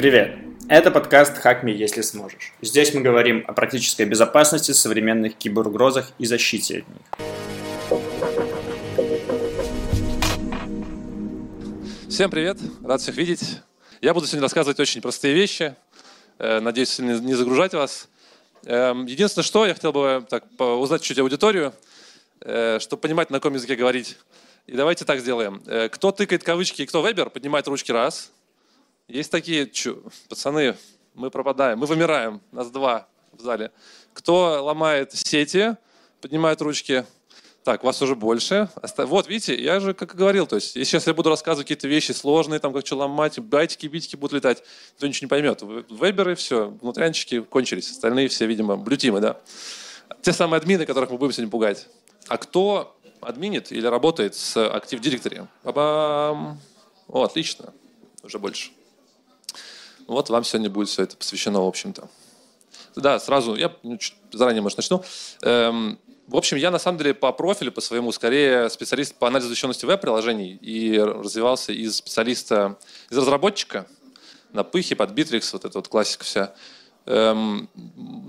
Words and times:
Привет! 0.00 0.34
Это 0.66 0.90
подкаст 0.90 1.36
«Хакми, 1.36 1.72
если 1.72 2.00
сможешь». 2.00 2.54
Здесь 2.62 2.94
мы 2.94 3.02
говорим 3.02 3.44
о 3.46 3.52
практической 3.52 4.06
безопасности, 4.06 4.72
современных 4.72 5.36
киберугрозах 5.36 6.10
и 6.18 6.24
защите 6.24 6.78
от 6.78 6.88
них. 6.88 7.02
Всем 12.08 12.30
привет! 12.30 12.56
Рад 12.82 13.02
всех 13.02 13.14
видеть. 13.14 13.60
Я 14.00 14.14
буду 14.14 14.26
сегодня 14.26 14.44
рассказывать 14.44 14.80
очень 14.80 15.02
простые 15.02 15.34
вещи. 15.34 15.74
Э, 16.38 16.60
надеюсь, 16.60 16.98
не 16.98 17.34
загружать 17.34 17.74
вас. 17.74 18.08
Эм, 18.64 19.04
единственное, 19.04 19.44
что 19.44 19.66
я 19.66 19.74
хотел 19.74 19.92
бы 19.92 20.26
так, 20.30 20.44
узнать 20.58 21.02
чуть 21.02 21.18
аудиторию, 21.18 21.74
э, 22.40 22.78
чтобы 22.80 23.02
понимать, 23.02 23.28
на 23.28 23.36
каком 23.36 23.52
языке 23.52 23.76
говорить. 23.76 24.16
И 24.66 24.72
давайте 24.72 25.04
так 25.04 25.20
сделаем. 25.20 25.62
Э, 25.66 25.90
кто 25.90 26.10
тыкает 26.10 26.42
кавычки 26.42 26.80
и 26.80 26.86
кто 26.86 27.06
вебер, 27.06 27.28
поднимает 27.28 27.68
ручки 27.68 27.92
раз– 27.92 28.32
есть 29.12 29.30
такие, 29.30 29.68
чу, 29.68 30.02
пацаны, 30.28 30.76
мы 31.14 31.30
пропадаем, 31.30 31.78
мы 31.78 31.86
вымираем, 31.86 32.40
нас 32.52 32.70
два 32.70 33.08
в 33.32 33.40
зале. 33.40 33.72
Кто 34.12 34.62
ломает 34.64 35.12
сети, 35.12 35.76
поднимает 36.20 36.60
ручки. 36.60 37.04
Так, 37.62 37.84
вас 37.84 38.00
уже 38.00 38.16
больше. 38.16 38.70
Вот, 38.96 39.28
видите, 39.28 39.54
я 39.54 39.80
же 39.80 39.92
как 39.92 40.14
и 40.14 40.16
говорил, 40.16 40.46
то 40.46 40.56
есть, 40.56 40.72
сейчас 40.72 41.06
я 41.06 41.12
буду 41.12 41.28
рассказывать 41.28 41.66
какие-то 41.66 41.88
вещи 41.88 42.12
сложные, 42.12 42.58
там, 42.58 42.72
как 42.72 42.86
что 42.86 42.96
ломать, 42.96 43.38
байтики, 43.38 43.86
битики 43.86 44.16
будут 44.16 44.32
летать, 44.32 44.62
никто 44.94 45.06
ничего 45.06 45.26
не 45.26 45.28
поймет. 45.28 45.62
Веберы, 45.90 46.34
все, 46.36 46.70
внутрянчики 46.80 47.40
кончились, 47.42 47.90
остальные 47.90 48.28
все, 48.28 48.46
видимо, 48.46 48.78
блютимы, 48.78 49.20
да. 49.20 49.38
Те 50.22 50.32
самые 50.32 50.58
админы, 50.58 50.86
которых 50.86 51.10
мы 51.10 51.18
будем 51.18 51.32
сегодня 51.32 51.50
пугать. 51.50 51.86
А 52.28 52.38
кто 52.38 52.96
админит 53.20 53.72
или 53.72 53.86
работает 53.86 54.34
с 54.34 54.56
Active 54.56 55.00
Directory? 55.00 55.46
Ба-бам! 55.62 56.58
О, 57.08 57.24
отлично, 57.24 57.74
уже 58.22 58.38
больше. 58.38 58.70
Вот 60.10 60.28
вам 60.28 60.42
сегодня 60.42 60.68
будет 60.68 60.88
все 60.88 61.04
это 61.04 61.16
посвящено, 61.16 61.60
в 61.60 61.68
общем-то. 61.68 62.08
Да, 62.96 63.20
сразу, 63.20 63.54
я 63.54 63.72
ну, 63.84 63.96
заранее, 64.32 64.60
может, 64.60 64.76
начну. 64.76 65.04
Эм, 65.42 66.00
в 66.26 66.36
общем, 66.36 66.56
я 66.56 66.72
на 66.72 66.80
самом 66.80 66.98
деле 66.98 67.14
по 67.14 67.30
профилю, 67.30 67.70
по 67.70 67.80
своему, 67.80 68.10
скорее 68.10 68.68
специалист 68.70 69.14
по 69.14 69.28
анализу 69.28 69.48
защищенности 69.50 69.86
веб-приложений 69.86 70.58
и 70.62 70.98
развивался 70.98 71.72
из 71.72 71.98
специалиста, 71.98 72.76
из 73.08 73.18
разработчика 73.18 73.86
на 74.52 74.64
Пыхе, 74.64 74.96
под 74.96 75.12
Bittrex, 75.12 75.50
вот 75.52 75.64
эта 75.64 75.78
вот 75.78 75.86
классика 75.86 76.24
вся. 76.24 76.54
Эм, 77.06 77.68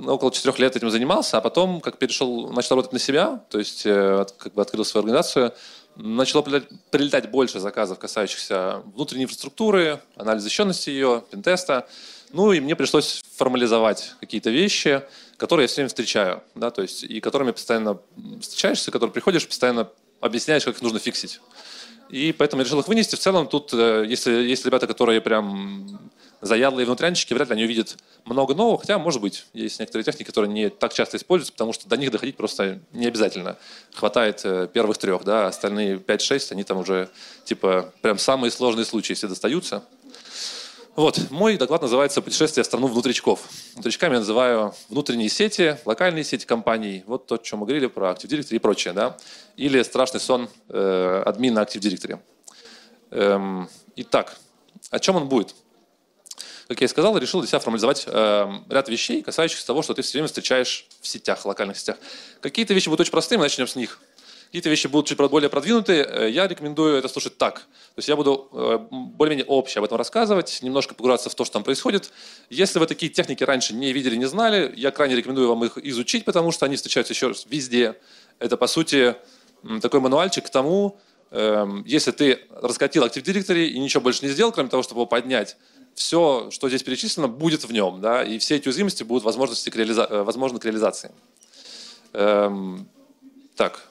около 0.07 0.31
четырех 0.31 0.59
лет 0.59 0.75
этим 0.75 0.91
занимался, 0.91 1.39
а 1.39 1.41
потом, 1.41 1.81
как 1.81 1.97
перешел, 1.97 2.51
начал 2.51 2.75
работать 2.75 2.93
на 2.93 2.99
себя, 2.99 3.43
то 3.49 3.57
есть 3.57 3.87
э, 3.87 4.25
как 4.37 4.53
бы 4.53 4.61
открыл 4.61 4.85
свою 4.85 5.01
организацию, 5.01 5.53
начало 5.95 6.41
прилетать 6.41 7.29
больше 7.29 7.59
заказов, 7.59 7.99
касающихся 7.99 8.81
внутренней 8.95 9.23
инфраструктуры, 9.23 10.01
анализа 10.15 10.45
защищенности 10.45 10.89
ее, 10.89 11.23
пентеста. 11.29 11.87
Ну 12.33 12.51
и 12.53 12.59
мне 12.59 12.75
пришлось 12.75 13.21
формализовать 13.35 14.15
какие-то 14.19 14.49
вещи, 14.49 15.03
которые 15.37 15.65
я 15.65 15.67
все 15.67 15.77
время 15.77 15.89
встречаю, 15.89 16.43
да, 16.55 16.71
то 16.71 16.81
есть 16.81 17.03
и 17.03 17.19
которыми 17.19 17.51
постоянно 17.51 17.99
встречаешься, 18.39 18.91
которые 18.91 19.11
приходишь, 19.11 19.47
постоянно 19.47 19.89
объясняешь, 20.21 20.63
как 20.63 20.75
их 20.75 20.81
нужно 20.81 20.99
фиксить. 20.99 21.41
И 22.09 22.33
поэтому 22.37 22.61
я 22.61 22.65
решил 22.65 22.79
их 22.79 22.87
вынести. 22.87 23.15
В 23.15 23.19
целом 23.19 23.47
тут, 23.47 23.73
э, 23.73 24.05
если 24.07 24.33
есть 24.33 24.65
ребята, 24.65 24.85
которые 24.85 25.21
прям 25.21 26.11
заядлые 26.41 26.85
внутрянщики, 26.85 27.33
вряд 27.33 27.49
ли 27.49 27.53
они 27.53 27.63
увидят 27.63 27.97
много 28.25 28.53
нового, 28.53 28.79
хотя, 28.79 28.97
может 28.97 29.21
быть, 29.21 29.45
есть 29.53 29.79
некоторые 29.79 30.03
техники, 30.03 30.27
которые 30.27 30.51
не 30.51 30.69
так 30.69 30.93
часто 30.93 31.17
используются, 31.17 31.53
потому 31.53 31.73
что 31.73 31.87
до 31.87 31.97
них 31.97 32.11
доходить 32.11 32.35
просто 32.35 32.79
не 32.91 33.07
обязательно. 33.07 33.57
Хватает 33.93 34.41
э, 34.43 34.67
первых 34.71 34.97
трех, 34.97 35.23
да, 35.23 35.47
остальные 35.47 35.97
5-6, 35.97 36.51
они 36.51 36.63
там 36.63 36.79
уже, 36.79 37.09
типа, 37.45 37.93
прям 38.01 38.17
самые 38.17 38.51
сложные 38.51 38.85
случаи, 38.85 39.13
если 39.13 39.27
достаются. 39.27 39.83
Вот, 40.95 41.31
мой 41.31 41.55
доклад 41.55 41.81
называется 41.81 42.21
«Путешествие 42.21 42.63
в 42.63 42.67
страну 42.67 42.87
внутричков». 42.87 43.47
Внутричками 43.75 44.13
я 44.13 44.19
называю 44.19 44.75
внутренние 44.89 45.29
сети, 45.29 45.77
локальные 45.85 46.25
сети 46.25 46.45
компаний, 46.45 47.03
вот 47.07 47.27
то, 47.27 47.35
о 47.35 47.37
чем 47.37 47.59
мы 47.59 47.65
говорили 47.65 47.87
про 47.87 48.11
Active 48.11 48.27
Directory 48.27 48.55
и 48.55 48.59
прочее, 48.59 48.93
да, 48.93 49.17
или 49.55 49.81
страшный 49.83 50.19
сон 50.19 50.49
э, 50.67 51.23
админа 51.25 51.59
Active 51.59 51.79
Directory. 51.79 52.19
Эм, 53.11 53.69
итак, 53.95 54.37
о 54.89 54.99
чем 54.99 55.15
он 55.15 55.29
будет? 55.29 55.55
Как 56.71 56.79
я 56.79 56.85
и 56.85 56.87
сказал, 56.87 57.17
решил 57.17 57.41
для 57.41 57.49
себя 57.49 57.59
формализовать 57.59 58.05
э, 58.07 58.49
ряд 58.69 58.87
вещей, 58.87 59.21
касающихся 59.21 59.67
того, 59.67 59.81
что 59.81 59.93
ты 59.93 60.03
все 60.03 60.13
время 60.13 60.27
встречаешь 60.27 60.85
в 61.01 61.07
сетях, 61.07 61.45
локальных 61.45 61.77
сетях. 61.77 61.97
Какие-то 62.39 62.73
вещи 62.73 62.87
будут 62.87 63.01
очень 63.01 63.11
простые, 63.11 63.37
мы 63.37 63.43
начнем 63.43 63.67
с 63.67 63.75
них. 63.75 63.99
Какие-то 64.45 64.69
вещи 64.69 64.87
будут 64.87 65.07
чуть 65.07 65.17
более 65.17 65.49
продвинутые. 65.49 66.07
Э, 66.09 66.29
я 66.29 66.47
рекомендую 66.47 66.95
это 66.95 67.09
слушать 67.09 67.37
так. 67.37 67.55
То 67.55 67.97
есть 67.97 68.07
я 68.07 68.15
буду 68.15 68.47
э, 68.53 68.79
более-менее 68.89 69.45
общее 69.47 69.79
об 69.79 69.85
этом 69.85 69.97
рассказывать, 69.97 70.59
немножко 70.61 70.95
погружаться 70.95 71.29
в 71.29 71.35
то, 71.35 71.43
что 71.43 71.53
там 71.55 71.65
происходит. 71.65 72.13
Если 72.49 72.79
вы 72.79 72.87
такие 72.87 73.11
техники 73.11 73.43
раньше 73.43 73.73
не 73.73 73.91
видели, 73.91 74.15
не 74.15 74.29
знали, 74.29 74.73
я 74.77 74.91
крайне 74.91 75.17
рекомендую 75.17 75.49
вам 75.49 75.65
их 75.65 75.77
изучить, 75.77 76.23
потому 76.23 76.53
что 76.53 76.65
они 76.65 76.77
встречаются 76.77 77.11
еще 77.11 77.27
раз 77.27 77.45
везде. 77.49 77.97
Это, 78.39 78.55
по 78.55 78.67
сути, 78.67 79.17
такой 79.81 79.99
мануальчик 79.99 80.45
к 80.45 80.49
тому, 80.49 80.97
если 81.31 82.11
ты 82.11 82.39
раскатил 82.51 83.05
Active 83.05 83.23
Directory 83.23 83.67
и 83.67 83.79
ничего 83.79 84.01
больше 84.01 84.25
не 84.25 84.31
сделал, 84.31 84.51
кроме 84.51 84.69
того, 84.69 84.83
чтобы 84.83 84.99
его 84.99 85.05
поднять, 85.05 85.55
все, 85.95 86.49
что 86.51 86.69
здесь 86.69 86.83
перечислено, 86.83 87.27
будет 87.27 87.63
в 87.63 87.71
нем, 87.71 88.01
да, 88.01 88.23
и 88.23 88.37
все 88.37 88.55
эти 88.55 88.67
уязвимости 88.67 89.03
будут 89.03 89.23
возможности 89.23 89.69
к 89.69 89.75
реализа... 89.75 90.07
Э, 90.09 90.23
возможны 90.23 90.59
к 90.59 90.65
реализации. 90.65 91.11
Эм, 92.13 92.87
так, 93.55 93.81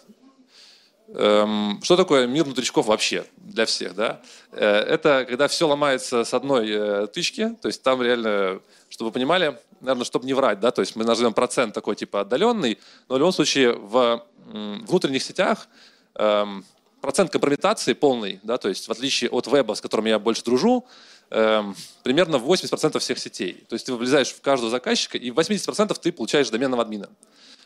эм, 1.08 1.80
что 1.82 1.96
такое 1.96 2.26
мир 2.26 2.44
внутричков 2.44 2.86
вообще 2.86 3.24
для 3.36 3.66
всех, 3.66 3.94
да? 3.94 4.20
Э, 4.52 4.66
это 4.66 5.24
когда 5.28 5.48
все 5.48 5.68
ломается 5.68 6.24
с 6.24 6.34
одной 6.34 6.68
э, 6.70 7.06
тычки, 7.08 7.56
то 7.60 7.68
есть 7.68 7.82
там 7.82 8.02
реально, 8.02 8.60
чтобы 8.88 9.10
вы 9.10 9.12
понимали, 9.12 9.58
наверное, 9.80 10.04
чтобы 10.04 10.26
не 10.26 10.34
врать, 10.34 10.60
да, 10.60 10.70
то 10.70 10.80
есть 10.80 10.96
мы 10.96 11.04
назовем 11.04 11.32
процент 11.32 11.74
такой 11.74 11.96
типа 11.96 12.20
отдаленный, 12.20 12.78
но 13.08 13.14
в 13.16 13.18
любом 13.18 13.32
случае 13.32 13.72
в 13.72 14.24
внутренних 14.46 15.22
сетях 15.22 15.68
эм, 16.14 16.64
процент 17.00 17.30
компрометации 17.30 17.92
полный, 17.92 18.40
да, 18.42 18.58
то 18.58 18.68
есть 18.68 18.88
в 18.88 18.92
отличие 18.92 19.30
от 19.30 19.46
веба, 19.46 19.74
с 19.74 19.80
которым 19.80 20.06
я 20.06 20.18
больше 20.18 20.44
дружу, 20.44 20.86
эм, 21.30 21.74
примерно 22.02 22.38
80% 22.38 22.98
всех 22.98 23.18
сетей. 23.18 23.64
То 23.68 23.74
есть 23.74 23.86
ты 23.86 23.94
влезаешь 23.94 24.30
в 24.30 24.40
каждого 24.40 24.70
заказчика, 24.70 25.18
и 25.18 25.30
80% 25.30 25.98
ты 25.98 26.12
получаешь 26.12 26.50
доменного 26.50 26.82
админа. 26.82 27.08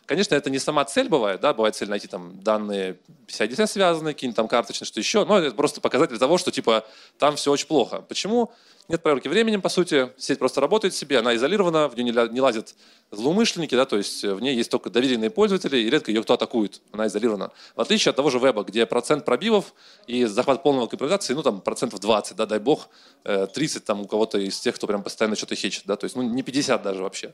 Конечно, 0.06 0.34
это 0.34 0.50
не 0.50 0.58
сама 0.58 0.84
цель 0.84 1.08
бывает, 1.08 1.40
да, 1.40 1.54
бывает 1.54 1.74
цель 1.74 1.88
найти 1.88 2.08
там 2.08 2.38
данные 2.42 2.98
PCI-DSS 3.26 3.66
связанные, 3.66 4.12
какие-нибудь 4.12 4.36
там 4.36 4.48
карточные, 4.48 4.86
что 4.86 5.00
еще, 5.00 5.24
но 5.24 5.38
это 5.38 5.54
просто 5.56 5.80
показатель 5.80 6.18
того, 6.18 6.36
что 6.36 6.50
типа 6.50 6.84
там 7.18 7.36
все 7.36 7.50
очень 7.50 7.66
плохо. 7.66 8.02
Почему? 8.02 8.52
Нет 8.86 9.02
проверки 9.02 9.28
временем, 9.28 9.62
по 9.62 9.70
сути, 9.70 10.12
сеть 10.18 10.38
просто 10.38 10.60
работает 10.60 10.94
себе, 10.94 11.18
она 11.18 11.34
изолирована, 11.34 11.88
в 11.88 11.96
нее 11.96 12.28
не 12.30 12.40
лазят 12.42 12.74
злоумышленники, 13.10 13.74
да, 13.74 13.86
то 13.86 13.96
есть 13.96 14.22
в 14.22 14.40
ней 14.40 14.54
есть 14.54 14.70
только 14.70 14.90
доверенные 14.90 15.30
пользователи, 15.30 15.78
и 15.78 15.88
редко 15.88 16.10
ее 16.10 16.22
кто 16.22 16.34
атакует, 16.34 16.82
она 16.92 17.06
изолирована. 17.06 17.50
В 17.76 17.80
отличие 17.80 18.10
от 18.10 18.16
того 18.16 18.28
же 18.28 18.38
веба, 18.38 18.62
где 18.62 18.84
процент 18.84 19.24
пробивов 19.24 19.72
и 20.06 20.26
захват 20.26 20.62
полного 20.62 20.86
компрометации, 20.86 21.32
ну 21.32 21.42
там 21.42 21.62
процентов 21.62 22.00
20, 22.00 22.36
да, 22.36 22.44
дай 22.44 22.58
бог, 22.58 22.90
30 23.22 23.76
э, 23.76 23.80
там 23.86 24.02
у 24.02 24.06
кого-то 24.06 24.36
из 24.38 24.60
тех, 24.60 24.74
кто 24.74 24.86
прям 24.86 25.02
постоянно 25.02 25.34
что-то 25.34 25.54
хечет, 25.54 25.84
да, 25.86 25.96
то 25.96 26.04
есть 26.04 26.14
ну 26.14 26.22
не 26.22 26.42
50 26.42 26.82
даже 26.82 27.02
вообще. 27.02 27.32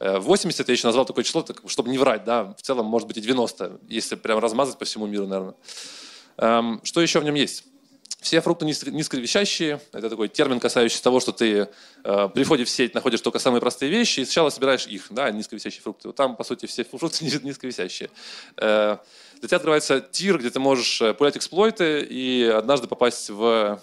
80 0.00 0.60
э, 0.60 0.64
я 0.66 0.72
еще 0.72 0.88
назвал 0.88 1.04
такое 1.04 1.22
число, 1.22 1.44
чтобы 1.68 1.90
не 1.90 1.98
врать, 1.98 2.24
да, 2.24 2.54
в 2.58 2.62
целом 2.62 2.86
может 2.86 3.06
быть 3.06 3.18
и 3.18 3.20
90, 3.20 3.82
если 3.88 4.16
прям 4.16 4.40
размазать 4.40 4.78
по 4.78 4.84
всему 4.84 5.06
миру, 5.06 5.28
наверное. 5.28 5.54
Эм, 6.38 6.80
что 6.82 7.00
еще 7.00 7.20
в 7.20 7.24
нем 7.24 7.34
есть? 7.34 7.64
Все 8.20 8.40
фрукты 8.40 8.66
низковещащие, 8.66 9.80
это 9.92 10.10
такой 10.10 10.26
термин, 10.26 10.58
касающийся 10.58 11.04
того, 11.04 11.20
что 11.20 11.30
ты 11.30 11.68
э, 12.02 12.28
при 12.34 12.42
входе 12.42 12.64
в 12.64 12.68
сеть 12.68 12.92
находишь 12.92 13.20
только 13.20 13.38
самые 13.38 13.60
простые 13.60 13.92
вещи, 13.92 14.20
и 14.20 14.24
сначала 14.24 14.50
собираешь 14.50 14.88
их, 14.88 15.06
да, 15.10 15.30
низковисящие 15.30 15.82
фрукты. 15.82 16.12
Там, 16.12 16.34
по 16.34 16.42
сути, 16.42 16.66
все 16.66 16.82
фрукты 16.92 17.24
низковисящие. 17.24 18.10
Э, 18.56 18.98
для 19.38 19.48
тебя 19.48 19.56
открывается 19.56 20.00
тир, 20.00 20.38
где 20.38 20.50
ты 20.50 20.58
можешь 20.58 21.00
э, 21.00 21.14
пулять 21.14 21.36
эксплойты 21.36 22.02
и 22.02 22.42
однажды 22.42 22.88
попасть 22.88 23.30
в 23.30 23.80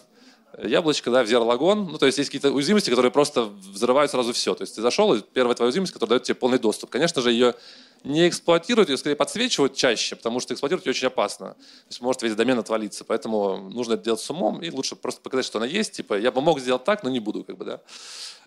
яблочко, 0.61 1.11
да, 1.11 1.23
в 1.23 1.27
зеролагон. 1.27 1.87
Ну, 1.91 1.97
то 1.97 2.05
есть 2.05 2.17
есть 2.17 2.29
какие-то 2.29 2.51
уязвимости, 2.51 2.89
которые 2.89 3.11
просто 3.11 3.43
взрывают 3.45 4.11
сразу 4.11 4.33
все. 4.33 4.53
То 4.53 4.63
есть 4.63 4.75
ты 4.75 4.81
зашел, 4.81 5.13
и 5.13 5.21
первая 5.21 5.55
твоя 5.55 5.67
уязвимость, 5.67 5.93
которая 5.93 6.19
дает 6.19 6.23
тебе 6.23 6.35
полный 6.35 6.59
доступ. 6.59 6.89
Конечно 6.89 7.21
же, 7.21 7.31
ее 7.31 7.55
не 8.05 8.29
эксплуатируют, 8.29 8.89
ее 8.89 8.97
скорее 8.97 9.15
подсвечивают 9.15 9.75
чаще, 9.75 10.15
потому 10.15 10.39
что 10.39 10.53
эксплуатировать 10.53 10.85
ее 10.85 10.91
очень 10.91 11.07
опасно. 11.07 11.53
То 11.55 11.89
есть 11.89 12.01
может 12.01 12.21
весь 12.21 12.35
домен 12.35 12.59
отвалиться, 12.59 13.03
поэтому 13.03 13.69
нужно 13.69 13.93
это 13.93 14.03
делать 14.03 14.21
с 14.21 14.29
умом, 14.29 14.61
и 14.61 14.69
лучше 14.69 14.95
просто 14.95 15.21
показать, 15.21 15.45
что 15.45 15.57
она 15.57 15.65
есть. 15.65 15.93
Типа, 15.93 16.17
я 16.17 16.31
бы 16.31 16.41
мог 16.41 16.59
сделать 16.59 16.83
так, 16.83 17.03
но 17.03 17.09
не 17.09 17.19
буду, 17.19 17.43
как 17.43 17.57
бы, 17.57 17.65
да. 17.65 17.81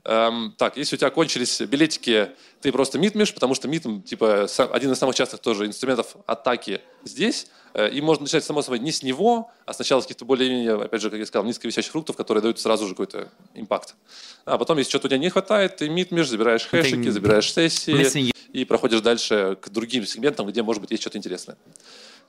Эм, 0.05 0.55
так, 0.56 0.76
если 0.76 0.96
у 0.96 0.99
тебя 0.99 1.10
кончились 1.10 1.60
билетики, 1.60 2.31
ты 2.60 2.70
просто 2.70 2.99
митмишь, 2.99 3.34
потому 3.34 3.55
что 3.55 3.69
митм, 3.69 4.00
типа, 4.00 4.46
один 4.70 4.93
из 4.93 4.99
самых 4.99 5.16
частых 5.16 5.40
тоже 5.40 5.66
инструментов 5.66 6.16
атаки 6.26 6.81
здесь, 7.04 7.49
и 7.75 8.00
можно 8.00 8.25
начать, 8.25 8.44
само 8.44 8.62
собой, 8.62 8.79
не 8.79 8.93
с 8.93 9.03
него, 9.03 9.50
а 9.67 9.73
сначала 9.73 10.00
с 10.00 10.05
каких-то 10.05 10.25
более-менее, 10.25 10.82
опять 10.82 11.00
же, 11.00 11.11
как 11.11 11.19
я 11.19 11.26
сказал, 11.26 11.44
низковисящих 11.44 11.93
фруктов, 11.93 12.17
которые 12.17 12.43
дают 12.43 12.59
сразу 12.61 12.87
же 12.87 12.94
какой-то 12.94 13.29
импакт. 13.55 13.94
А 14.44 14.59
потом, 14.59 14.79
если 14.79 14.91
что-то 14.91 15.06
у 15.06 15.11
тебя 15.11 15.19
не 15.19 15.31
хватает, 15.31 15.76
ты 15.76 15.88
митмишь, 15.88 16.29
забираешь 16.29 16.67
хэшики, 16.67 17.09
забираешь 17.09 17.53
сессии 17.53 18.32
и 18.53 18.65
проходишь 18.65 19.00
дальше 19.00 19.59
к 19.61 19.69
другим 19.69 20.06
сегментам, 20.06 20.47
где, 20.47 20.62
может 20.62 20.81
быть, 20.81 20.91
есть 20.91 21.03
что-то 21.03 21.19
интересное. 21.19 21.56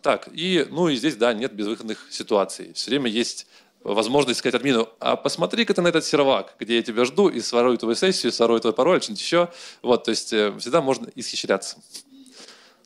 Так, 0.01 0.29
и, 0.31 0.65
ну 0.69 0.89
и 0.89 0.95
здесь, 0.95 1.15
да, 1.15 1.33
нет 1.33 1.53
безвыходных 1.53 2.07
ситуаций. 2.09 2.71
Все 2.73 2.89
время 2.89 3.09
есть 3.09 3.47
возможность 3.83 4.39
сказать 4.39 4.55
админу, 4.55 4.89
а 4.99 5.15
посмотри-ка 5.15 5.73
ты 5.73 5.81
на 5.81 5.87
этот 5.87 6.05
сервак, 6.05 6.55
где 6.59 6.77
я 6.77 6.83
тебя 6.83 7.05
жду, 7.05 7.29
и 7.29 7.39
сворую 7.39 7.77
твою 7.77 7.95
сессию, 7.95 8.31
сворую 8.31 8.59
твой 8.59 8.73
пароль, 8.73 9.01
что-нибудь 9.01 9.21
еще. 9.21 9.49
Вот, 9.81 10.03
то 10.03 10.11
есть 10.11 10.33
э, 10.33 10.53
всегда 10.59 10.81
можно 10.81 11.09
исхищряться. 11.15 11.77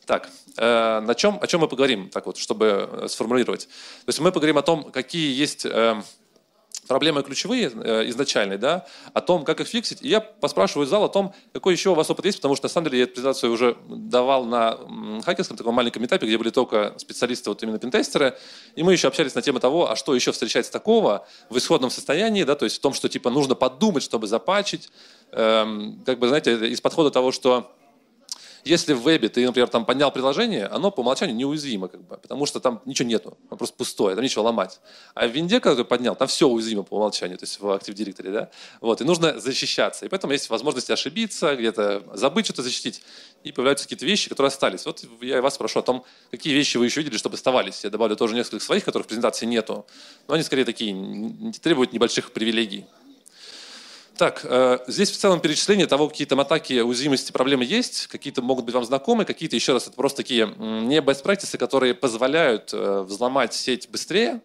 Так, 0.05 0.29
э, 0.57 0.99
на 0.99 1.15
чем, 1.15 1.39
о 1.41 1.47
чем 1.47 1.61
мы 1.61 1.67
поговорим, 1.67 2.09
так 2.09 2.25
вот, 2.25 2.37
чтобы 2.37 2.89
э, 2.91 3.07
сформулировать. 3.07 3.67
То 3.67 4.09
есть 4.09 4.19
мы 4.19 4.31
поговорим 4.31 4.57
о 4.57 4.61
том, 4.61 4.91
какие 4.91 5.33
есть 5.33 5.65
э, 5.65 6.01
проблемы 6.87 7.23
ключевые 7.23 7.71
э, 7.73 8.09
изначальные, 8.09 8.57
да, 8.57 8.85
о 9.13 9.21
том, 9.21 9.45
как 9.45 9.61
их 9.61 9.67
фиксить. 9.67 10.01
И 10.01 10.09
я 10.09 10.19
поспрашиваю 10.19 10.85
зал 10.85 11.03
о 11.03 11.09
том, 11.09 11.33
какой 11.53 11.73
еще 11.73 11.91
у 11.91 11.95
вас 11.95 12.09
опыт 12.09 12.25
есть, 12.25 12.37
потому 12.39 12.55
что 12.55 12.65
на 12.65 12.69
самом 12.69 12.85
деле 12.85 12.99
я 12.99 13.03
эту 13.05 13.13
презентацию 13.13 13.51
уже 13.51 13.77
давал 13.87 14.45
на 14.45 14.77
хакерском 15.23 15.57
таком 15.57 15.75
маленьком 15.75 16.05
этапе, 16.05 16.27
где 16.27 16.37
были 16.37 16.49
только 16.49 16.93
специалисты, 16.97 17.49
вот 17.49 17.63
именно 17.63 17.79
пентестеры, 17.79 18.37
и 18.75 18.83
мы 18.83 18.93
еще 18.93 19.07
общались 19.07 19.35
на 19.35 19.41
тему 19.41 19.59
того, 19.59 19.89
а 19.89 19.95
что 19.95 20.13
еще 20.15 20.31
встречается 20.31 20.71
такого 20.71 21.25
в 21.49 21.57
исходном 21.57 21.89
состоянии, 21.89 22.43
да, 22.43 22.55
то 22.55 22.65
есть 22.65 22.77
в 22.77 22.81
том, 22.81 22.93
что 22.93 23.09
типа 23.09 23.29
нужно 23.29 23.55
подумать, 23.55 24.03
чтобы 24.03 24.27
запачить, 24.27 24.89
эм, 25.31 26.01
как 26.05 26.19
бы, 26.19 26.27
знаете, 26.27 26.67
из 26.67 26.81
подхода 26.81 27.11
того, 27.11 27.31
что 27.31 27.71
если 28.63 28.93
в 28.93 29.01
вебе 29.01 29.29
ты, 29.29 29.45
например, 29.45 29.67
там 29.67 29.85
поднял 29.85 30.11
приложение, 30.11 30.67
оно 30.67 30.91
по 30.91 31.01
умолчанию 31.01 31.35
неуязвимо, 31.35 31.87
как 31.87 32.01
бы, 32.01 32.17
потому 32.17 32.45
что 32.45 32.59
там 32.59 32.81
ничего 32.85 33.07
нету, 33.07 33.37
оно 33.49 33.57
просто 33.57 33.75
пустое, 33.75 34.15
там 34.15 34.23
нечего 34.23 34.43
ломать. 34.43 34.79
А 35.13 35.27
в 35.27 35.31
винде, 35.31 35.59
когда 35.59 35.83
ты 35.83 35.87
поднял, 35.87 36.15
там 36.15 36.27
все 36.27 36.47
уязвимо 36.47 36.83
по 36.83 36.95
умолчанию, 36.95 37.37
то 37.37 37.43
есть 37.43 37.59
в 37.59 37.65
Active 37.65 37.93
Directory, 37.93 38.31
да? 38.31 38.49
Вот, 38.81 39.01
и 39.01 39.03
нужно 39.03 39.39
защищаться. 39.39 40.05
И 40.05 40.09
поэтому 40.09 40.33
есть 40.33 40.49
возможность 40.49 40.89
ошибиться, 40.89 41.55
где-то 41.55 42.03
забыть 42.13 42.45
что-то 42.45 42.63
защитить, 42.63 43.01
и 43.43 43.51
появляются 43.51 43.85
какие-то 43.85 44.05
вещи, 44.05 44.29
которые 44.29 44.47
остались. 44.49 44.85
Вот 44.85 45.03
я 45.21 45.41
вас 45.41 45.55
спрошу 45.55 45.79
о 45.79 45.83
том, 45.83 46.05
какие 46.31 46.53
вещи 46.53 46.77
вы 46.77 46.85
еще 46.85 47.01
видели, 47.01 47.17
чтобы 47.17 47.35
оставались. 47.35 47.83
Я 47.83 47.89
добавлю 47.89 48.15
тоже 48.15 48.35
несколько 48.35 48.63
своих, 48.63 48.85
которых 48.85 49.05
в 49.05 49.09
презентации 49.09 49.45
нету, 49.45 49.85
но 50.27 50.35
они 50.35 50.43
скорее 50.43 50.65
такие, 50.65 51.51
требуют 51.61 51.93
небольших 51.93 52.31
привилегий. 52.31 52.85
Так, 54.17 54.41
э, 54.43 54.79
здесь 54.87 55.09
в 55.09 55.17
целом 55.17 55.39
перечисление 55.39 55.87
того, 55.87 56.07
какие 56.07 56.27
там 56.27 56.39
атаки, 56.39 56.81
уязвимости, 56.81 57.31
проблемы 57.31 57.65
есть, 57.65 58.07
какие-то 58.07 58.43
могут 58.43 58.65
быть 58.65 58.75
вам 58.75 58.85
знакомы, 58.85 59.25
какие-то, 59.25 59.55
еще 59.55 59.73
раз, 59.73 59.87
это 59.87 59.95
просто 59.95 60.17
такие 60.17 60.45
не 60.45 60.99
best 60.99 61.23
practices, 61.23 61.57
которые 61.57 61.95
позволяют 61.95 62.71
э, 62.73 63.01
взломать 63.01 63.55
сеть 63.55 63.89
быстрее, 63.89 64.41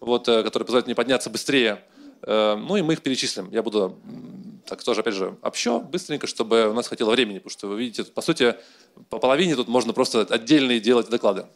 вот, 0.00 0.28
э, 0.28 0.42
которые 0.42 0.66
позволяют 0.66 0.86
мне 0.86 0.94
подняться 0.94 1.30
быстрее. 1.30 1.82
Ну 2.20 2.76
и 2.76 2.82
мы 2.82 2.94
их 2.94 3.02
перечислим. 3.02 3.48
Я 3.52 3.62
буду 3.62 3.96
так 4.66 4.82
тоже, 4.82 5.02
опять 5.02 5.14
же, 5.14 5.38
общо 5.40 5.78
быстренько, 5.78 6.26
чтобы 6.26 6.68
у 6.68 6.72
нас 6.72 6.88
хватило 6.88 7.12
времени, 7.12 7.38
потому 7.38 7.50
что 7.50 7.68
вы 7.68 7.78
видите, 7.78 8.04
по 8.04 8.22
сути, 8.22 8.56
по 9.08 9.18
половине 9.18 9.54
тут 9.54 9.68
можно 9.68 9.92
просто 9.92 10.22
отдельные 10.22 10.80
делать 10.80 11.08
доклады. 11.08 11.46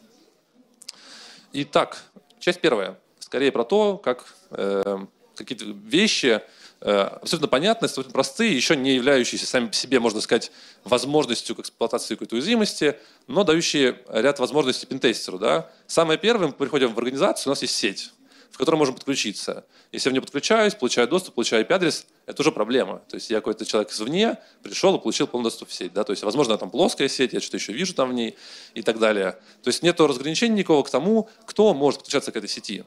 Итак, 1.51 2.01
часть 2.39 2.61
первая. 2.61 2.97
Скорее 3.19 3.51
про 3.51 3.65
то, 3.65 3.97
как 3.97 4.33
э, 4.51 4.99
какие-то 5.35 5.65
вещи, 5.65 6.41
абсолютно 6.83 7.47
понятные, 7.47 7.87
абсолютно 7.87 8.13
простые, 8.13 8.55
еще 8.55 8.75
не 8.75 8.95
являющиеся 8.95 9.45
сами 9.45 9.67
по 9.67 9.73
себе, 9.73 9.99
можно 9.99 10.19
сказать, 10.19 10.51
возможностью 10.83 11.55
к 11.55 11.59
эксплуатации 11.59 12.15
какой-то 12.15 12.35
уязвимости, 12.35 12.97
но 13.27 13.43
дающие 13.43 13.99
ряд 14.09 14.39
возможностей 14.39 14.85
пентестеру. 14.85 15.39
Да? 15.39 15.69
Самое 15.87 16.19
первое, 16.19 16.47
мы 16.47 16.53
приходим 16.53 16.93
в 16.93 16.97
организацию, 16.97 17.51
у 17.51 17.53
нас 17.53 17.61
есть 17.61 17.75
сеть, 17.75 18.11
в 18.51 18.57
которой 18.57 18.75
можем 18.75 18.95
подключиться. 18.95 19.65
Если 19.93 20.09
я 20.09 20.11
в 20.11 20.13
нее 20.13 20.21
подключаюсь, 20.21 20.75
получаю 20.75 21.07
доступ, 21.07 21.35
получаю 21.35 21.63
IP-адрес, 21.63 22.05
это 22.25 22.41
уже 22.41 22.51
проблема. 22.51 23.01
То 23.07 23.15
есть 23.15 23.29
я 23.29 23.37
какой-то 23.37 23.65
человек 23.65 23.91
извне 23.91 24.37
пришел 24.61 24.95
и 24.97 24.99
получил 24.99 25.27
полный 25.27 25.45
доступ 25.45 25.69
в 25.69 25.73
сеть. 25.73 25.93
Да? 25.93 26.03
То 26.03 26.11
есть, 26.11 26.23
возможно, 26.23 26.57
там 26.57 26.69
плоская 26.69 27.07
сеть, 27.07 27.31
я 27.31 27.39
что-то 27.39 27.57
еще 27.57 27.71
вижу 27.71 27.93
там 27.93 28.09
в 28.09 28.13
ней 28.13 28.35
и 28.73 28.81
так 28.81 28.99
далее. 28.99 29.37
То 29.61 29.69
есть 29.69 29.83
нет 29.83 29.99
разграничения 30.01 30.55
никакого 30.57 30.83
к 30.83 30.89
тому, 30.89 31.29
кто 31.45 31.73
может 31.73 31.99
подключаться 31.99 32.31
к 32.31 32.35
этой 32.35 32.49
сети. 32.49 32.83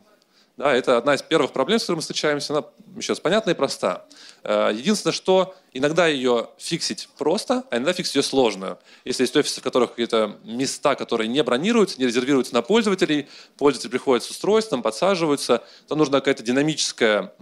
Да, 0.56 0.75
это 0.75 0.97
одна 0.97 1.14
из 1.14 1.20
первых 1.20 1.53
проблем, 1.53 1.79
с 1.79 1.82
которой 1.82 1.97
мы 1.97 2.00
встречаемся. 2.00 2.55
Она 2.55 2.64
раз 3.08 3.20
понятна 3.20 3.50
и 3.50 3.55
проста. 3.55 4.06
Э, 4.43 4.70
единственное, 4.73 5.12
что 5.12 5.55
иногда 5.75 6.06
ее 6.06 6.49
фиксить 6.56 7.11
просто, 7.19 7.64
а 7.70 7.76
иногда 7.76 7.93
фиксить 7.93 8.14
ее 8.14 8.23
сложно. 8.23 8.79
Если 9.05 9.25
есть 9.25 9.37
офисы, 9.37 9.61
в 9.61 9.62
которых 9.62 9.91
какие-то 9.91 10.38
места, 10.44 10.94
которые 10.94 11.29
не 11.29 11.43
бронируются, 11.43 11.99
не 11.99 12.06
резервируются 12.06 12.55
на 12.55 12.62
пользователей, 12.62 13.29
пользователи 13.58 13.91
приходят 13.91 14.25
с 14.25 14.31
устройством, 14.31 14.82
подсаживаются, 14.82 15.62
то 15.88 15.94
нужна 15.94 16.20
какая-то 16.20 16.43
динамическая 16.43 17.32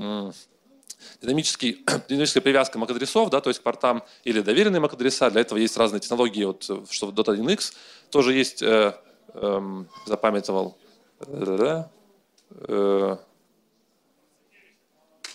динамический, 1.22 1.84
динамическая 2.08 2.42
привязка 2.42 2.80
MAC-адресов, 2.80 3.30
да, 3.30 3.40
то 3.40 3.48
есть 3.48 3.60
к 3.60 3.62
портам 3.62 4.02
или 4.24 4.40
доверенные 4.40 4.82
MAC-адреса. 4.82 5.30
Для 5.30 5.42
этого 5.42 5.58
есть 5.58 5.76
разные 5.76 6.00
технологии, 6.00 6.44
вот, 6.44 6.64
что 6.90 7.06
в 7.06 7.14
Dota1X 7.14 7.74
тоже 8.10 8.34
есть, 8.34 8.60
э, 8.60 8.92
э, 9.34 9.84
запамятовал, 10.06 10.76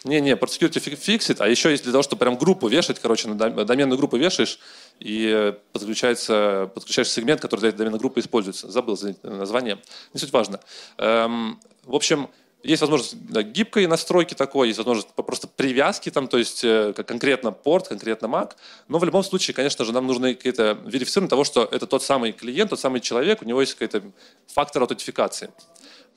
не-не, 0.05 0.31
port 0.31 0.47
security 0.47 0.95
фиксит, 0.95 1.41
а 1.41 1.47
еще 1.47 1.71
есть 1.71 1.83
для 1.83 1.91
того, 1.91 2.03
чтобы 2.03 2.19
прям 2.21 2.37
группу 2.37 2.67
вешать, 2.67 2.99
короче, 2.99 3.27
на 3.27 3.65
доменную 3.65 3.97
группу 3.97 4.17
вешаешь, 4.17 4.59
и 4.99 5.53
подключается, 5.73 6.71
подключаешь 6.73 7.09
сегмент, 7.09 7.41
который 7.41 7.61
для 7.61 7.69
этой 7.69 7.79
доменной 7.79 7.99
группы 7.99 8.19
используется. 8.19 8.69
Забыл 8.71 8.97
название, 9.23 9.79
не 10.13 10.19
суть 10.19 10.31
важно. 10.31 10.59
Эм, 10.97 11.59
в 11.83 11.95
общем, 11.95 12.29
есть 12.63 12.81
возможность 12.81 13.15
да, 13.27 13.41
гибкой 13.41 13.87
настройки 13.87 14.33
такой, 14.33 14.67
есть 14.67 14.77
возможность 14.77 15.09
просто 15.13 15.47
привязки, 15.47 16.09
там, 16.11 16.27
то 16.27 16.37
есть 16.37 16.63
э, 16.63 16.93
конкретно 16.93 17.51
порт, 17.51 17.87
конкретно 17.87 18.25
Mac. 18.25 18.51
Но 18.89 18.99
в 18.99 19.03
любом 19.05 19.23
случае, 19.23 19.55
конечно 19.55 19.85
же, 19.85 19.93
нам 19.93 20.07
нужно 20.07 20.33
какие-то 20.33 20.77
верифицирование 20.85 21.29
того, 21.29 21.45
что 21.45 21.63
это 21.63 21.87
тот 21.87 22.03
самый 22.03 22.33
клиент, 22.33 22.71
тот 22.71 22.79
самый 22.79 22.99
человек, 22.99 23.41
у 23.41 23.45
него 23.45 23.61
есть 23.61 23.75
какой-то 23.75 24.03
фактор 24.47 24.81
аутентификации. 24.81 25.51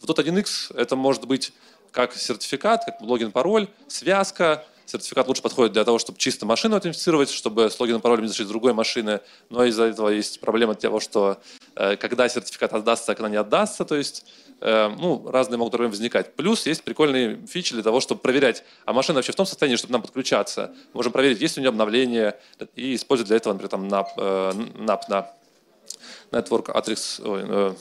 В 0.03 0.05
Dot1X 0.05 0.77
это 0.77 0.97
может 0.97 1.27
быть 1.27 1.53
как 1.93 2.15
сертификат, 2.15 2.85
как 2.85 3.01
логин-пароль, 3.01 3.69
связка. 3.87 4.65
Сертификат 4.85 5.29
лучше 5.29 5.43
подходит 5.43 5.73
для 5.73 5.85
того, 5.85 5.99
чтобы 6.01 6.19
чисто 6.19 6.45
машину 6.45 6.75
аутентифицировать, 6.75 7.31
чтобы 7.31 7.71
с 7.71 7.79
логином 7.79 8.01
паролем 8.01 8.27
зашить 8.27 8.47
с 8.47 8.51
другой 8.51 8.73
машины. 8.73 9.21
Но 9.49 9.65
из-за 9.65 9.85
этого 9.85 10.09
есть 10.09 10.41
проблема 10.41 10.75
того, 10.75 10.99
что 10.99 11.39
э, 11.77 11.97
когда 11.97 12.29
сертификат 12.29 12.73
отдастся, 12.73 13.13
а 13.13 13.15
когда 13.15 13.29
не 13.29 13.37
отдастся, 13.37 13.85
то 13.85 13.95
есть 13.95 14.27
э, 14.61 14.89
ну, 14.89 15.31
разные 15.31 15.59
могут 15.59 15.71
проблемы 15.73 15.93
возникать. 15.93 16.35
Плюс 16.35 16.67
есть 16.67 16.83
прикольные 16.83 17.39
фичи 17.47 17.75
для 17.75 17.85
того, 17.85 18.01
чтобы 18.01 18.21
проверять, 18.21 18.65
а 18.85 18.93
машина 18.93 19.19
вообще 19.19 19.33
в 19.33 19.37
том 19.37 19.47
состоянии, 19.47 19.77
чтобы 19.77 19.93
нам 19.93 20.03
подключаться. 20.03 20.75
Можем 20.95 21.13
проверить, 21.13 21.41
есть 21.41 21.57
у 21.59 21.61
нее 21.61 21.69
обновление, 21.69 22.37
и 22.75 22.97
использовать 22.97 23.29
для 23.29 23.37
этого, 23.37 23.53
например, 23.53 23.71
там, 23.71 23.87
NAP, 23.87 24.07
э, 24.17 24.53
NAP 24.85 25.03
на 25.09 25.31
Network 26.33 26.67
Address, 26.67 27.77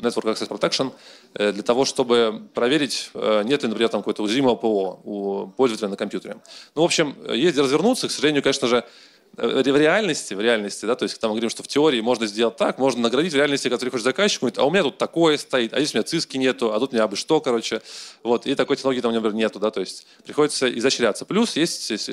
Network 0.00 0.26
Access 0.26 0.48
Protection, 0.48 0.92
э, 1.34 1.52
для 1.52 1.62
того, 1.62 1.84
чтобы 1.84 2.42
проверить, 2.54 3.10
э, 3.14 3.42
нет 3.44 3.62
ли, 3.62 3.68
например, 3.68 3.88
там 3.88 4.00
какой-то 4.00 4.22
уязвимого 4.22 4.56
ПО 4.56 5.00
у 5.04 5.46
пользователя 5.56 5.88
на 5.88 5.96
компьютере. 5.96 6.36
Ну, 6.74 6.82
в 6.82 6.84
общем, 6.84 7.16
есть 7.32 7.58
развернуться, 7.58 8.08
к 8.08 8.10
сожалению, 8.10 8.42
конечно 8.42 8.68
же, 8.68 8.84
э, 9.36 9.62
в 9.62 9.76
реальности, 9.76 10.34
в 10.34 10.40
реальности, 10.40 10.86
да, 10.86 10.94
то 10.94 11.04
есть 11.04 11.18
там 11.20 11.30
мы 11.30 11.34
говорим, 11.36 11.50
что 11.50 11.62
в 11.62 11.68
теории 11.68 12.00
можно 12.00 12.26
сделать 12.26 12.56
так, 12.56 12.78
можно 12.78 13.02
наградить 13.02 13.32
в 13.32 13.36
реальности, 13.36 13.68
когда 13.68 13.78
приходишь 13.78 14.04
заказчик, 14.04 14.40
говорит, 14.40 14.58
а 14.58 14.64
у 14.64 14.70
меня 14.70 14.82
тут 14.82 14.98
такое 14.98 15.36
стоит, 15.38 15.72
а 15.74 15.78
здесь 15.78 15.94
у 15.94 15.98
меня 15.98 16.04
циски 16.04 16.36
нету, 16.36 16.72
а 16.72 16.78
тут 16.78 16.92
у 16.92 16.94
меня 16.94 17.04
абы 17.04 17.16
что, 17.16 17.40
короче, 17.40 17.82
вот, 18.22 18.46
и 18.46 18.54
такой 18.54 18.76
технологии 18.76 19.00
там, 19.00 19.12
например, 19.12 19.34
нету, 19.34 19.58
да, 19.58 19.70
то 19.70 19.80
есть 19.80 20.06
приходится 20.24 20.70
изощряться. 20.78 21.24
Плюс 21.24 21.56
есть, 21.56 21.90
есть 21.90 22.10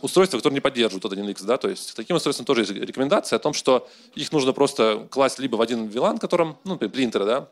устройства, 0.00 0.38
которые 0.38 0.54
не 0.54 0.60
поддерживают 0.60 1.04
этот 1.04 1.18
1X. 1.18 1.44
Да? 1.44 1.58
То 1.58 1.68
есть 1.68 1.94
таким 1.94 2.16
устройствам 2.16 2.46
тоже 2.46 2.62
есть 2.62 2.72
рекомендация 2.72 3.36
о 3.36 3.40
том, 3.40 3.52
что 3.52 3.88
их 4.14 4.32
нужно 4.32 4.52
просто 4.52 5.06
класть 5.10 5.38
либо 5.38 5.56
в 5.56 5.60
один 5.60 5.88
VLAN, 5.88 6.18
которым, 6.18 6.56
ну, 6.64 6.72
например, 6.72 6.92
принтеры, 6.92 7.24
да, 7.26 7.48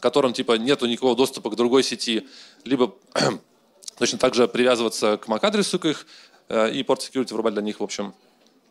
которым 0.00 0.32
типа 0.32 0.52
нету 0.54 0.86
никакого 0.86 1.14
доступа 1.14 1.50
к 1.50 1.56
другой 1.56 1.82
сети, 1.82 2.26
либо 2.64 2.94
точно 3.98 4.18
так 4.18 4.34
же 4.34 4.48
привязываться 4.48 5.16
к 5.16 5.28
MAC-адресу 5.28 5.78
к 5.78 5.84
их 5.86 6.06
э, 6.48 6.72
и 6.72 6.82
порт 6.82 7.00
security 7.00 7.32
врубать 7.32 7.54
для 7.54 7.62
них, 7.62 7.80
в 7.80 7.84
общем. 7.84 8.14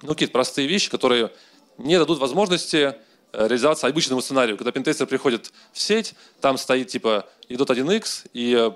Ну, 0.02 0.10
какие-то 0.10 0.34
простые 0.34 0.68
вещи, 0.68 0.90
которые 0.90 1.32
не 1.78 1.98
дадут 1.98 2.20
возможности 2.20 2.96
э, 3.32 3.48
реализоваться 3.48 3.88
обычному 3.88 4.22
сценарию. 4.22 4.58
Когда 4.58 4.72
пентестер 4.72 5.08
приходит 5.08 5.54
в 5.72 5.80
сеть, 5.80 6.16
там 6.42 6.58
стоит 6.58 6.90
типа 6.90 7.30
и 7.48 7.56
.1x, 7.56 8.30
и 8.34 8.72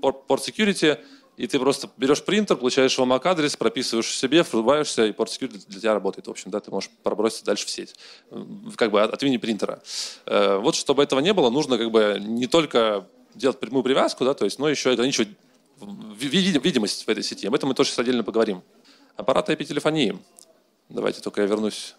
порт 0.00 0.48
security, 0.48 1.00
и 1.40 1.46
ты 1.46 1.58
просто 1.58 1.88
берешь 1.96 2.22
принтер, 2.22 2.58
получаешь 2.58 2.98
его 2.98 3.06
MAC-адрес, 3.06 3.56
прописываешь 3.56 4.14
себе, 4.14 4.42
врубаешься, 4.42 5.06
и 5.06 5.12
порт 5.12 5.30
security 5.30 5.64
для 5.68 5.80
тебя 5.80 5.94
работает. 5.94 6.26
В 6.26 6.30
общем, 6.30 6.50
да, 6.50 6.60
ты 6.60 6.70
можешь 6.70 6.90
пробросить 7.02 7.46
дальше 7.46 7.64
в 7.64 7.70
сеть. 7.70 7.94
Как 8.76 8.90
бы 8.90 9.00
от, 9.00 9.22
имени 9.22 9.38
принтера. 9.38 9.82
Э, 10.26 10.58
вот 10.58 10.74
чтобы 10.74 11.02
этого 11.02 11.20
не 11.20 11.32
было, 11.32 11.48
нужно 11.48 11.78
как 11.78 11.90
бы 11.90 12.18
не 12.20 12.46
только 12.46 13.08
делать 13.34 13.58
прямую 13.58 13.82
привязку, 13.82 14.26
да, 14.26 14.34
то 14.34 14.44
есть, 14.44 14.58
но 14.58 14.68
еще 14.68 14.90
ограничивать 14.90 15.30
видимость 15.80 17.06
в 17.06 17.08
этой 17.08 17.22
сети. 17.22 17.46
Об 17.46 17.54
этом 17.54 17.70
мы 17.70 17.74
тоже 17.74 17.90
отдельно 17.96 18.22
поговорим. 18.22 18.62
Аппараты 19.16 19.54
IP-телефонии. 19.54 20.18
Давайте 20.90 21.22
только 21.22 21.40
я 21.40 21.46
вернусь 21.46 21.94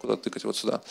куда 0.00 0.16
тыкать, 0.16 0.44
вот 0.44 0.54
сюда. 0.54 0.82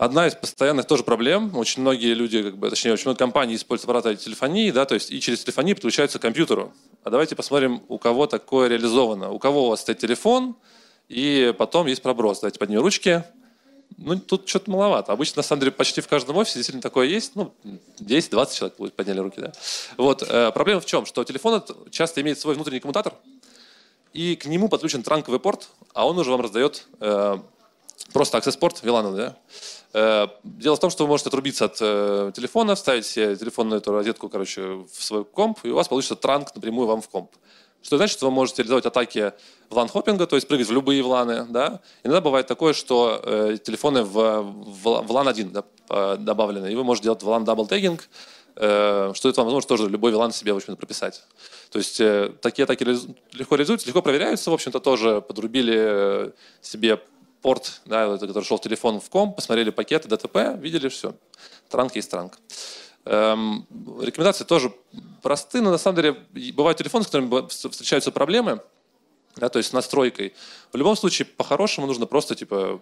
Одна 0.00 0.26
из 0.26 0.34
постоянных 0.34 0.86
тоже 0.86 1.04
проблем, 1.04 1.54
очень 1.58 1.82
многие 1.82 2.14
люди, 2.14 2.42
как 2.42 2.56
бы, 2.56 2.70
точнее, 2.70 2.94
очень 2.94 3.04
много 3.04 3.18
компаний 3.18 3.56
используют 3.56 3.84
аппараты 3.84 4.16
телефонии, 4.16 4.70
да, 4.70 4.86
то 4.86 4.94
есть 4.94 5.10
и 5.10 5.20
через 5.20 5.44
телефонию 5.44 5.76
подключаются 5.76 6.18
к 6.18 6.22
компьютеру. 6.22 6.72
А 7.04 7.10
давайте 7.10 7.36
посмотрим, 7.36 7.82
у 7.86 7.98
кого 7.98 8.26
такое 8.26 8.68
реализовано. 8.68 9.30
У 9.30 9.38
кого 9.38 9.66
у 9.66 9.68
вас 9.68 9.82
стоит 9.82 9.98
телефон, 9.98 10.56
и 11.10 11.54
потом 11.58 11.86
есть 11.86 12.00
проброс. 12.00 12.40
Давайте 12.40 12.58
поднимем 12.58 12.80
ручки. 12.80 13.24
ну, 13.98 14.18
тут 14.18 14.48
что-то 14.48 14.70
маловато. 14.70 15.12
Обычно, 15.12 15.40
на 15.40 15.42
самом 15.42 15.60
деле, 15.60 15.72
почти 15.72 16.00
в 16.00 16.08
каждом 16.08 16.38
офисе 16.38 16.60
действительно 16.60 16.80
такое 16.80 17.06
есть. 17.06 17.32
Ну, 17.34 17.52
10-20 17.98 18.54
человек 18.54 18.94
подняли 18.94 19.20
руки, 19.20 19.38
да. 19.38 19.52
Вот. 19.98 20.22
Э, 20.26 20.50
проблема 20.50 20.80
в 20.80 20.86
чем? 20.86 21.04
Что 21.04 21.24
телефон 21.24 21.62
часто 21.90 22.22
имеет 22.22 22.40
свой 22.40 22.54
внутренний 22.54 22.80
коммутатор, 22.80 23.12
и 24.14 24.34
к 24.36 24.46
нему 24.46 24.70
подключен 24.70 25.02
транковый 25.02 25.40
порт, 25.40 25.68
а 25.92 26.08
он 26.08 26.18
уже 26.18 26.30
вам 26.30 26.40
раздает 26.40 26.86
э, 27.00 27.36
просто 28.14 28.38
аксесс-порт 28.38 28.82
VLAN, 28.82 29.14
да. 29.14 29.36
Э, 29.92 30.28
дело 30.44 30.76
в 30.76 30.80
том, 30.80 30.90
что 30.90 31.04
вы 31.04 31.08
можете 31.08 31.28
отрубиться 31.28 31.64
от 31.64 31.78
э, 31.80 32.32
телефона, 32.34 32.74
вставить 32.74 33.06
себе 33.06 33.36
телефонную 33.36 33.80
эту 33.80 33.92
розетку, 33.92 34.28
короче, 34.28 34.62
в 34.62 35.02
свой 35.02 35.24
комп, 35.24 35.58
и 35.64 35.70
у 35.70 35.74
вас 35.74 35.88
получится 35.88 36.16
транк 36.16 36.54
напрямую 36.54 36.86
вам 36.86 37.00
в 37.00 37.08
комп. 37.08 37.30
Что 37.82 37.96
значит, 37.96 38.16
что 38.16 38.26
вы 38.26 38.32
можете 38.32 38.62
реализовать 38.62 38.86
атаки 38.86 39.32
VLAN 39.70 39.76
hopping 39.76 40.15
а, 40.15 40.26
то 40.26 40.36
есть 40.36 40.46
прыгать 40.46 40.68
в 40.68 40.72
любые 40.72 41.02
VLAN 41.02 41.31
ы. 41.31 41.46
Да? 41.48 41.80
Иногда 42.04 42.20
бывает 42.20 42.46
такое, 42.46 42.74
что 42.74 43.20
э, 43.24 43.56
телефоны 43.62 44.02
в, 44.02 44.82
в 44.82 45.10
VLAN 45.10 45.28
1 45.28 45.52
да, 45.52 46.16
добавлены, 46.16 46.70
и 46.70 46.76
вы 46.76 46.84
можете 46.84 47.04
делать 47.04 47.22
VLAN 47.22 47.28
double 47.28 47.44
tagging, 47.44 48.08
э, 48.56 49.12
что 49.14 49.28
это 49.28 49.40
вам 49.40 49.46
возможно 49.46 49.68
тоже 49.68 49.88
любой 49.88 50.12
VLAN 50.12 50.30
себе 50.32 50.52
в 50.52 50.56
общем 50.56 50.76
прописать. 50.76 51.22
То 51.70 51.78
есть 51.78 52.00
э, 52.00 52.32
такие 52.42 52.64
атаки 52.64 52.84
легко 52.84 53.56
реализуются, 53.56 53.86
легко 53.86 54.02
проверяются, 54.02 54.50
в 54.50 54.54
общем-то 54.54 54.78
тоже 54.78 55.22
подрубили 55.22 56.34
себе 56.60 57.00
порт, 57.42 57.80
да, 57.84 58.16
который 58.18 58.44
шел 58.44 58.58
в 58.58 58.60
телефон 58.60 59.00
в 59.00 59.08
ком, 59.08 59.32
посмотрели 59.32 59.70
пакеты 59.70 60.08
DTP, 60.08 60.58
видели 60.58 60.88
все. 60.88 61.14
Trunk 61.68 61.96
есть 61.96 62.10
trunk. 62.10 62.38
Эм, 63.06 63.66
рекомендации 64.00 64.44
тоже 64.44 64.72
просты, 65.22 65.60
но 65.60 65.70
на 65.70 65.78
самом 65.78 65.96
деле 65.96 66.16
бывают 66.54 66.78
телефоны, 66.78 67.04
с 67.04 67.06
которыми 67.06 67.48
встречаются 67.48 68.10
проблемы, 68.10 68.60
да, 69.36 69.48
то 69.48 69.58
есть 69.58 69.70
с 69.70 69.72
настройкой. 69.72 70.34
В 70.72 70.76
любом 70.76 70.96
случае, 70.96 71.26
по-хорошему 71.26 71.86
нужно 71.86 72.06
просто 72.06 72.34
типа 72.34 72.80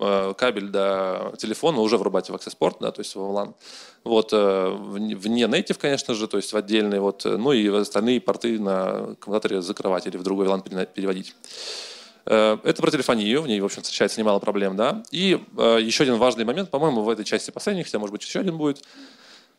э, 0.00 0.34
кабель 0.36 0.68
до 0.68 1.34
телефона 1.38 1.80
уже 1.80 1.98
врубать 1.98 2.30
в 2.30 2.34
Access 2.34 2.56
Port, 2.58 2.76
да, 2.80 2.90
то 2.90 3.00
есть 3.00 3.14
в 3.14 3.20
LAN. 3.20 3.54
Вот, 4.02 4.30
э, 4.32 4.70
вне 4.70 5.44
native, 5.44 5.78
конечно 5.78 6.14
же, 6.14 6.26
то 6.26 6.36
есть 6.36 6.52
в 6.52 6.56
отдельный, 6.56 6.98
вот, 6.98 7.24
ну 7.24 7.52
и 7.52 7.68
остальные 7.68 8.20
порты 8.20 8.58
на 8.58 9.14
коммутаторе 9.20 9.62
закрывать 9.62 10.06
или 10.06 10.16
в 10.16 10.22
другой 10.24 10.46
LAN 10.46 10.86
переводить. 10.86 11.34
Э, 12.26 12.58
это 12.64 12.82
про 12.82 12.90
телефонию, 12.90 13.42
в 13.42 13.48
ней, 13.48 13.60
в 13.60 13.64
общем, 13.64 13.82
встречается 13.82 14.20
немало 14.20 14.38
проблем, 14.38 14.76
да. 14.76 15.02
И 15.10 15.40
еще 15.56 16.04
один 16.04 16.16
важный 16.16 16.44
момент, 16.44 16.70
по-моему, 16.70 17.02
в 17.02 17.08
этой 17.08 17.24
части 17.24 17.50
последних, 17.50 17.86
хотя, 17.86 17.98
может 17.98 18.12
быть, 18.12 18.22
еще 18.22 18.40
один 18.40 18.56
будет– 18.56 18.82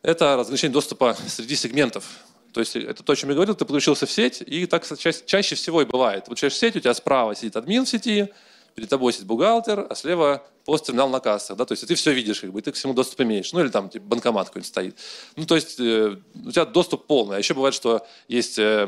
это 0.03 0.35
разграничение 0.35 0.73
доступа 0.73 1.15
среди 1.27 1.55
сегментов. 1.55 2.05
То 2.53 2.59
есть 2.59 2.75
это 2.75 3.03
то, 3.03 3.13
о 3.13 3.15
чем 3.15 3.29
я 3.29 3.35
говорил, 3.35 3.55
ты 3.55 3.65
подключился 3.65 4.05
в 4.05 4.11
сеть, 4.11 4.43
и 4.45 4.65
так 4.65 4.85
ча 4.97 5.11
чаще 5.13 5.55
всего 5.55 5.81
и 5.81 5.85
бывает. 5.85 6.25
Подключаешь 6.25 6.53
в 6.53 6.57
сеть, 6.57 6.75
у 6.75 6.79
тебя 6.79 6.93
справа 6.93 7.35
сидит 7.35 7.55
админ 7.55 7.85
в 7.85 7.89
сети, 7.89 8.29
перед 8.75 8.89
тобой 8.89 9.13
сидит 9.13 9.27
бухгалтер, 9.27 9.87
а 9.89 9.95
слева 9.95 10.43
посттерминал 10.65 11.09
на 11.09 11.19
кассах. 11.19 11.55
Да? 11.55 11.65
То 11.65 11.73
есть 11.73 11.87
ты 11.87 11.95
все 11.95 12.11
видишь, 12.11 12.41
как 12.41 12.51
бы, 12.51 12.59
и 12.59 12.61
ты 12.61 12.71
к 12.71 12.75
всему 12.75 12.93
доступ 12.93 13.21
имеешь. 13.21 13.53
Ну 13.53 13.61
или 13.61 13.69
там 13.69 13.89
типа, 13.89 14.05
банкомат 14.05 14.47
какой-нибудь 14.47 14.67
стоит. 14.67 14.97
Ну 15.35 15.45
то 15.45 15.55
есть 15.55 15.79
э, 15.79 16.17
у 16.45 16.51
тебя 16.51 16.65
доступ 16.65 17.05
полный. 17.05 17.37
А 17.37 17.39
еще 17.39 17.53
бывает, 17.53 17.73
что 17.73 18.05
есть 18.27 18.59
э, 18.59 18.87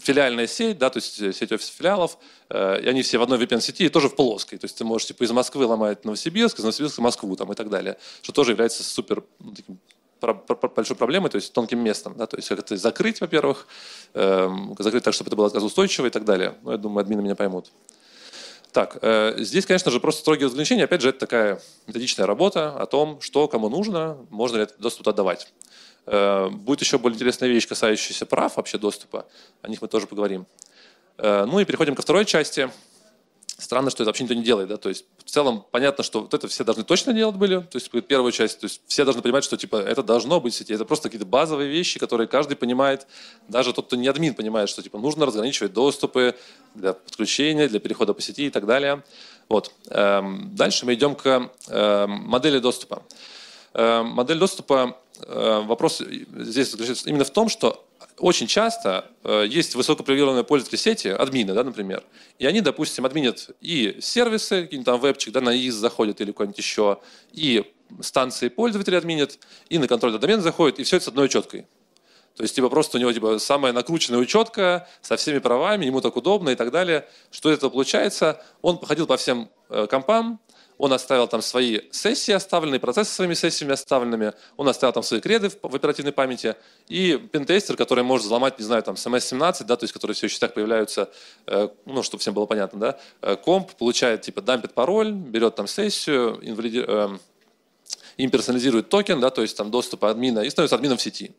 филиальная 0.00 0.46
сеть, 0.46 0.78
да, 0.78 0.90
то 0.90 0.98
есть 0.98 1.20
э, 1.20 1.32
сеть 1.32 1.52
офисов 1.52 1.74
филиалов, 1.74 2.18
э, 2.50 2.80
и 2.82 2.88
они 2.88 3.02
все 3.02 3.18
в 3.18 3.22
одной 3.22 3.38
VPN-сети 3.38 3.86
и 3.86 3.88
тоже 3.88 4.08
в 4.08 4.16
плоской. 4.16 4.58
То 4.58 4.64
есть 4.64 4.76
ты 4.76 4.84
можешь 4.84 5.06
типа 5.06 5.22
из 5.24 5.30
Москвы 5.30 5.66
ломать 5.66 6.04
Новосибирск, 6.04 6.58
из 6.58 6.64
Новосибирска 6.64 7.00
Москву 7.00 7.36
там, 7.36 7.52
и 7.52 7.54
так 7.54 7.68
далее, 7.70 7.96
что 8.22 8.32
тоже 8.32 8.52
является 8.52 8.82
супер 8.82 9.22
ну, 9.38 9.52
таким, 9.52 9.78
большой 10.74 10.96
проблемой, 10.96 11.30
то 11.30 11.36
есть 11.36 11.52
тонким 11.52 11.78
местом. 11.80 12.16
Да, 12.16 12.26
то 12.26 12.36
есть 12.36 12.48
как 12.48 12.58
это 12.58 12.76
закрыть, 12.76 13.20
во-первых, 13.20 13.66
э, 14.14 14.48
закрыть 14.78 15.04
так, 15.04 15.14
чтобы 15.14 15.28
это 15.28 15.36
было 15.36 15.48
газоустойчиво 15.48 16.06
и 16.06 16.10
так 16.10 16.24
далее. 16.24 16.54
Ну, 16.62 16.72
я 16.72 16.76
думаю, 16.78 17.02
админы 17.02 17.22
меня 17.22 17.36
поймут. 17.36 17.70
Так, 18.72 18.98
э, 19.00 19.34
здесь, 19.38 19.64
конечно 19.64 19.90
же, 19.90 20.00
просто 20.00 20.20
строгие 20.20 20.46
разграничения. 20.46 20.84
Опять 20.84 21.00
же, 21.00 21.10
это 21.10 21.20
такая 21.20 21.62
методичная 21.86 22.26
работа 22.26 22.72
о 22.76 22.86
том, 22.86 23.20
что 23.20 23.48
кому 23.48 23.68
нужно, 23.68 24.18
можно 24.30 24.56
ли 24.56 24.62
этот 24.64 24.78
доступ 24.80 25.08
отдавать. 25.08 25.52
Э, 26.06 26.48
будет 26.50 26.80
еще 26.80 26.98
более 26.98 27.16
интересная 27.16 27.48
вещь, 27.48 27.66
касающаяся 27.66 28.26
прав 28.26 28.56
вообще 28.56 28.78
доступа. 28.78 29.26
О 29.62 29.68
них 29.68 29.82
мы 29.82 29.88
тоже 29.88 30.06
поговорим. 30.06 30.46
Э, 31.18 31.44
ну 31.46 31.58
и 31.58 31.64
переходим 31.64 31.94
ко 31.94 32.02
второй 32.02 32.24
части. 32.24 32.70
Странно, 33.58 33.90
что 33.90 34.02
это 34.02 34.10
вообще 34.10 34.24
никто 34.24 34.34
не 34.34 34.42
делает. 34.42 34.68
Да? 34.68 34.76
То 34.76 34.90
есть 34.90 35.06
в 35.24 35.30
целом 35.30 35.64
понятно, 35.70 36.04
что 36.04 36.20
вот 36.20 36.34
это 36.34 36.46
все 36.46 36.62
должны 36.62 36.84
точно 36.84 37.12
делать 37.12 37.36
были. 37.36 37.60
То 37.60 37.76
есть 37.76 37.90
первую 38.06 38.30
часть, 38.30 38.60
то 38.60 38.66
есть 38.66 38.82
все 38.86 39.04
должны 39.04 39.22
понимать, 39.22 39.42
что 39.42 39.56
типа 39.56 39.76
это 39.76 40.02
должно 40.02 40.40
быть 40.40 40.54
в 40.54 40.56
сети. 40.56 40.74
Это 40.74 40.84
просто 40.84 41.08
какие-то 41.08 41.26
базовые 41.26 41.68
вещи, 41.68 41.98
которые 41.98 42.28
каждый 42.28 42.56
понимает. 42.56 43.06
Даже 43.48 43.72
тот, 43.72 43.86
кто 43.86 43.96
не 43.96 44.06
админ, 44.06 44.34
понимает, 44.34 44.68
что 44.68 44.82
типа 44.82 44.98
нужно 44.98 45.26
разграничивать 45.26 45.72
доступы 45.72 46.36
для 46.74 46.92
подключения, 46.92 47.66
для 47.66 47.80
перехода 47.80 48.12
по 48.14 48.20
сети 48.20 48.46
и 48.46 48.50
так 48.50 48.66
далее. 48.66 49.02
Вот. 49.48 49.72
Эм, 49.88 50.54
дальше 50.54 50.84
мы 50.86 50.94
идем 50.94 51.16
к 51.16 51.50
эм, 51.68 52.10
модели 52.10 52.58
доступа. 52.58 53.02
Модель 53.74 54.38
доступа 54.38 54.96
Э, 54.96 55.05
вопрос 55.26 56.00
здесь 56.00 56.70
заключается 56.70 57.08
именно 57.08 57.24
в 57.24 57.30
том, 57.30 57.48
что 57.48 57.86
очень 58.18 58.46
часто 58.46 59.10
э, 59.24 59.44
есть 59.46 59.74
высокопривилегированные 59.74 60.44
пользователи 60.44 60.78
сети, 60.78 61.08
админы, 61.08 61.52
да, 61.52 61.64
например, 61.64 62.02
и 62.38 62.46
они, 62.46 62.60
допустим, 62.60 63.04
админят 63.04 63.50
и 63.60 63.98
сервисы, 64.00 64.62
какие-нибудь 64.62 64.86
там 64.86 65.00
вебчик, 65.00 65.32
да, 65.32 65.40
на 65.40 65.54
ИИС 65.54 65.74
заходят 65.74 66.20
или 66.20 66.32
куда-нибудь 66.32 66.58
еще, 66.58 66.98
и 67.32 67.64
станции 68.00 68.48
пользователей 68.48 68.98
админят, 68.98 69.38
и 69.68 69.78
на 69.78 69.86
контроль 69.86 70.18
домен 70.18 70.40
заходят, 70.40 70.78
и 70.78 70.84
все 70.84 70.96
это 70.96 71.06
с 71.06 71.08
одной 71.08 71.26
учеткой. 71.26 71.66
То 72.36 72.42
есть, 72.42 72.54
типа, 72.54 72.68
просто 72.68 72.98
у 72.98 73.00
него 73.00 73.12
типа, 73.12 73.38
самая 73.38 73.72
накрученная 73.72 74.18
учетка 74.18 74.86
со 75.00 75.16
всеми 75.16 75.38
правами, 75.38 75.86
ему 75.86 76.02
так 76.02 76.16
удобно 76.16 76.50
и 76.50 76.54
так 76.54 76.70
далее. 76.70 77.08
Что 77.30 77.50
это 77.50 77.70
получается? 77.70 78.44
Он 78.60 78.78
походил 78.78 79.06
по 79.06 79.16
всем 79.16 79.48
э, 79.70 79.86
компам, 79.86 80.38
он 80.78 80.92
оставил 80.92 81.26
там 81.26 81.42
свои 81.42 81.80
сессии 81.90 82.32
оставленные, 82.32 82.80
процессы 82.80 83.12
своими 83.12 83.34
сессиями 83.34 83.72
оставленными, 83.72 84.32
он 84.56 84.68
оставил 84.68 84.92
там 84.92 85.02
свои 85.02 85.20
креды 85.20 85.50
в, 85.50 85.56
оперативной 85.74 86.12
памяти, 86.12 86.56
и 86.88 87.16
пентестер, 87.32 87.76
который 87.76 88.04
может 88.04 88.26
взломать, 88.26 88.58
не 88.58 88.64
знаю, 88.64 88.82
там, 88.82 88.94
SMS-17, 88.94 89.64
да, 89.64 89.76
то 89.76 89.84
есть, 89.84 89.92
которые 89.92 90.14
все 90.14 90.26
еще 90.26 90.38
так 90.38 90.54
появляются, 90.54 91.10
э, 91.46 91.68
ну, 91.84 92.02
чтобы 92.02 92.20
всем 92.20 92.34
было 92.34 92.46
понятно, 92.46 92.78
да, 92.78 92.98
э, 93.22 93.36
комп 93.36 93.72
получает, 93.72 94.22
типа, 94.22 94.42
дампит 94.42 94.74
пароль, 94.74 95.12
берет 95.12 95.54
там 95.54 95.66
сессию, 95.66 96.38
инвалиди... 96.42 96.84
э, 96.86 97.18
имперсонализирует 98.16 98.88
токен, 98.88 99.20
да, 99.20 99.30
то 99.30 99.42
есть 99.42 99.56
там 99.56 99.70
доступ 99.70 100.04
админа, 100.04 100.40
и 100.40 100.50
становится 100.50 100.76
админом 100.76 100.98
в 100.98 101.02
сети. 101.02 101.32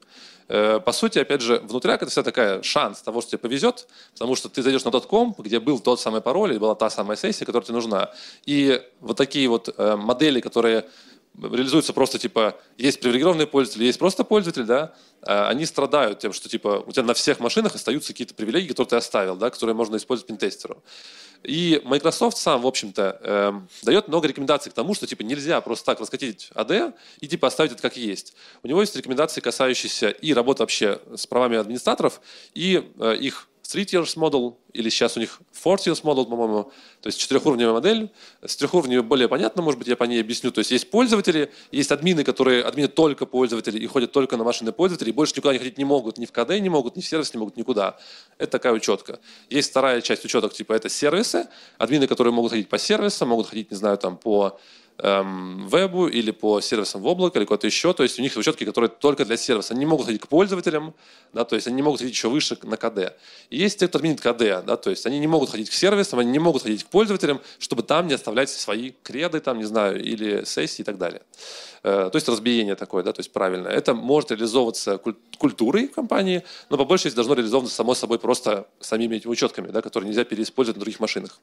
Э, 0.50 0.80
по 0.80 0.92
сути, 0.92 1.20
опять 1.20 1.42
же, 1.42 1.60
внутряк 1.60 2.02
это 2.02 2.12
вся 2.12 2.24
такая 2.24 2.62
шанс 2.62 3.02
того, 3.02 3.22
что 3.22 3.32
тебе 3.32 3.40
повезет, 3.40 3.88
потому 4.14 4.36
что 4.36 4.50
ты 4.50 4.62
зайдешь 4.62 4.86
на 4.86 4.92
тот 4.92 5.06
комп, 5.06 5.40
где 5.40 5.60
был 5.60 5.80
тот 5.80 6.00
самый 6.00 6.22
пароль, 6.22 6.54
и 6.54 6.58
была 6.58 6.76
та 6.76 6.90
самая 6.90 7.18
сессия, 7.18 7.46
которая 7.46 7.66
тебе 7.66 7.76
нужна. 7.76 8.12
И 8.46 8.82
вот 9.02 9.18
такие 9.18 9.48
вот 9.50 9.74
э, 9.76 9.96
модели, 9.96 10.40
которые 10.40 10.86
реализуются 11.42 11.94
просто 11.94 12.20
типа 12.20 12.60
есть 12.78 13.00
привилегированные 13.00 13.48
пользователи, 13.48 13.86
есть 13.86 14.00
просто 14.00 14.24
пользователи, 14.24 14.64
да, 14.64 14.94
а 15.22 15.50
они 15.50 15.66
страдают 15.66 16.20
тем, 16.20 16.34
что 16.34 16.50
типа 16.50 16.84
у 16.86 16.92
тебя 16.92 17.04
на 17.04 17.14
всех 17.14 17.40
машинах 17.40 17.76
остаются 17.76 18.14
какие-то 18.14 18.34
привилегии, 18.34 18.70
которые 18.70 18.90
ты 18.90 18.96
оставил, 18.96 19.36
да, 19.36 19.50
которые 19.50 19.76
можно 19.76 19.98
использовать 19.98 20.28
пентестеру. 20.28 20.84
И 21.44 21.82
Microsoft 21.86 22.38
сам, 22.38 22.62
в 22.62 22.68
общем-то, 22.68 23.20
э, 23.22 23.54
дает 23.84 24.08
много 24.08 24.28
рекомендаций 24.28 24.72
к 24.72 24.76
тому, 24.76 24.94
что 24.96 25.06
типа 25.06 25.22
нельзя 25.22 25.62
просто 25.62 25.86
так 25.86 26.00
раскатить 26.00 26.50
AD 26.56 26.94
и 27.20 27.28
типа 27.28 27.48
оставить 27.48 27.74
это 27.74 27.82
как 27.82 27.98
есть. 27.98 28.34
У 28.64 28.68
него 28.68 28.82
есть 28.82 28.96
рекомендации, 28.96 29.42
касающиеся 29.42 30.10
и 30.10 30.34
работы 30.34 30.64
вообще 30.64 31.00
с 31.16 31.28
правами 31.28 31.58
администраторов, 31.58 32.22
и 32.54 32.92
э, 33.00 33.16
их 33.18 33.48
three 33.68 33.86
tiers 33.86 34.16
model, 34.16 34.56
или 34.72 34.90
сейчас 34.90 35.18
у 35.18 35.20
них 35.20 35.42
four 35.52 35.76
tiers 35.78 36.02
model, 36.04 36.26
по-моему, 36.26 36.72
то 37.02 37.08
есть 37.08 37.20
четырехуровневая 37.20 37.74
модель. 37.74 38.10
С 38.42 38.56
трехуровневой 38.56 39.04
более 39.04 39.28
понятно, 39.28 39.62
может 39.62 39.78
быть, 39.78 39.88
я 39.88 39.98
по 39.98 40.06
ней 40.06 40.22
объясню. 40.22 40.52
То 40.52 40.60
есть 40.60 40.72
есть 40.72 40.90
пользователи, 40.90 41.52
есть 41.72 41.92
админы, 41.92 42.24
которые 42.24 42.64
админы 42.64 42.88
только 42.88 43.26
пользователи 43.26 43.78
и 43.78 43.86
ходят 43.88 44.12
только 44.12 44.38
на 44.38 44.44
машины 44.44 44.72
пользователей, 44.72 45.12
больше 45.12 45.34
никуда 45.36 45.54
не 45.54 45.60
ходить 45.60 45.78
не 45.78 45.86
могут, 45.86 46.18
ни 46.18 46.26
в 46.26 46.32
КД 46.32 46.60
не 46.60 46.70
могут, 46.70 46.96
ни 46.96 47.02
в 47.02 47.06
сервис 47.06 47.34
не 47.34 47.40
могут, 47.40 47.58
никуда. 47.58 47.98
Это 48.38 48.52
такая 48.52 48.74
учетка. 48.74 49.20
Есть 49.50 49.72
вторая 49.72 50.02
часть 50.02 50.24
учеток, 50.24 50.54
типа 50.54 50.74
это 50.74 50.88
сервисы, 50.88 51.48
админы, 51.78 52.08
которые 52.08 52.34
могут 52.34 52.52
ходить 52.52 52.70
по 52.70 52.78
сервисам, 52.78 53.30
могут 53.30 53.48
ходить, 53.48 53.72
не 53.72 53.78
знаю, 53.78 53.98
там 53.98 54.18
по 54.18 54.60
эм, 55.00 55.68
вебу 55.68 56.08
или 56.08 56.32
по 56.32 56.62
сервисам 56.62 57.02
в 57.02 57.08
облако 57.08 57.40
или 57.40 57.46
куда-то 57.46 57.68
еще. 57.68 57.94
То 57.94 58.04
есть 58.04 58.20
у 58.20 58.22
них 58.22 58.36
учетки, 58.36 58.64
которые 58.64 58.90
только 58.90 59.26
для 59.26 59.38
сервиса. 59.38 59.74
Они 59.74 59.80
не 59.80 59.86
могут 59.86 60.06
ходить 60.08 60.22
к 60.22 60.28
пользователям, 60.28 60.94
да, 61.34 61.44
то 61.44 61.56
есть 61.56 61.68
они 61.68 61.76
не 61.76 61.82
могут 61.82 62.00
ходить 62.00 62.16
еще 62.16 62.30
выше 62.30 62.58
на 62.64 62.78
КД. 62.78 63.14
И 63.50 63.58
есть 63.58 63.80
те, 63.80 63.88
кто 63.88 64.00
админит 64.00 64.22
КД, 64.22 64.66
да, 64.66 64.78
то 64.78 64.90
есть 64.90 65.06
они 65.06 65.20
не 65.20 65.28
могут 65.28 65.50
ходить 65.50 65.70
к 65.70 65.74
сервисам, 65.74 66.20
они 66.20 66.32
не 66.32 66.40
могут 66.40 66.64
ходить 66.64 66.84
к 66.84 66.88
пользователям, 66.88 67.42
чтобы 67.60 67.84
там 67.84 68.08
не 68.08 68.14
оставлять 68.14 68.50
свои 68.50 68.92
креды, 69.04 69.40
там, 69.40 69.58
не 69.58 69.66
знаю, 69.66 70.02
или 70.04 70.44
сессии 70.46 70.82
и 70.82 70.86
так 70.86 70.98
далее. 70.98 71.22
Э, 71.84 72.10
то 72.12 72.16
есть 72.16 72.28
разбиение 72.28 72.76
такое, 72.76 73.04
да, 73.04 73.14
то 73.14 73.20
есть 73.20 73.32
правильно. 73.32 73.68
Это 73.68 73.94
может 73.94 74.32
реализовываться 74.32 75.00
культурой 75.38 75.88
компании, 75.88 76.44
но 76.70 76.78
по 76.78 76.86
большей 76.86 77.06
части 77.06 77.16
должно 77.16 77.36
реализовываться 77.36 77.76
само 77.76 77.94
собой 77.96 78.20
просто 78.20 78.68
самими 78.80 79.18
этими 79.18 79.32
учетками, 79.32 79.70
да, 79.70 79.82
которые 79.82 80.10
нельзя 80.10 80.24
переиспользовать 80.24 80.78
на 80.78 80.82
других 80.82 81.00
машинах. 81.00 81.40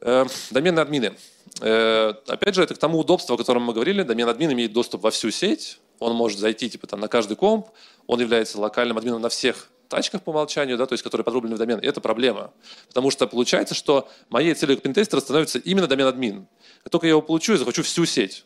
Э, 0.00 0.24
доменные 0.50 0.82
админы. 0.82 1.14
Э, 1.60 2.14
опять 2.26 2.54
же, 2.54 2.62
это 2.62 2.74
к 2.74 2.78
тому 2.78 2.98
удобству, 2.98 3.34
о 3.34 3.38
котором 3.38 3.62
мы 3.62 3.74
говорили. 3.74 4.02
Домен 4.02 4.28
админ 4.28 4.52
имеет 4.52 4.72
доступ 4.72 5.02
во 5.02 5.10
всю 5.10 5.30
сеть. 5.30 5.78
Он 5.98 6.14
может 6.14 6.38
зайти 6.38 6.70
типа, 6.70 6.86
там, 6.86 7.00
на 7.00 7.08
каждый 7.08 7.36
комп. 7.36 7.68
Он 8.06 8.20
является 8.20 8.58
локальным 8.60 8.96
админом 8.96 9.20
на 9.20 9.28
всех 9.28 9.70
тачках 9.88 10.22
по 10.22 10.30
умолчанию, 10.30 10.78
да, 10.78 10.86
то 10.86 10.94
есть 10.94 11.02
которые 11.02 11.24
подрублены 11.24 11.56
в 11.56 11.58
домен, 11.58 11.80
это 11.82 12.00
проблема. 12.00 12.52
Потому 12.88 13.10
что 13.10 13.26
получается, 13.26 13.74
что 13.74 14.08
моей 14.28 14.54
целью 14.54 14.78
пентестера 14.78 15.20
становится 15.20 15.58
именно 15.58 15.88
домен 15.88 16.06
админ. 16.06 16.46
Как 16.84 16.92
только 16.92 17.06
я 17.06 17.10
его 17.10 17.22
получу, 17.22 17.52
я 17.52 17.58
захочу 17.58 17.82
всю 17.82 18.06
сеть. 18.06 18.44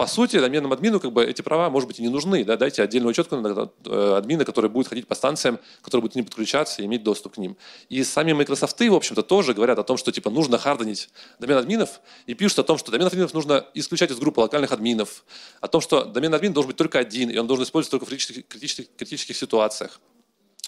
По 0.00 0.06
сути, 0.06 0.40
доменному 0.40 0.72
админу 0.72 0.98
как 0.98 1.12
бы 1.12 1.22
эти 1.22 1.42
права, 1.42 1.68
может 1.68 1.86
быть, 1.86 1.98
и 1.98 2.02
не 2.02 2.08
нужны. 2.08 2.42
Да? 2.42 2.56
Дайте 2.56 2.82
отдельную 2.82 3.10
учетку 3.10 3.36
на 3.36 3.70
э, 3.84 4.14
админа, 4.16 4.46
который 4.46 4.70
будет 4.70 4.88
ходить 4.88 5.06
по 5.06 5.14
станциям, 5.14 5.58
который 5.82 6.00
будет 6.00 6.12
к 6.12 6.14
ним 6.14 6.24
подключаться 6.24 6.80
и 6.80 6.86
иметь 6.86 7.02
доступ 7.02 7.34
к 7.34 7.36
ним. 7.36 7.58
И 7.90 8.02
сами 8.02 8.32
Microsoft, 8.32 8.80
в 8.80 8.94
общем-то, 8.94 9.22
тоже 9.22 9.52
говорят 9.52 9.78
о 9.78 9.82
том, 9.82 9.98
что 9.98 10.10
типа 10.10 10.30
нужно 10.30 10.56
харденить 10.56 11.10
домен 11.38 11.58
админов 11.58 12.00
и 12.24 12.32
пишут 12.32 12.60
о 12.60 12.62
том, 12.62 12.78
что 12.78 12.90
домен 12.90 13.08
админов 13.08 13.34
нужно 13.34 13.66
исключать 13.74 14.10
из 14.10 14.18
группы 14.18 14.40
локальных 14.40 14.72
админов, 14.72 15.22
о 15.60 15.68
том, 15.68 15.82
что 15.82 16.06
домен 16.06 16.32
админ 16.32 16.54
должен 16.54 16.68
быть 16.68 16.78
только 16.78 16.98
один, 16.98 17.28
и 17.28 17.36
он 17.36 17.46
должен 17.46 17.66
использоваться 17.66 17.90
только 17.90 18.06
в 18.06 18.08
критических, 18.08 18.48
критических, 18.48 18.86
критических 18.96 19.36
ситуациях. 19.36 20.00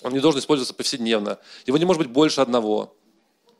Он 0.02 0.12
не 0.12 0.20
должен 0.20 0.40
использоваться 0.40 0.74
повседневно. 0.74 1.38
Его 1.64 1.78
не 1.78 1.86
может 1.86 2.02
быть 2.02 2.10
больше 2.10 2.42
одного 2.42 2.94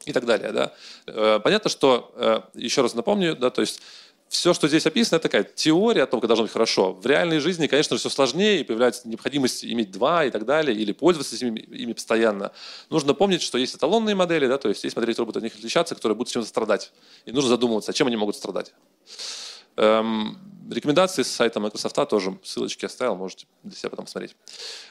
и 0.05 0.13
так 0.13 0.27
далее. 0.27 0.53
Да? 0.53 0.73
Э, 1.07 1.41
понятно, 1.43 1.71
что, 1.71 2.13
э, 2.17 2.41
еще 2.55 2.83
раз 2.83 2.95
напомню, 2.95 3.37
да, 3.37 3.51
то 3.51 3.61
есть 3.61 3.81
все, 4.33 4.55
что 4.55 4.67
здесь 4.67 4.87
описано, 4.87 5.17
это 5.17 5.25
такая 5.25 5.45
теория 5.45 6.05
о 6.05 6.07
том, 6.07 6.19
как 6.19 6.27
должно 6.27 6.45
быть 6.45 6.53
хорошо. 6.53 6.95
В 6.95 7.05
реальной 7.05 7.39
жизни, 7.39 7.67
конечно, 7.67 7.99
все 7.99 8.09
сложнее, 8.09 8.61
и 8.61 8.65
появляется 8.65 9.07
необходимость 9.07 9.63
иметь 9.63 9.91
два 9.91 10.25
и 10.25 10.31
так 10.31 10.47
далее, 10.47 10.75
или 10.75 10.93
пользоваться 10.93 11.37
ими, 11.37 11.61
ими 11.61 11.93
постоянно. 11.93 12.51
Нужно 12.89 13.13
помнить, 13.13 13.43
что 13.43 13.59
есть 13.59 13.75
эталонные 13.77 14.15
модели, 14.15 14.47
да, 14.47 14.57
то 14.57 14.71
есть 14.71 14.85
есть 14.85 14.97
модели, 14.97 15.13
которые 15.13 15.27
будут 15.27 15.37
от 15.37 15.43
них 15.43 15.55
отличаться, 15.55 15.95
которые 15.95 16.17
будут 16.17 16.33
чем-то 16.33 16.49
страдать. 16.49 16.93
И 17.27 17.31
нужно 17.31 17.51
задумываться, 17.51 17.91
а 17.91 17.95
чем 17.95 18.07
они 18.07 18.17
могут 18.17 18.35
страдать. 18.35 18.73
Эм, 19.77 20.39
рекомендации 20.71 21.25
с 21.25 21.31
сайта 21.31 21.61
Microsoft 21.61 21.95
тоже, 22.09 22.39
ссылочки 22.43 22.87
оставил, 22.87 23.17
можете 23.17 23.47
для 23.63 23.77
себя 23.77 23.91
потом 23.91 24.07
посмотреть. 24.07 24.35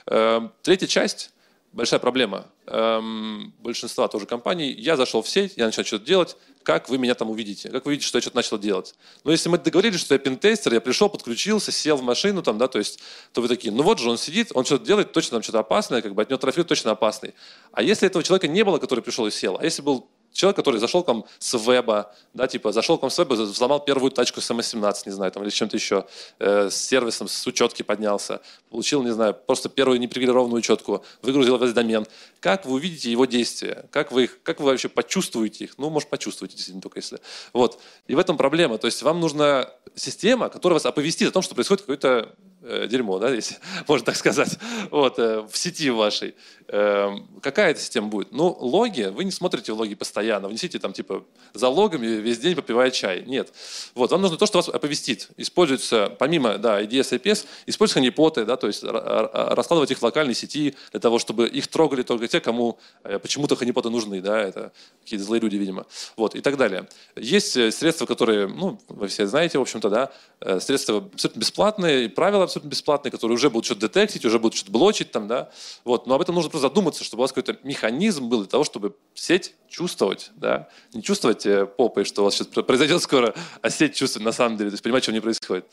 Эм, 0.05 0.53
третья 0.61 0.85
часть 0.85 1.31
большая 1.73 1.99
проблема 1.99 2.47
эм, 2.67 3.53
большинства 3.59 4.07
тоже 4.07 4.25
компаний. 4.25 4.71
Я 4.71 4.97
зашел 4.97 5.21
в 5.21 5.29
сеть, 5.29 5.53
я 5.55 5.65
начал 5.65 5.83
что-то 5.83 6.05
делать, 6.05 6.37
как 6.63 6.89
вы 6.89 6.97
меня 6.97 7.15
там 7.15 7.29
увидите, 7.29 7.69
как 7.69 7.85
вы 7.85 7.93
видите, 7.93 8.07
что 8.07 8.17
я 8.17 8.21
что-то 8.21 8.35
начал 8.35 8.57
делать. 8.57 8.95
Но 9.23 9.31
если 9.31 9.49
мы 9.49 9.57
договорились, 9.57 9.99
что 9.99 10.13
я 10.13 10.19
пентестер, 10.19 10.73
я 10.73 10.81
пришел, 10.81 11.09
подключился, 11.09 11.71
сел 11.71 11.97
в 11.97 12.03
машину, 12.03 12.43
там, 12.43 12.57
да, 12.57 12.67
то 12.67 12.77
есть, 12.77 12.99
то 13.33 13.41
вы 13.41 13.47
такие, 13.47 13.73
ну 13.73 13.83
вот 13.83 13.99
же 13.99 14.09
он 14.09 14.17
сидит, 14.17 14.51
он 14.53 14.65
что-то 14.65 14.85
делает, 14.85 15.11
точно 15.11 15.35
там 15.35 15.43
что-то 15.43 15.59
опасное, 15.59 16.01
как 16.01 16.13
бы 16.13 16.21
от 16.21 16.29
него 16.29 16.37
трафик 16.37 16.67
точно 16.67 16.91
опасный. 16.91 17.33
А 17.71 17.81
если 17.81 18.07
этого 18.07 18.23
человека 18.23 18.47
не 18.47 18.63
было, 18.63 18.77
который 18.77 19.01
пришел 19.01 19.25
и 19.25 19.31
сел, 19.31 19.57
а 19.59 19.63
если 19.63 19.81
был 19.81 20.09
человек, 20.31 20.55
который 20.55 20.79
зашел 20.79 21.03
к 21.03 21.07
вам 21.07 21.25
с 21.39 21.57
веба, 21.57 22.13
да, 22.33 22.47
типа 22.47 22.71
зашел 22.71 22.97
к 22.97 23.01
вам 23.01 23.11
с 23.11 23.17
веба, 23.17 23.33
взломал 23.33 23.83
первую 23.83 24.11
тачку 24.11 24.41
с 24.41 24.49
MS-17, 24.49 25.03
не 25.05 25.11
знаю, 25.11 25.31
там, 25.31 25.43
или 25.43 25.49
с 25.49 25.53
чем-то 25.53 25.77
еще, 25.77 26.05
э, 26.39 26.69
с 26.69 26.75
сервисом, 26.75 27.27
с 27.27 27.45
учетки 27.47 27.83
поднялся, 27.83 28.41
получил, 28.69 29.03
не 29.03 29.11
знаю, 29.11 29.33
просто 29.33 29.69
первую 29.69 29.99
непривилегированную 29.99 30.59
учетку, 30.59 31.03
выгрузил 31.21 31.57
весь 31.57 31.73
домен. 31.73 32.05
Как 32.39 32.65
вы 32.65 32.73
увидите 32.73 33.11
его 33.11 33.25
действия? 33.25 33.85
Как 33.91 34.11
вы, 34.11 34.23
их, 34.23 34.41
как 34.43 34.59
вы 34.59 34.67
вообще 34.67 34.89
почувствуете 34.89 35.65
их? 35.65 35.77
Ну, 35.77 35.89
может, 35.89 36.09
почувствуете, 36.09 36.55
действительно, 36.55 36.81
только 36.81 36.99
если. 36.99 37.19
Вот. 37.53 37.79
И 38.07 38.15
в 38.15 38.19
этом 38.19 38.37
проблема. 38.37 38.77
То 38.77 38.87
есть 38.87 39.03
вам 39.03 39.19
нужна 39.19 39.69
система, 39.95 40.49
которая 40.49 40.75
вас 40.75 40.85
оповестит 40.85 41.29
о 41.29 41.31
том, 41.31 41.43
что 41.43 41.55
происходит 41.55 41.81
какой-то 41.81 42.33
дерьмо, 42.61 43.19
да, 43.19 43.29
если 43.29 43.57
можно 43.87 44.05
так 44.05 44.15
сказать, 44.15 44.57
вот, 44.91 45.17
э, 45.19 45.41
в 45.41 45.57
сети 45.57 45.89
вашей. 45.89 46.35
Э, 46.67 47.09
какая 47.41 47.71
эта 47.71 47.79
система 47.79 48.07
будет? 48.07 48.31
Ну, 48.31 48.55
логи, 48.59 49.03
вы 49.03 49.23
не 49.23 49.31
смотрите 49.31 49.71
логи 49.71 49.95
постоянно, 49.95 50.47
внесите 50.47 50.79
там 50.79 50.93
типа 50.93 51.25
за 51.53 51.67
логами 51.67 52.05
весь 52.05 52.39
день 52.39 52.55
попивая 52.55 52.91
чай. 52.91 53.23
Нет. 53.25 53.51
Вот, 53.95 54.11
вам 54.11 54.21
нужно 54.21 54.37
то, 54.37 54.45
что 54.45 54.59
вас 54.59 54.69
оповестит. 54.69 55.29
Используется, 55.37 56.15
помимо, 56.19 56.57
да, 56.57 56.81
IDS, 56.81 57.19
IPS, 57.19 57.45
используются 57.65 57.95
ханипоты, 57.95 58.45
да, 58.45 58.55
то 58.57 58.67
есть 58.67 58.83
раскладывать 58.83 59.91
их 59.91 59.97
в 59.99 60.03
локальной 60.03 60.35
сети 60.35 60.75
для 60.91 60.99
того, 60.99 61.19
чтобы 61.19 61.47
их 61.47 61.67
трогали 61.67 62.03
только 62.03 62.27
те, 62.27 62.39
кому 62.39 62.77
э, 63.03 63.19
почему-то 63.19 63.55
ханипоты 63.55 63.89
нужны, 63.89 64.21
да, 64.21 64.39
это 64.39 64.71
какие-то 65.03 65.25
злые 65.25 65.41
люди, 65.41 65.55
видимо. 65.55 65.85
Вот, 66.15 66.35
и 66.35 66.41
так 66.41 66.57
далее. 66.57 66.87
Есть 67.15 67.57
э, 67.57 67.71
средства, 67.71 68.05
которые, 68.05 68.47
ну, 68.47 68.79
вы 68.87 69.07
все 69.07 69.25
знаете, 69.25 69.57
в 69.57 69.61
общем-то, 69.61 69.89
да, 69.89 70.11
э, 70.39 70.59
средства 70.59 70.97
абсолютно 70.97 71.39
бесплатные, 71.39 72.09
правила 72.09 72.45
абсолютно 72.51 72.69
бесплатные, 72.69 73.11
которые 73.11 73.35
уже 73.35 73.49
будут 73.49 73.65
что-то 73.65 73.81
детектить, 73.81 74.25
уже 74.25 74.39
будут 74.39 74.57
что-то 74.57 74.71
блочить 74.71 75.11
там, 75.11 75.27
да. 75.27 75.49
Вот, 75.83 76.07
но 76.07 76.15
об 76.15 76.21
этом 76.21 76.35
нужно 76.35 76.49
просто 76.49 76.67
задуматься, 76.67 77.03
чтобы 77.03 77.21
у 77.21 77.23
вас 77.23 77.31
какой-то 77.31 77.59
механизм 77.63 78.29
был 78.29 78.39
для 78.39 78.49
того, 78.49 78.63
чтобы 78.63 78.95
сеть 79.13 79.55
чувствовать, 79.67 80.31
да. 80.35 80.69
Не 80.93 81.01
чувствовать 81.01 81.45
попой, 81.77 82.05
что 82.05 82.21
у 82.21 82.25
вас 82.25 82.35
сейчас 82.35 82.47
произойдет 82.47 83.01
скоро, 83.01 83.33
а 83.61 83.69
сеть 83.69 83.95
чувствовать 83.95 84.25
на 84.25 84.31
самом 84.31 84.57
деле, 84.57 84.69
то 84.69 84.73
есть 84.73 84.83
понимать, 84.83 85.03
что 85.03 85.11
не 85.11 85.21
происходит. 85.21 85.65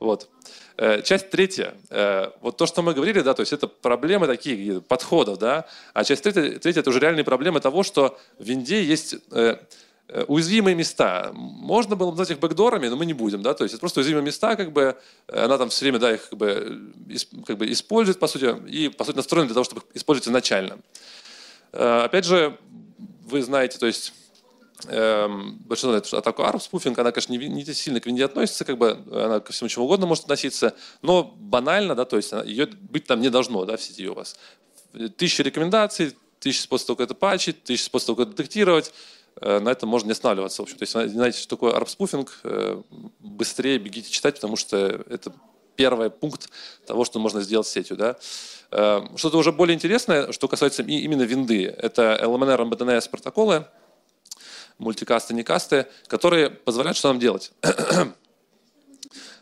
Вот. 0.00 0.28
Часть 1.04 1.30
третья. 1.30 1.74
Вот 2.40 2.56
то, 2.56 2.66
что 2.66 2.82
мы 2.82 2.94
говорили, 2.94 3.20
да, 3.20 3.34
то 3.34 3.40
есть 3.40 3.52
это 3.52 3.68
проблемы 3.68 4.26
такие, 4.26 4.80
подходов, 4.80 5.38
да. 5.38 5.68
А 5.92 6.02
часть 6.02 6.24
третья, 6.24 6.58
третья 6.58 6.80
это 6.80 6.90
уже 6.90 6.98
реальные 6.98 7.22
проблемы 7.22 7.60
того, 7.60 7.84
что 7.84 8.18
в 8.40 8.44
Винде 8.44 8.82
есть 8.82 9.14
Э, 9.30 9.56
уязвимые 10.28 10.74
места. 10.74 11.30
Можно 11.32 11.96
было 11.96 12.10
назвать 12.10 12.30
их 12.30 12.38
бэкдорами, 12.38 12.88
но 12.88 12.96
мы 12.96 13.06
не 13.06 13.14
будем, 13.14 13.42
да, 13.42 13.54
то 13.54 13.64
есть 13.64 13.74
это 13.74 13.80
просто 13.80 14.00
уязвимые 14.00 14.24
места, 14.24 14.54
как 14.54 14.72
бы, 14.72 14.96
она 15.28 15.56
там 15.56 15.70
все 15.70 15.86
время, 15.86 15.98
да, 15.98 16.14
их 16.14 16.28
как 16.28 16.38
бы, 16.38 16.92
как 17.46 17.56
бы 17.56 17.72
использует, 17.72 18.18
по 18.18 18.26
сути, 18.26 18.54
и, 18.68 18.88
по 18.88 19.04
сути, 19.04 19.16
настроена 19.16 19.46
для 19.46 19.54
того, 19.54 19.64
чтобы 19.64 19.80
их 19.80 19.96
использовать 19.96 20.28
изначально. 20.28 20.78
Э, 21.72 22.02
опять 22.04 22.26
же, 22.26 22.58
вы 23.26 23.42
знаете, 23.42 23.78
то 23.78 23.86
есть, 23.86 24.12
эм, 24.88 25.56
большинство 25.60 25.92
знает, 25.92 26.06
что 26.06 26.18
атаку 26.18 26.42
ARP 26.42 26.60
спуфинг, 26.60 26.98
она, 26.98 27.10
конечно, 27.10 27.32
не, 27.32 27.48
не 27.48 27.64
сильно 27.64 27.98
к 27.98 28.06
винде 28.06 28.26
относится, 28.26 28.66
как 28.66 28.76
бы 28.76 29.02
она 29.10 29.40
ко 29.40 29.52
всему 29.52 29.68
чему 29.68 29.86
угодно 29.86 30.06
может 30.06 30.24
относиться, 30.24 30.74
но 31.00 31.24
банально, 31.24 31.94
да, 31.94 32.04
то 32.04 32.16
есть 32.16 32.32
ее 32.44 32.66
быть 32.66 33.06
там 33.06 33.22
не 33.22 33.30
должно, 33.30 33.64
да, 33.64 33.78
в 33.78 33.82
сети 33.82 34.06
у 34.06 34.14
вас. 34.14 34.36
Тысячи 35.16 35.40
рекомендаций, 35.40 36.14
тысячи 36.40 36.60
способов 36.60 37.00
это 37.00 37.14
патчить, 37.14 37.64
тысячи 37.64 37.86
способов 37.86 38.20
это 38.20 38.36
детектировать, 38.36 38.92
Э, 38.92 39.23
на 39.40 39.68
этом 39.68 39.88
можно 39.88 40.06
не 40.06 40.12
останавливаться. 40.12 40.62
В 40.62 40.64
общем, 40.64 40.78
то 40.78 40.82
есть, 40.82 41.12
знаете, 41.12 41.38
что 41.38 41.56
такое 41.56 41.72
арпспуфинг, 41.72 42.40
э, 42.44 42.82
быстрее 43.20 43.78
бегите 43.78 44.10
читать, 44.10 44.36
потому 44.36 44.56
что 44.56 44.76
это 44.76 45.32
первый 45.76 46.10
пункт 46.10 46.50
того, 46.86 47.04
что 47.04 47.18
можно 47.18 47.40
сделать 47.40 47.66
с 47.66 47.70
сетью. 47.70 47.96
Да? 47.96 48.16
Э, 48.70 49.02
что-то 49.16 49.38
уже 49.38 49.52
более 49.52 49.74
интересное, 49.74 50.32
что 50.32 50.48
касается 50.48 50.82
именно 50.82 51.22
винды, 51.22 51.64
это 51.64 52.18
LMNR 52.22 52.70
MBDNS 52.70 53.10
протоколы, 53.10 53.66
мультикасты, 54.78 55.34
некасты, 55.34 55.86
которые 56.06 56.50
позволяют 56.50 56.96
что 56.96 57.08
нам 57.08 57.18
делать. 57.18 57.52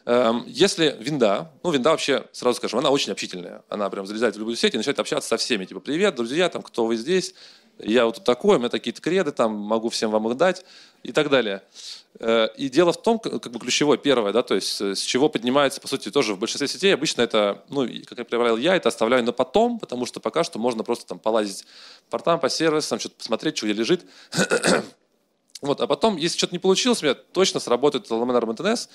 Эм, 0.05 0.45
если 0.49 0.97
винда, 0.99 1.53
ну 1.63 1.71
винда 1.71 1.91
вообще, 1.91 2.27
сразу 2.33 2.57
скажем, 2.57 2.81
она 2.81 2.91
очень 2.91 3.13
общительная. 3.13 3.63
Она 3.69 3.89
прям 3.89 4.05
залезает 4.05 4.35
в 4.35 4.39
любую 4.39 4.57
сеть 4.57 4.75
и 4.75 4.77
начинает 4.77 4.99
общаться 4.99 5.29
со 5.29 5.37
всеми. 5.37 5.65
Типа, 5.65 5.79
привет, 5.79 6.17
друзья, 6.17 6.49
там, 6.49 6.63
кто 6.63 6.87
вы 6.87 6.97
здесь, 6.97 7.35
я 7.83 8.07
вот 8.07 8.25
такой, 8.25 8.57
у 8.57 8.59
меня 8.59 8.68
такие-то 8.68 9.01
креды, 9.01 9.33
там, 9.33 9.53
могу 9.53 9.88
всем 9.88 10.11
вам 10.11 10.29
их 10.29 10.37
дать 10.37 10.64
и 11.03 11.12
так 11.12 11.29
далее. 11.31 11.62
Э, 12.21 12.49
и 12.57 12.68
дело 12.68 12.92
в 12.92 13.03
том, 13.03 13.18
как 13.18 13.51
бы 13.51 13.59
ключевое, 13.59 13.99
первое, 13.99 14.33
да, 14.33 14.42
то 14.42 14.55
есть 14.55 14.81
э, 14.81 14.95
с 14.95 15.01
чего 15.01 15.29
поднимается, 15.29 15.81
по 15.81 15.88
сути, 15.88 16.11
тоже 16.11 16.35
в 16.35 16.38
большинстве 16.38 16.68
сетей 16.68 16.95
обычно 16.95 17.23
это, 17.23 17.64
ну, 17.68 17.87
как 18.07 18.18
я 18.18 18.25
проверял 18.25 18.57
я, 18.57 18.77
это 18.77 18.88
оставляю 18.88 19.25
на 19.25 19.33
потом, 19.33 19.79
потому 19.79 20.07
что 20.07 20.21
пока 20.21 20.45
что 20.45 20.59
можно 20.59 20.85
просто 20.85 21.07
там 21.07 21.18
полазить 21.18 21.64
по 22.11 22.18
портам, 22.18 22.40
по 22.40 22.49
сервисам, 22.49 22.99
что-то 22.99 23.16
посмотреть, 23.16 23.57
что 23.57 23.66
где 23.66 23.75
лежит. 23.75 24.05
вот, 25.62 25.81
а 25.81 25.87
потом, 25.87 26.16
если 26.16 26.38
что-то 26.38 26.55
не 26.55 26.59
получилось, 26.59 27.03
у 27.03 27.07
меня 27.07 27.14
точно 27.14 27.61
сработает 27.61 28.11
MTNS, 28.11 28.88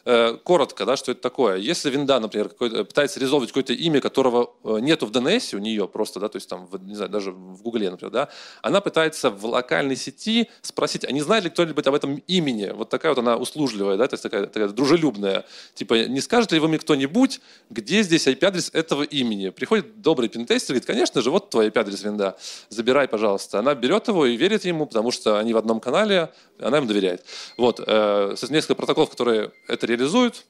коротко, 0.03 0.85
да, 0.85 0.95
что 0.95 1.11
это 1.11 1.21
такое. 1.21 1.57
Если 1.57 1.89
винда, 1.89 2.19
например, 2.19 2.49
пытается 2.49 3.19
резолвить 3.19 3.49
какое-то 3.49 3.73
имя, 3.73 4.01
которого 4.01 4.51
э, 4.63 4.79
нету 4.81 5.05
в 5.05 5.11
DNS 5.11 5.55
у 5.55 5.59
нее 5.59 5.87
просто, 5.87 6.19
да, 6.19 6.27
то 6.27 6.37
есть 6.37 6.49
там, 6.49 6.67
не 6.81 6.95
знаю, 6.95 7.11
даже 7.11 7.31
в 7.31 7.61
Гугле, 7.61 7.89
например, 7.91 8.11
да, 8.11 8.29
она 8.61 8.81
пытается 8.81 9.29
в 9.29 9.45
локальной 9.45 9.95
сети 9.95 10.49
спросить, 10.61 11.05
а 11.05 11.11
не 11.11 11.21
знает 11.21 11.43
ли 11.43 11.49
кто-нибудь 11.49 11.85
об 11.85 11.93
этом 11.93 12.15
имени? 12.27 12.71
Вот 12.73 12.89
такая 12.89 13.11
вот 13.11 13.19
она 13.19 13.37
услужливая, 13.37 13.97
да, 13.97 14.07
то 14.07 14.15
есть 14.15 14.23
такая, 14.23 14.47
такая 14.47 14.69
дружелюбная. 14.69 15.45
Типа, 15.75 16.05
не 16.05 16.21
скажет 16.21 16.51
ли 16.51 16.59
вы 16.59 16.67
мне 16.67 16.79
кто-нибудь, 16.79 17.39
где 17.69 18.03
здесь 18.03 18.27
IP-адрес 18.27 18.71
этого 18.73 19.03
имени? 19.03 19.49
Приходит 19.49 20.01
добрый 20.01 20.29
пентестер, 20.29 20.73
говорит, 20.73 20.87
конечно 20.87 21.21
же, 21.21 21.31
вот 21.31 21.49
твой 21.49 21.67
IP-адрес 21.67 22.03
винда, 22.03 22.37
забирай, 22.69 23.07
пожалуйста. 23.07 23.59
Она 23.59 23.75
берет 23.75 24.07
его 24.07 24.25
и 24.25 24.35
верит 24.35 24.65
ему, 24.65 24.85
потому 24.85 25.11
что 25.11 25.37
они 25.37 25.53
в 25.53 25.57
одном 25.57 25.79
канале, 25.79 26.31
она 26.59 26.77
им 26.77 26.87
доверяет. 26.87 27.23
Вот, 27.57 27.81
э, 27.85 28.35
несколько 28.49 28.75
протоколов, 28.75 29.09
которые 29.09 29.51
это 29.67 29.87
реализуют, 29.95 30.45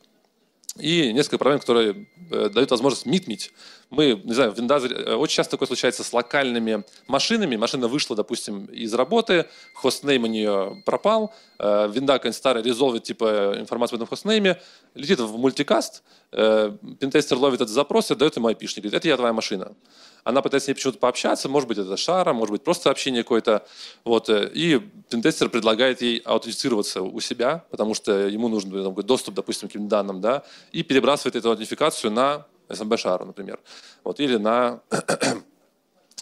и 0.78 1.12
несколько 1.12 1.38
проблем, 1.38 1.60
которые 1.60 2.08
э, 2.32 2.50
дают 2.50 2.72
возможность 2.72 3.06
MITM 3.06 3.29
ить. 3.29 3.52
Мы, 3.92 4.22
не 4.24 4.34
знаю, 4.34 4.52
в 4.54 4.58
Виндазере 4.58 4.96
э, 4.96 5.16
очень 5.16 5.36
часто 5.36 5.52
такое 5.52 5.68
случается 5.68 6.06
с 6.06 6.14
локальными 6.14 6.86
машинами. 7.08 7.58
Машина 7.58 7.90
вышла, 7.90 8.16
допустим, 8.16 8.66
из 8.66 8.94
работы, 8.94 9.48
hostname 9.74 10.24
у 10.24 10.28
нее 10.28 10.82
пропал, 10.86 11.34
э, 11.60 11.90
винда 11.92 12.14
какая-нибудь 12.14 12.38
старая 12.38 12.64
резолвит 12.64 13.04
типа 13.04 13.56
информацию 13.58 13.98
об 13.98 14.02
этом 14.02 14.08
hostname 14.08 14.51
е, 14.51 14.62
летит 14.96 15.20
в 15.20 15.38
мультикаст, 15.38 16.04
пентестер 16.32 17.38
ловит 17.38 17.60
этот 17.60 17.74
запрос 17.74 18.10
и 18.10 18.16
дает 18.16 18.38
ему 18.38 18.48
айпишник, 18.48 18.84
говорит, 18.84 18.98
это 18.98 19.10
я 19.10 19.18
твоя 19.18 19.34
машина. 19.34 19.76
Она 20.24 20.42
пытается 20.42 20.66
с 20.66 20.68
ней 20.70 20.76
почему-то 20.76 21.00
пообщаться, 21.00 21.50
может 21.50 21.68
быть, 21.68 21.78
это 21.78 21.98
шара, 21.98 22.32
может 22.32 22.52
быть, 22.52 22.64
просто 22.64 22.90
общение 22.90 23.24
какое-то. 23.24 23.66
Вот, 24.06 24.30
и 24.30 24.80
пентестер 25.10 25.50
предлагает 25.50 26.02
ей 26.02 26.20
аутентифицироваться 26.20 27.02
у 27.02 27.20
себя, 27.20 27.66
потому 27.70 27.94
что 27.94 28.28
ему 28.28 28.48
нужен 28.48 28.72
там, 28.72 28.94
доступ, 29.06 29.36
допустим, 29.36 29.68
к 29.68 29.74
каким-то 29.74 29.90
данным, 29.90 30.22
да, 30.22 30.44
и 30.72 30.84
перебрасывает 30.84 31.36
эту 31.36 31.50
аутентификацию 31.50 32.12
на 32.12 32.46
SMB 32.72 32.98
шару, 32.98 33.26
например. 33.26 33.60
Вот, 34.04 34.20
или 34.20 34.38
на 34.38 34.82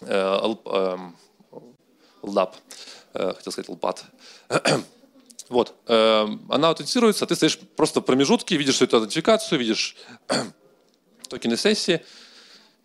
LDAP, 0.00 1.14
хотел 3.12 3.52
сказать 3.52 3.68
LPAT. 3.68 4.04
Вот, 5.48 5.74
она 5.88 6.68
аутентифицируется, 6.68 7.26
ты 7.26 7.34
стоишь 7.34 7.58
просто 7.74 8.00
в 8.00 8.04
промежутке, 8.04 8.56
видишь 8.56 8.80
эту 8.82 8.98
аутентификацию, 8.98 9.58
видишь 9.58 9.96
токены 11.28 11.56
сессии, 11.56 12.04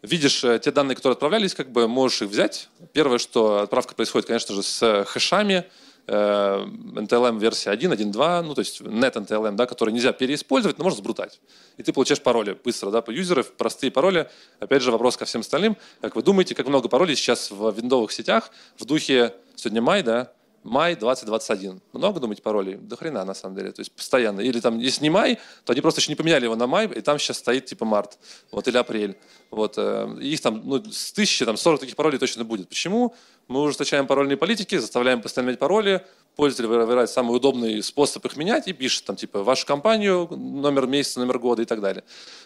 видишь 0.02 0.42
те 0.42 0.72
данные, 0.72 0.96
которые 0.96 1.14
отправлялись, 1.14 1.54
как 1.54 1.72
бы 1.72 1.88
можешь 1.88 2.24
их 2.24 2.30
взять. 2.30 2.70
Первое, 2.92 3.20
что 3.20 3.60
отправка 3.60 3.94
происходит, 3.94 4.28
конечно 4.28 4.56
же, 4.56 4.64
с 4.64 5.06
хэшами, 5.06 5.66
NTLM 6.08 7.40
версия 7.40 7.72
1, 7.72 7.92
1.2, 7.92 8.42
ну 8.42 8.54
то 8.54 8.62
есть 8.62 8.82
net 8.82 9.14
NTLM, 9.14 9.56
да, 9.56 9.66
который 9.66 9.92
нельзя 9.92 10.14
переиспользовать, 10.14 10.78
но 10.78 10.84
можно 10.84 11.00
сбрутать. 11.00 11.40
И 11.78 11.84
ты 11.84 11.94
получаешь 11.94 12.22
пароли 12.22 12.58
быстро, 12.64 12.92
да, 12.92 13.02
по 13.02 13.12
юзеров, 13.12 13.54
простые 13.54 13.92
пароли. 13.92 14.30
Опять 14.60 14.84
же, 14.84 14.92
вопрос 14.92 15.18
ко 15.18 15.26
всем 15.26 15.42
остальным. 15.42 15.78
Как 16.02 16.16
вы 16.16 16.22
думаете, 16.22 16.54
как 16.56 16.68
много 16.68 16.90
паролей 16.90 17.16
сейчас 17.16 17.50
в 17.52 17.72
виндовых 17.72 18.12
сетях 18.12 18.52
в 18.78 18.86
духе, 18.86 19.34
сегодня 19.56 19.82
май, 19.82 20.04
да, 20.04 20.32
май 20.66 20.96
2021. 20.96 21.82
Много, 21.94 22.20
думаете, 22.20 22.42
паролей? 22.42 22.76
До 22.76 22.98
хрена, 22.98 23.24
на 23.24 23.34
самом 23.34 23.56
деле. 23.56 23.72
То 23.72 23.82
есть 23.82 23.92
постоянно. 23.92 24.42
Или 24.42 24.60
там, 24.60 24.80
если 24.80 25.04
не 25.04 25.10
май, 25.10 25.40
то 25.64 25.72
они 25.72 25.82
просто 25.82 26.02
еще 26.02 26.12
не 26.12 26.16
поменяли 26.16 26.46
его 26.46 26.56
на 26.56 26.68
май, 26.68 26.88
и 26.88 27.02
там 27.02 27.20
сейчас 27.20 27.38
стоит 27.38 27.66
типа 27.66 27.86
март. 27.86 28.18
Вот, 28.52 28.68
или 28.68 28.78
апрель. 28.78 29.18
Вот. 29.52 29.76
Э, 29.78 30.18
их 30.20 30.42
там, 30.42 30.62
ну, 30.66 30.84
с 30.84 31.14
тысячи, 31.14 31.46
там, 31.46 31.56
40 31.56 31.80
таких 31.82 31.96
паролей 31.96 32.18
точно 32.18 32.44
будет. 32.44 32.68
Почему? 32.68 33.16
Мы 33.48 33.62
ужесточаем 33.62 34.08
парольные 34.08 34.38
политики, 34.38 34.78
заставляем 34.78 35.22
постоянно 35.22 35.50
менять 35.50 35.60
пароли, 35.60 36.06
пользователь 36.36 36.68
выбирает 36.68 37.12
самый 37.12 37.36
удобный 37.36 37.84
способ 37.84 38.26
их 38.26 38.36
менять 38.36 38.68
и 38.68 38.74
пишет 38.74 39.06
там 39.06 39.16
типа 39.16 39.44
вашу 39.44 39.68
компанию, 39.68 40.28
номер 40.32 40.88
месяца, 40.88 41.20
номер 41.20 41.38
года 41.38 41.62
и 41.62 41.66
так 41.66 41.80
далее. 41.80 42.04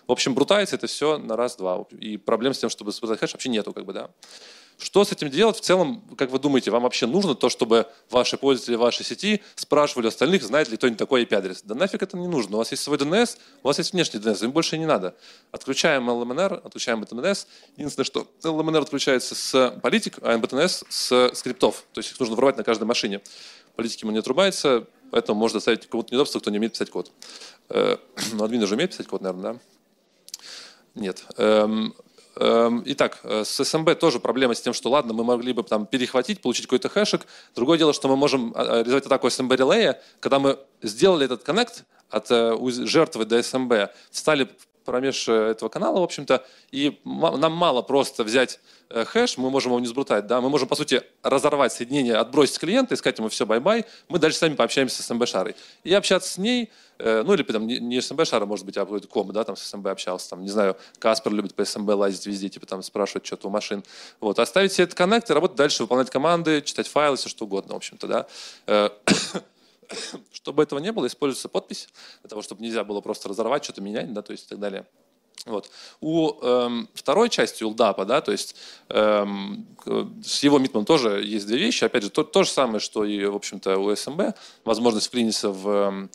В 0.08 0.12
общем, 0.12 0.36
брутается 0.36 0.76
это 0.76 0.88
все 0.88 1.18
на 1.18 1.38
раз-два. 1.38 1.86
И 2.00 2.18
проблем 2.18 2.54
с 2.54 2.60
тем, 2.60 2.70
чтобы 2.70 2.92
создать 2.92 3.20
хэш 3.20 3.34
вообще 3.34 3.50
нету, 3.50 3.72
как 3.72 3.86
бы, 3.86 3.94
да. 3.94 4.10
Что 4.80 5.04
с 5.04 5.12
этим 5.12 5.30
делать? 5.30 5.58
В 5.58 5.62
целом, 5.62 6.02
как 6.18 6.32
вы 6.32 6.40
думаете, 6.40 6.72
вам 6.72 6.84
вообще 6.84 7.06
нужно 7.06 7.36
то, 7.36 7.50
чтобы 7.50 7.86
ваши 8.10 8.38
пользователи 8.38 8.76
вашей 8.76 9.06
сети 9.06 9.42
спрашивали 9.56 10.08
остальных, 10.08 10.42
знает 10.42 10.70
ли 10.70 10.78
кто-нибудь 10.78 10.98
такой 10.98 11.26
IP-адрес? 11.26 11.64
Да 11.64 11.76
нафиг 11.76 12.02
это 12.02 12.18
не 12.18 12.28
нужно. 12.28 12.56
У 12.56 12.60
вас 12.60 12.72
есть 12.72 12.84
свой 12.84 12.98
DNS, 12.98 13.38
у 13.62 13.68
вас 13.68 13.78
есть 13.78 13.92
внешний 13.92 14.22
DNS, 14.22 14.46
им 14.46 14.52
больше 14.52 14.78
не 14.78 14.86
надо. 14.86 15.16
Отключаем 15.52 16.10
LMNR, 16.10 16.62
отключаем 16.66 17.04
BTNS. 17.04 17.46
Единственное, 17.76 18.06
что 18.06 18.26
LMNR 18.42 18.84
отключается 18.84 19.36
с 19.36 19.80
политик, 19.84 20.20
а 20.22 20.38
BTNS 20.38 20.86
с 20.88 21.32
скриптов. 21.36 21.84
То 21.92 22.00
есть 22.00 22.12
их 22.12 22.20
нужно 22.22 22.36
врывать 22.38 22.56
на 22.56 22.64
каждой 22.64 22.86
машине. 22.86 23.20
Политики 23.76 24.04
ему 24.04 24.14
не 24.14 24.20
отрубается, 24.20 24.88
поэтому 25.12 25.38
можно 25.38 25.58
доставить 25.58 25.90
кому-то 25.90 26.14
неудобство, 26.14 26.40
кто 26.40 26.52
не 26.52 26.58
умеет 26.58 26.74
писать 26.74 26.90
код. 26.90 27.12
Э, 27.68 27.98
ну, 28.32 28.46
админы 28.46 28.66
же 28.66 28.76
умеют 28.76 28.92
писать 28.92 29.08
код, 29.08 29.22
наверное, 29.22 29.54
да? 29.54 29.60
Нет. 30.96 31.24
Эм, 32.42 32.84
итак, 32.86 33.20
э, 33.24 33.44
с 33.44 33.60
SMB 33.60 33.96
тоже 33.96 34.22
проблема 34.22 34.54
с 34.54 34.62
тем, 34.62 34.74
что 34.74 34.90
ладно, 34.90 35.14
мы 35.14 35.26
могли 35.26 35.52
бы 35.52 35.62
там 35.64 35.86
перехватить, 35.86 36.42
получить 36.42 36.68
какой-то 36.68 36.88
хэшек. 36.88 37.28
Другое 37.54 37.78
дело, 37.78 37.92
что 37.92 38.08
мы 38.08 38.16
можем 38.16 38.54
а, 38.56 38.62
а, 38.62 38.76
реализовать 38.78 39.06
атаку 39.08 39.28
SMB 39.28 39.58
relay, 39.58 40.02
когда 40.22 40.40
мы 40.40 40.58
сделали 40.82 41.26
этот 41.26 41.44
коннект 41.44 41.84
от 42.10 42.32
э, 42.32 42.58
жертвы 42.86 43.26
до 43.26 43.40
SMB, 43.40 43.90
стали 44.10 44.48
промеж 44.90 45.28
э, 45.28 45.34
этого 45.34 45.70
канала, 45.70 46.00
в 46.00 46.04
общем-то, 46.04 46.46
и 46.72 47.00
нам 47.04 47.54
мало 47.54 47.82
просто 47.82 48.24
взять 48.24 48.60
хэш, 48.90 49.38
мы 49.38 49.52
можем 49.52 49.72
его 49.72 49.80
не 49.80 49.86
сбрутать, 49.86 50.26
да, 50.26 50.42
мы 50.42 50.50
можем, 50.50 50.68
по 50.68 50.76
сути, 50.76 51.04
разорвать 51.22 51.72
соединение, 51.72 52.16
отбросить 52.16 52.58
клиента 52.58 52.96
и 52.96 52.98
сказать 52.98 53.20
ему 53.20 53.30
все, 53.30 53.46
bye-bye, 53.46 53.86
мы 54.08 54.18
дальше 54.18 54.40
сами 54.40 54.56
пообщаемся 54.56 55.04
с 55.04 55.12
SMB-шарой. 55.12 55.56
И 55.84 55.94
общаться 55.94 56.32
с 56.32 56.38
ней, 56.40 56.72
Э, 57.00 57.24
ну 57.26 57.34
или 57.34 57.44
там 57.44 57.66
не 57.66 58.02
СМБ 58.02 58.26
шара, 58.26 58.46
может 58.46 58.66
быть, 58.66 58.76
а 58.78 58.82
какой-то 58.82 59.08
ком, 59.08 59.32
да, 59.32 59.46
там 59.46 59.56
с 59.56 59.62
СМБ 59.62 59.88
общался, 59.88 60.32
там, 60.32 60.42
не 60.42 60.50
знаю, 60.50 60.76
Каспер 61.00 61.32
любит 61.32 61.56
по 61.56 61.64
СМБ 61.64 61.90
лазить 61.92 62.26
везде, 62.26 62.50
типа 62.50 62.66
там 62.66 62.84
спрашивать 62.84 63.26
что-то 63.26 63.48
у 63.48 63.50
машин. 63.50 63.86
Вот, 64.20 64.38
оставить 64.38 64.74
себе 64.74 64.84
этот 64.84 64.98
коннект 64.98 65.30
и 65.30 65.34
работать 65.34 65.58
дальше, 65.58 65.84
выполнять 65.84 66.10
команды, 66.10 66.62
читать 66.62 66.90
файлы, 66.90 67.16
все 67.16 67.30
что 67.30 67.46
угодно, 67.46 67.74
в 67.74 67.78
общем-то, 67.78 68.08
да. 68.08 68.92
Чтобы 70.32 70.64
этого 70.64 70.80
не 70.80 70.92
было, 70.92 71.08
используется 71.08 71.50
подпись, 71.50 71.90
для 72.22 72.30
того, 72.30 72.42
чтобы 72.42 72.62
нельзя 72.62 72.84
было 72.84 73.02
просто 73.02 73.30
разорвать, 73.30 73.64
что-то 73.64 73.82
менять, 73.82 74.14
да, 74.14 74.22
то 74.22 74.32
есть 74.32 74.46
и 74.46 74.50
так 74.50 74.60
далее. 74.60 74.86
Вот. 75.46 75.72
У 76.02 76.34
эм, 76.42 76.90
второй 76.94 77.30
части 77.30 77.64
улдапа, 77.64 78.06
да, 78.06 78.22
то 78.22 78.32
есть 78.32 78.56
эм, 78.90 79.66
с 80.24 80.44
его 80.44 80.60
митмом 80.60 80.86
тоже 80.86 81.24
есть 81.24 81.48
две 81.48 81.58
вещи. 81.58 81.86
Опять 81.86 82.04
же, 82.04 82.10
то, 82.10 82.24
то 82.24 82.44
же 82.44 82.50
самое, 82.50 82.80
что 82.80 83.06
и, 83.06 83.26
в 83.26 83.36
общем-то, 83.36 83.78
у 83.78 83.96
СМБ, 83.96 84.36
возможность 84.66 85.08
вклиниться 85.08 85.50
в 85.50 85.70
эм, 85.70 86.10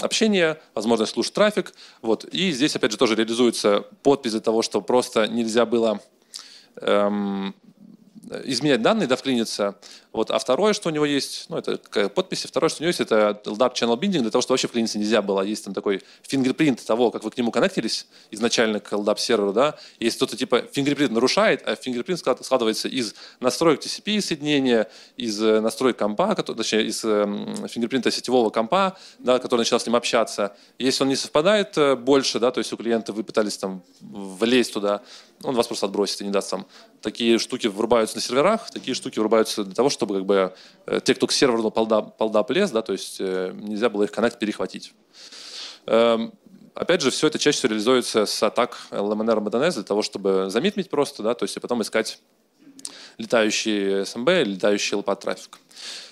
общение, 0.00 0.60
возможность 0.74 1.12
слушать 1.12 1.34
трафик. 1.34 1.74
Вот. 2.00 2.24
И 2.24 2.50
здесь, 2.52 2.74
опять 2.76 2.92
же, 2.92 2.96
тоже 2.96 3.14
реализуется 3.14 3.86
подпись 4.02 4.32
для 4.32 4.40
того, 4.40 4.62
чтобы 4.62 4.86
просто 4.86 5.26
нельзя 5.28 5.66
было 5.66 6.00
эм, 6.76 7.54
изменять 8.44 8.82
данные, 8.82 9.06
да, 9.06 9.16
вклиниться. 9.16 9.76
Вот. 10.12 10.30
А 10.30 10.38
второе, 10.38 10.72
что 10.72 10.88
у 10.88 10.92
него 10.92 11.04
есть, 11.04 11.46
ну, 11.48 11.56
это 11.56 11.78
подписи, 12.08 12.46
второе, 12.46 12.68
что 12.68 12.80
у 12.80 12.82
него 12.82 12.88
есть, 12.88 13.00
это 13.00 13.40
LDAP 13.44 13.74
Channel 13.74 13.98
Binding, 13.98 14.20
для 14.20 14.30
того, 14.30 14.42
чтобы 14.42 14.54
вообще 14.54 14.68
вклиниться 14.68 14.98
нельзя 14.98 15.22
было. 15.22 15.42
Есть 15.42 15.64
там 15.64 15.74
такой 15.74 16.02
фингерпринт 16.22 16.84
того, 16.84 17.10
как 17.10 17.24
вы 17.24 17.30
к 17.30 17.36
нему 17.36 17.50
коннектились 17.50 18.06
изначально 18.30 18.80
к 18.80 18.92
LDAP 18.92 19.18
серверу, 19.18 19.52
да. 19.52 19.76
Если 19.98 20.16
кто-то 20.16 20.36
типа 20.36 20.62
фингерпринт 20.72 21.12
нарушает, 21.12 21.62
а 21.66 21.76
фингерпринт 21.76 22.20
складывается 22.20 22.88
из 22.88 23.14
настроек 23.40 23.80
TCP 23.80 24.20
соединения, 24.20 24.88
из 25.16 25.40
э, 25.42 25.60
настроек 25.60 25.96
компа, 25.96 26.34
точнее, 26.34 26.86
из 26.86 27.04
эм, 27.04 27.68
фингерпринта 27.68 28.10
сетевого 28.10 28.50
компа, 28.50 28.96
да, 29.18 29.38
который 29.38 29.60
начал 29.60 29.78
с 29.78 29.86
ним 29.86 29.96
общаться. 29.96 30.56
Если 30.78 31.02
он 31.02 31.08
не 31.08 31.16
совпадает 31.16 31.76
э, 31.78 31.96
больше, 31.96 32.38
да, 32.38 32.50
то 32.50 32.58
есть 32.58 32.72
у 32.72 32.76
клиента 32.76 33.12
вы 33.12 33.24
пытались 33.24 33.58
там 33.58 33.82
влезть 34.00 34.72
туда, 34.72 35.02
он 35.42 35.54
вас 35.54 35.66
просто 35.66 35.86
отбросит 35.86 36.20
и 36.20 36.24
не 36.24 36.30
даст 36.30 36.50
там. 36.50 36.66
Такие 37.00 37.38
штуки 37.38 37.66
врубаются 37.66 38.19
на 38.20 38.26
серверах, 38.26 38.70
такие 38.70 38.94
штуки 38.94 39.18
врубаются 39.18 39.64
для 39.64 39.74
того, 39.74 39.88
чтобы 39.88 40.16
как 40.16 40.26
бы 40.26 40.54
э, 40.86 41.00
те, 41.02 41.14
кто 41.14 41.26
к 41.26 41.32
серверу 41.32 41.70
полда, 41.70 42.02
полда 42.02 42.44
лез, 42.50 42.70
да, 42.70 42.82
то 42.82 42.92
есть 42.92 43.16
э, 43.18 43.52
нельзя 43.54 43.88
было 43.88 44.04
их 44.04 44.12
коннект 44.12 44.38
перехватить. 44.38 44.92
Эм, 45.86 46.32
опять 46.74 47.00
же, 47.00 47.10
все 47.10 47.28
это 47.28 47.38
чаще 47.38 47.66
реализуется 47.66 48.26
с 48.26 48.42
атак 48.42 48.76
LMNR 48.90 49.38
MDNS 49.38 49.74
для 49.74 49.82
того, 49.84 50.02
чтобы 50.02 50.50
замитмить 50.50 50.90
просто, 50.90 51.22
да, 51.22 51.34
то 51.34 51.44
есть 51.44 51.56
и 51.56 51.60
потом 51.60 51.80
искать 51.80 52.20
летающий 53.16 54.02
SMB, 54.02 54.44
летающий 54.44 54.98
LPAD 54.98 55.20
трафик. 55.20 55.58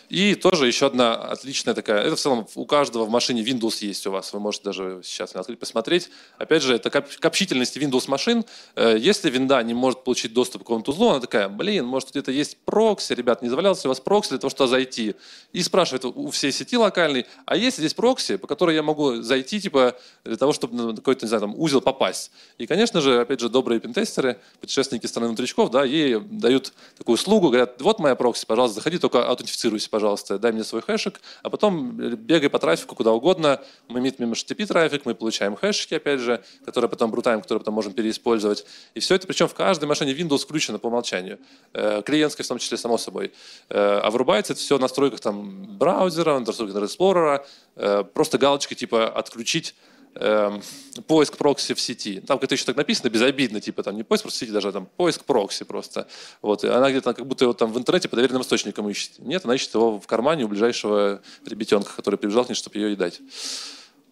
И 0.09 0.35
тоже 0.35 0.67
еще 0.67 0.87
одна 0.87 1.15
отличная 1.15 1.75
такая, 1.75 2.03
это 2.03 2.17
в 2.17 2.21
целом 2.21 2.47
у 2.55 2.65
каждого 2.65 3.05
в 3.05 3.11
машине 3.11 3.43
Windows 3.43 3.85
есть 3.85 4.07
у 4.07 4.11
вас, 4.11 4.33
вы 4.33 4.41
можете 4.41 4.65
даже 4.65 5.01
сейчас 5.05 5.37
открыть, 5.37 5.59
посмотреть. 5.59 6.09
Опять 6.39 6.63
же, 6.63 6.75
это 6.75 6.89
к 6.91 7.25
общительности 7.25 7.79
Windows 7.79 8.09
машин. 8.09 8.45
Э, 8.75 8.97
если 8.99 9.29
винда 9.29 9.63
не 9.63 9.75
может 9.75 10.05
получить 10.05 10.33
доступ 10.33 10.63
к 10.63 10.65
какому-то 10.65 10.93
узлу, 10.93 11.11
она 11.11 11.21
такая, 11.21 11.49
блин, 11.49 11.85
может 11.85 12.11
где-то 12.11 12.31
есть 12.33 12.57
прокси, 12.65 13.13
ребят, 13.13 13.43
не 13.43 13.49
завалялся 13.49 13.89
у 13.89 13.91
вас 13.91 14.01
прокси 14.01 14.31
для 14.31 14.39
того, 14.39 14.51
чтобы 14.51 14.71
зайти. 14.71 15.15
И 15.53 15.63
спрашивает 15.63 16.05
у 16.05 16.31
всей 16.31 16.53
сети 16.53 16.77
локальной, 16.77 17.27
а 17.45 17.57
есть 17.57 17.77
здесь 17.79 17.95
прокси, 17.95 18.37
по 18.37 18.47
которой 18.47 18.75
я 18.75 18.83
могу 18.83 19.21
зайти, 19.23 19.61
типа, 19.61 19.97
для 20.25 20.37
того, 20.37 20.53
чтобы 20.53 20.75
на 20.75 20.97
какой-то, 20.97 21.27
не 21.27 21.29
знаю, 21.29 21.43
там, 21.43 21.55
узел 21.59 21.81
попасть. 21.81 22.31
И, 22.57 22.67
конечно 22.67 23.01
же, 23.01 23.21
опять 23.21 23.41
же, 23.41 23.49
добрые 23.49 23.81
пентестеры, 23.81 24.41
путешественники 24.61 25.07
страны 25.07 25.29
внутричков, 25.29 25.71
да, 25.71 25.85
ей 25.85 26.19
дают 26.19 26.73
такую 26.97 27.15
услугу, 27.15 27.49
говорят, 27.49 27.81
вот 27.83 27.99
моя 27.99 28.15
прокси, 28.15 28.47
пожалуйста, 28.47 28.77
заходи, 28.77 28.99
только 28.99 29.27
аутентифицируйся, 29.27 29.91
пожалуйста, 29.99 30.39
дай 30.39 30.53
мне 30.53 30.63
свой 30.63 30.81
хэшик, 30.81 31.21
а 31.43 31.51
потом 31.51 31.91
бегай 31.91 32.49
по 32.49 32.61
трафику 32.61 32.95
куда 32.95 33.11
угодно, 33.11 33.61
мы 33.89 34.01
мимо 34.01 34.35
HTTP 34.35 34.65
трафик, 34.65 35.07
мы 35.07 35.15
получаем 35.17 35.57
хэшики, 35.57 35.95
опять 35.95 36.21
же, 36.21 36.41
которые 36.65 36.89
потом 36.89 37.11
брутаем, 37.11 37.41
которые 37.41 37.59
потом 37.59 37.75
можем 37.75 37.95
переиспользовать. 37.95 38.65
И 38.95 39.01
все 39.01 39.17
это, 39.17 39.27
причем 39.27 39.49
в 39.49 39.55
каждой 39.55 39.87
машине 39.87 40.13
Windows 40.13 40.39
включено 40.39 40.79
по 40.79 40.87
умолчанию. 40.87 41.41
Э, 41.75 42.01
клиентской 42.07 42.45
в 42.45 42.49
том 42.49 42.59
числе, 42.59 42.77
само 42.77 42.97
собой. 42.97 43.33
Э, 43.71 43.99
а 44.05 44.11
вырубается 44.13 44.53
это 44.53 44.63
все 44.63 44.79
в 44.79 44.81
настройках 44.81 45.19
там, 45.19 45.77
браузера, 45.77 46.35
в 46.35 46.47
настройках 46.47 46.85
Explorer, 46.85 47.45
э, 47.75 48.05
просто 48.15 48.39
галочкой 48.39 48.77
типа 48.77 49.09
«отключить 49.09 49.75
э, 50.19 50.61
поиск 51.07 51.37
прокси 51.37 51.75
в 51.75 51.81
сети. 51.81 52.21
Там 52.21 52.39
как-то 52.39 52.55
еще 52.55 52.65
так 52.65 52.77
написано, 52.77 53.09
безобидно, 53.09 53.61
типа 53.61 53.83
там 53.83 53.97
не 53.97 54.03
поиск 54.03 54.25
просто 54.25 54.37
в 54.37 54.41
сети, 54.41 54.53
даже 54.53 54.69
а 54.69 54.73
там 54.73 54.87
поиск 54.97 55.25
прокси 55.25 55.65
просто. 55.65 56.09
Вот. 56.43 56.65
И 56.65 56.69
она 56.69 56.91
где-то 56.91 57.15
как 57.15 57.27
будто 57.27 57.45
его 57.45 57.55
там 57.55 57.73
в 57.73 57.79
интернете 57.79 58.09
по 58.09 58.17
доверенным 58.17 58.43
источникам 58.43 58.89
ищет. 58.89 59.19
Нет, 59.19 59.45
она 59.45 59.55
ищет 59.55 59.75
его 59.75 60.01
в 60.01 60.07
кармане 60.07 60.45
у 60.45 60.49
ближайшего 60.49 61.23
ребятенка, 61.47 61.95
который 61.95 62.17
прибежал 62.17 62.45
к 62.45 62.49
ней, 62.49 62.55
чтобы 62.55 62.79
ее 62.79 62.93
едать. 62.93 63.21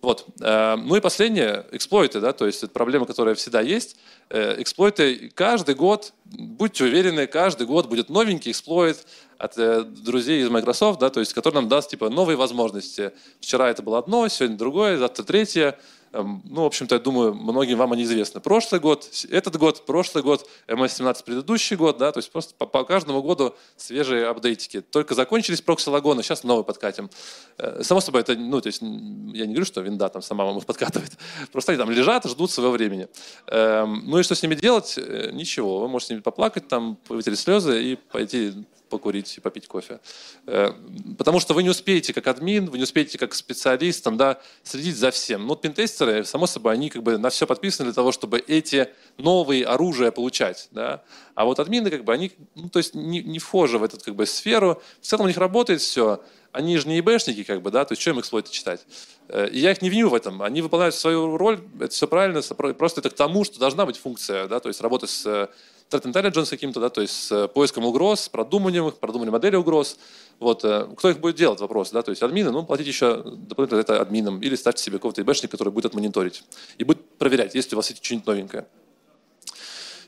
Вот. 0.06 0.26
Э, 0.40 0.76
ну 0.76 0.94
и 0.94 1.00
последнее, 1.00 1.66
эксплойты, 1.72 2.20
да, 2.20 2.32
то 2.32 2.46
есть 2.46 2.62
это 2.62 2.72
проблема, 2.72 3.06
которая 3.06 3.34
всегда 3.34 3.60
есть. 3.60 3.96
Э, 4.28 4.60
эксплойты 4.60 5.32
каждый 5.34 5.74
год, 5.74 6.12
будьте 6.24 6.84
уверены, 6.84 7.26
каждый 7.26 7.66
год 7.66 7.88
будет 7.88 8.08
новенький 8.08 8.52
эксплойт 8.52 9.04
от 9.38 9.58
э, 9.58 9.82
друзей 9.82 10.42
из 10.42 10.48
Microsoft, 10.48 11.00
да, 11.00 11.10
то 11.10 11.20
есть 11.20 11.32
который 11.32 11.56
нам 11.56 11.68
даст 11.68 11.90
типа 11.90 12.08
новые 12.08 12.36
возможности. 12.36 13.12
Вчера 13.40 13.68
это 13.68 13.82
было 13.82 13.98
одно, 13.98 14.28
сегодня 14.28 14.56
другое, 14.56 14.96
завтра 14.96 15.24
третье. 15.24 15.78
Эм, 16.16 16.40
ну, 16.44 16.62
в 16.62 16.66
общем-то, 16.66 16.94
я 16.94 17.00
думаю, 17.00 17.34
многим 17.34 17.76
вам 17.76 17.92
они 17.92 18.04
известны. 18.04 18.40
Прошлый 18.40 18.80
год, 18.80 19.08
этот 19.30 19.56
год, 19.56 19.84
прошлый 19.84 20.24
год, 20.24 20.48
MS-17 20.66 21.24
предыдущий 21.24 21.76
год, 21.76 21.98
да, 21.98 22.10
то 22.10 22.18
есть 22.18 22.32
просто 22.32 22.54
по, 22.54 22.66
по 22.66 22.84
каждому 22.84 23.22
году 23.22 23.54
свежие 23.76 24.26
апдейтики. 24.26 24.80
Только 24.80 25.14
закончились 25.14 25.60
прокси-лагоны, 25.60 26.22
сейчас 26.22 26.42
новый 26.42 26.64
подкатим. 26.64 27.10
Э, 27.58 27.82
само 27.82 28.00
собой, 28.00 28.22
это, 28.22 28.34
ну, 28.34 28.60
то 28.62 28.68
есть, 28.68 28.80
я 28.80 29.46
не 29.46 29.52
говорю, 29.52 29.66
что 29.66 29.82
винда 29.82 30.08
там 30.08 30.22
сама 30.22 30.44
вам 30.44 30.56
их 30.56 30.64
подкатывает. 30.64 31.12
Просто 31.52 31.72
они 31.72 31.78
там 31.78 31.90
лежат, 31.90 32.24
ждут 32.24 32.50
своего 32.50 32.72
времени. 32.72 33.08
Эм, 33.48 34.04
ну 34.06 34.18
и 34.18 34.22
что 34.22 34.34
с 34.34 34.42
ними 34.42 34.54
делать? 34.54 34.94
Э, 34.96 35.30
ничего. 35.32 35.80
Вы 35.80 35.88
можете 35.88 36.06
с 36.06 36.10
ними 36.10 36.20
поплакать, 36.20 36.66
там, 36.68 36.96
вытереть 37.08 37.40
слезы 37.40 37.82
и 37.82 37.96
пойти 37.96 38.54
покурить 38.88 39.38
и 39.38 39.40
попить 39.40 39.66
кофе. 39.66 40.00
Э, 40.46 40.72
потому 41.18 41.40
что 41.40 41.54
вы 41.54 41.62
не 41.62 41.70
успеете 41.70 42.12
как 42.12 42.26
админ, 42.26 42.66
вы 42.66 42.78
не 42.78 42.84
успеете 42.84 43.18
как 43.18 43.34
специалист 43.34 44.02
там, 44.02 44.16
да, 44.16 44.40
следить 44.62 44.96
за 44.96 45.10
всем. 45.10 45.46
Вот 45.48 45.62
пентестеры, 45.62 46.24
само 46.24 46.46
собой, 46.46 46.74
они 46.74 46.90
как 46.90 47.02
бы 47.02 47.18
на 47.18 47.30
все 47.30 47.46
подписаны 47.46 47.86
для 47.86 47.94
того, 47.94 48.12
чтобы 48.12 48.38
эти 48.38 48.88
новые 49.18 49.64
оружия 49.64 50.10
получать. 50.10 50.68
Да? 50.70 51.02
А 51.34 51.44
вот 51.44 51.60
админы, 51.60 51.90
как 51.90 52.04
бы, 52.04 52.12
они 52.12 52.32
ну, 52.54 52.68
то 52.68 52.78
есть 52.78 52.94
не, 52.94 53.22
не 53.22 53.38
вхожи 53.38 53.78
в 53.78 53.82
эту 53.82 53.98
как 53.98 54.14
бы, 54.14 54.26
сферу. 54.26 54.82
В 55.00 55.06
целом 55.06 55.24
у 55.24 55.28
них 55.28 55.36
работает 55.36 55.80
все. 55.80 56.22
Они 56.52 56.78
же 56.78 56.88
не 56.88 56.98
ИБшники, 57.00 57.44
как 57.44 57.60
бы, 57.60 57.70
да, 57.70 57.84
то 57.84 57.92
есть 57.92 58.00
что 58.00 58.12
им 58.12 58.20
эксплойты 58.20 58.50
читать? 58.50 58.80
Э, 59.28 59.48
и 59.48 59.58
я 59.58 59.72
их 59.72 59.82
не 59.82 59.90
виню 59.90 60.08
в 60.08 60.14
этом. 60.14 60.42
Они 60.42 60.62
выполняют 60.62 60.94
свою 60.94 61.36
роль, 61.36 61.60
это 61.78 61.92
все 61.92 62.08
правильно, 62.08 62.40
просто 62.74 63.00
это 63.00 63.10
к 63.10 63.14
тому, 63.14 63.44
что 63.44 63.58
должна 63.58 63.84
быть 63.84 63.98
функция, 63.98 64.48
да, 64.48 64.60
то 64.60 64.68
есть 64.68 64.80
работать 64.80 65.10
с 65.10 65.50
threat 65.90 66.04
intelligence 66.04 66.50
каким-то, 66.50 66.80
да, 66.80 66.88
то 66.88 67.00
есть 67.00 67.14
с 67.14 67.32
э, 67.32 67.48
поиском 67.48 67.84
угроз, 67.84 68.28
продуманием 68.28 68.88
их, 68.88 68.96
продуманием 68.96 69.32
модели 69.32 69.56
угроз. 69.56 69.98
Вот, 70.38 70.64
э, 70.64 70.88
кто 70.96 71.10
их 71.10 71.20
будет 71.20 71.36
делать, 71.36 71.60
вопрос, 71.60 71.90
да, 71.90 72.02
то 72.02 72.10
есть 72.10 72.22
админы, 72.22 72.50
ну, 72.50 72.64
платите 72.64 72.90
еще 72.90 73.22
дополнительно 73.24 73.80
это 73.80 74.00
админам, 74.00 74.40
или 74.40 74.54
ставьте 74.56 74.82
себе 74.82 74.98
какого-то 74.98 75.22
ИБшника, 75.22 75.52
который 75.52 75.72
будет 75.72 75.86
это 75.86 75.96
мониторить 75.96 76.42
и 76.78 76.84
будет 76.84 77.18
проверять, 77.18 77.54
есть 77.54 77.70
ли 77.70 77.74
у 77.74 77.78
вас 77.78 77.92
что-нибудь 78.00 78.26
новенькое. 78.26 78.66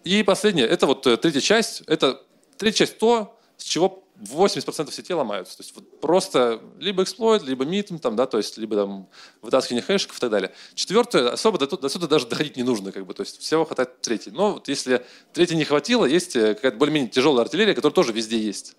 И 0.05 0.23
последнее, 0.23 0.67
это 0.67 0.87
вот 0.87 1.07
э, 1.07 1.17
третья 1.17 1.41
часть, 1.41 1.83
это 1.87 2.23
третья 2.57 2.87
часть 2.87 2.99
то, 2.99 3.38
с 3.57 3.64
чего 3.64 4.05
80% 4.21 4.93
сетей 4.93 5.15
ломаются. 5.15 5.57
То 5.57 5.63
есть 5.63 5.75
вот 5.75 6.01
просто 6.01 6.61
либо 6.79 7.03
эксплойт, 7.03 7.43
либо 7.43 7.65
митм, 7.65 7.99
там, 7.99 8.17
да, 8.17 8.27
то 8.27 8.39
есть 8.39 8.59
либо 8.59 8.77
там 8.77 9.09
вытаскивание 9.43 9.83
хэшиков 9.83 10.17
и 10.17 10.21
так 10.21 10.31
далее. 10.31 10.53
Четвертое, 10.75 11.31
особо 11.31 11.59
до, 11.59 11.77
до 11.77 11.89
сюда 11.89 12.07
даже 12.07 12.27
доходить 12.27 12.57
не 12.57 12.63
нужно, 12.63 12.93
как 12.93 13.07
бы, 13.07 13.15
то 13.15 13.23
есть 13.23 13.41
всего 13.41 13.65
хватает 13.65 14.01
третий. 14.01 14.31
Но 14.31 14.55
вот 14.55 14.69
если 14.69 15.05
третий 15.33 15.57
не 15.57 15.65
хватило, 15.65 16.05
есть 16.05 16.35
э, 16.37 16.55
какая-то 16.55 16.77
более-менее 16.77 17.11
тяжелая 17.11 17.45
артиллерия, 17.45 17.75
которая 17.75 17.95
тоже 17.95 18.13
везде 18.13 18.39
есть. 18.39 18.77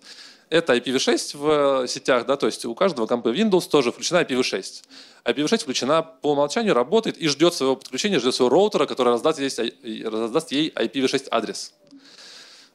Это 0.50 0.74
IPv6 0.74 1.38
в 1.38 1.86
сетях, 1.86 2.26
да, 2.26 2.36
то 2.36 2.46
есть 2.46 2.64
у 2.64 2.74
каждого 2.74 3.06
компа 3.06 3.28
Windows 3.28 3.68
тоже 3.68 3.92
включена 3.92 4.22
IPv6. 4.22 4.82
IPv6 5.24 5.58
включена 5.58 6.02
по 6.02 6.32
умолчанию, 6.32 6.74
работает 6.74 7.16
и 7.18 7.28
ждет 7.28 7.54
своего 7.54 7.76
подключения, 7.76 8.18
ждет 8.18 8.34
своего 8.34 8.50
роутера, 8.50 8.86
который 8.86 9.12
раздаст 9.12 9.38
ей, 9.38 10.04
раздаст 10.04 10.50
ей 10.50 10.70
IPv6 10.70 11.28
адрес. 11.30 11.72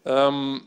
Эм, 0.06 0.66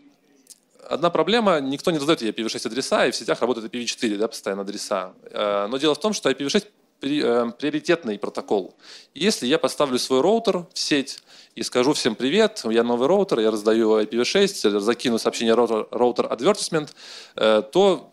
Одна 0.89 1.11
проблема, 1.11 1.61
никто 1.61 1.91
не 1.91 1.99
задает 1.99 2.23
IPv6 2.23 2.67
адреса, 2.67 3.07
и 3.07 3.11
в 3.11 3.17
сетях 3.17 3.41
работает 3.43 3.73
IPv4, 3.73 4.17
да, 4.17 4.27
постоянно 4.27 4.63
адреса. 4.63 5.13
Э, 5.31 5.67
но 5.67 5.77
дело 5.77 5.95
в 5.95 6.01
том, 6.01 6.15
что 6.15 6.31
IPv6 6.31 6.67
э, 7.03 7.53
приоритетный 7.59 8.19
протокол. 8.19 8.75
Если 9.15 9.47
я 9.47 9.59
поставлю 9.59 9.99
свой 9.99 10.23
роутер 10.23 10.67
в 10.73 10.79
сеть 10.79 11.23
и 11.55 11.63
скажу 11.63 11.93
всем 11.93 12.15
привет, 12.15 12.63
я 12.65 12.85
новый 12.85 13.07
роутер, 13.07 13.41
я 13.41 13.51
раздаю 13.51 14.01
IPv6, 14.01 14.81
закину 14.81 15.19
сообщение 15.19 15.55
router, 15.55 15.89
router 15.91 16.25
advertisement, 16.25 16.89
э, 17.37 17.63
то 17.71 18.11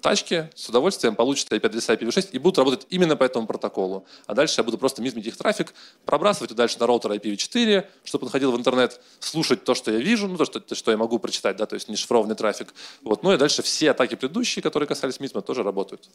тачки 0.00 0.50
с 0.54 0.68
удовольствием 0.68 1.14
получат 1.14 1.52
IP-адреса 1.52 1.94
IPv6 1.94 2.30
и 2.32 2.38
будут 2.38 2.58
работать 2.58 2.86
именно 2.90 3.16
по 3.16 3.24
этому 3.24 3.46
протоколу. 3.46 4.06
А 4.26 4.34
дальше 4.34 4.60
я 4.60 4.64
буду 4.64 4.78
просто 4.78 5.02
MITM 5.02 5.16
ить 5.16 5.26
их 5.26 5.36
трафик, 5.36 5.74
пробрасывать 6.04 6.54
дальше 6.54 6.78
на 6.78 6.86
роутер 6.86 7.12
IPv4, 7.12 7.86
чтобы 8.04 8.26
он 8.26 8.30
ходил 8.30 8.52
в 8.52 8.56
интернет, 8.56 9.00
слушать 9.20 9.64
то, 9.64 9.74
что 9.74 9.90
я 9.90 9.98
вижу, 9.98 10.28
ну, 10.28 10.36
то, 10.36 10.44
что, 10.44 10.74
что 10.74 10.90
я 10.90 10.96
могу 10.96 11.18
прочитать, 11.18 11.56
да, 11.56 11.66
то 11.66 11.74
есть 11.74 11.88
не 11.88 11.96
шифрованный 11.96 12.34
трафик. 12.34 12.74
Вот. 13.02 13.22
Ну 13.22 13.32
и 13.32 13.36
дальше 13.36 13.62
все 13.62 13.90
атаки 13.90 14.14
предыдущие, 14.14 14.62
которые 14.62 14.86
касались 14.86 15.20
MITM 15.20 15.35
а, 15.35 15.42
тоже 15.42 15.62
работают. 15.62 16.08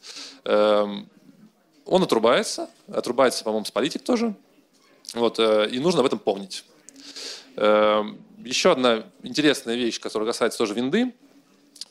Эм, 0.46 1.10
он 1.86 2.04
отрубается, 2.04 2.69
отрубается, 2.88 3.43
по-моему, 3.43 3.65
с 3.65 3.72
политик 3.72 4.04
тоже. 4.04 4.36
Вот, 5.13 5.39
э, 5.39 5.69
и 5.69 5.80
нужно 5.80 6.00
об 6.00 6.06
этом 6.06 6.19
помнить. 6.19 6.63
Эм, 7.56 8.19
еще 8.43 8.72
одна 8.72 9.04
интересная 9.22 9.76
вещь, 9.76 10.00
которая 10.00 10.28
касается 10.28 10.58
тоже 10.58 10.74
винды, 10.74 11.13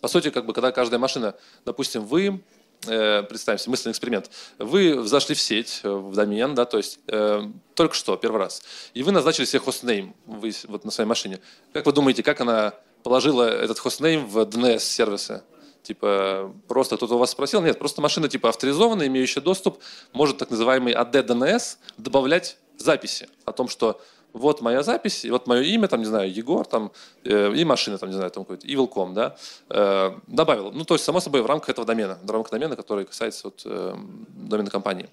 по 0.03 0.09
сути, 0.09 0.31
как 0.31 0.47
бы, 0.47 0.53
когда 0.53 0.73
каждая 0.73 0.99
машина, 0.99 1.37
допустим, 1.65 2.05
вы 2.05 2.43
э, 2.89 3.23
представим 3.23 3.59
себе 3.59 3.71
мысленный 3.71 3.93
эксперимент. 3.93 4.31
Вы 4.59 5.01
зашли 5.07 5.37
в 5.37 5.41
сеть, 5.41 5.81
э, 5.85 5.89
в 5.89 6.13
домен, 6.13 6.57
да, 6.57 6.65
то 6.65 6.77
есть 6.77 6.99
э, 7.07 7.43
только 7.77 7.95
что, 7.95 8.17
первый 8.17 8.39
раз, 8.39 8.63
и 8.95 9.05
вы 9.05 9.13
назначили 9.13 9.45
себе 9.45 9.61
хостнейм 9.61 10.17
вы, 10.27 10.53
вот 10.65 10.85
на 10.85 10.91
своей 10.91 11.07
машине. 11.07 11.39
Как 11.73 11.87
вы 11.87 11.93
думаете, 11.93 12.25
как 12.25 12.41
она 12.41 12.75
положила 13.05 13.45
этот 13.45 13.79
хостнейм 13.79 14.27
в 14.27 14.39
DNS-сервисы? 14.39 15.45
Типа, 15.85 16.53
просто 16.67 16.97
кто-то 16.97 17.15
у 17.15 17.19
вас 17.19 17.31
спросил? 17.31 17.63
Нет, 17.63 17.79
просто 17.79 18.03
машина 18.03 18.29
типа 18.29 18.49
авторизованная, 18.49 19.07
имеющая 19.07 19.41
доступ, 19.41 19.79
может 20.13 20.39
так 20.39 20.51
называемый 20.51 20.95
AD 20.95 21.13
DNS 21.13 21.77
добавлять 21.97 22.59
записи 22.77 23.29
о 23.45 23.53
том, 23.53 23.69
что 23.69 24.01
вот 24.33 24.61
моя 24.61 24.83
запись, 24.83 25.25
вот 25.25 25.47
мое 25.47 25.63
имя, 25.63 25.89
там, 25.89 26.01
не 26.01 26.07
знаю, 26.07 26.33
Егор, 26.33 26.67
там, 26.67 26.93
э, 27.25 27.55
и 27.55 27.65
машина, 27.65 27.99
там, 27.99 28.09
не 28.09 28.15
знаю, 28.15 28.31
там 28.31 28.45
какой-то, 28.45 28.67
Evilcom, 28.67 29.13
да, 29.13 29.37
э, 29.69 30.13
добавил. 30.27 30.73
Ну, 30.73 30.85
то 30.85 30.95
есть, 30.95 31.05
само 31.05 31.21
собой, 31.21 31.43
в 31.43 31.47
рамках 31.47 31.69
этого 31.71 31.87
домена, 31.87 32.19
в 32.23 32.31
рамках 32.31 32.53
домена, 32.53 32.77
который 32.77 33.05
касается 33.05 33.49
вот, 33.49 33.63
э, 33.65 33.95
домена 34.29 34.71
компании. 34.71 35.09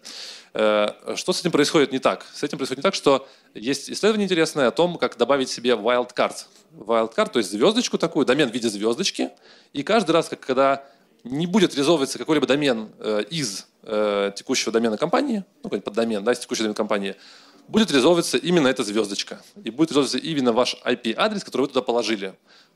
Э, 0.54 1.16
что 1.16 1.34
с 1.34 1.42
этим 1.42 1.52
происходит 1.52 1.92
не 1.92 2.00
так? 2.00 2.26
С 2.34 2.44
этим 2.44 2.58
происходит 2.58 2.80
не 2.80 2.84
так, 2.84 2.96
что 2.96 3.28
есть 3.54 3.90
исследование 3.90 4.26
интересное 4.26 4.68
о 4.68 4.72
том, 4.72 4.98
как 4.98 5.18
добавить 5.18 5.50
себе 5.50 5.72
wildcard. 5.72 6.46
Wildcard, 6.74 7.32
то 7.32 7.40
есть 7.40 7.52
звездочку 7.52 7.98
такую, 7.98 8.26
домен 8.26 8.50
в 8.50 8.54
виде 8.54 8.70
звездочки, 8.70 9.32
и 9.74 9.84
каждый 9.84 10.12
раз, 10.12 10.30
как, 10.30 10.40
когда 10.40 10.84
не 11.24 11.46
будет 11.46 11.74
реализовываться 11.74 12.18
какой-либо 12.18 12.48
домен 12.48 12.90
э, 13.00 13.24
из 13.30 13.68
э, 13.84 14.32
текущего 14.36 14.72
домена 14.72 14.98
компании, 14.98 15.44
ну, 15.58 15.64
какой-нибудь 15.64 15.86
поддомен, 15.86 16.24
да, 16.24 16.32
из 16.32 16.40
текущего 16.40 16.64
домена 16.64 16.76
компании, 16.76 17.16
будет 17.70 17.92
реализовываться 17.92 18.38
именно 18.38 18.68
эта 18.68 18.84
звездочка. 18.84 19.42
И 19.64 19.70
будет 19.70 19.92
реализовываться 19.92 20.18
именно 20.18 20.52
ваш 20.52 20.76
IP-адрес, 20.84 21.44
который 21.44 21.64
вы 21.64 21.68
туда 21.68 21.82
положили. 21.82 22.36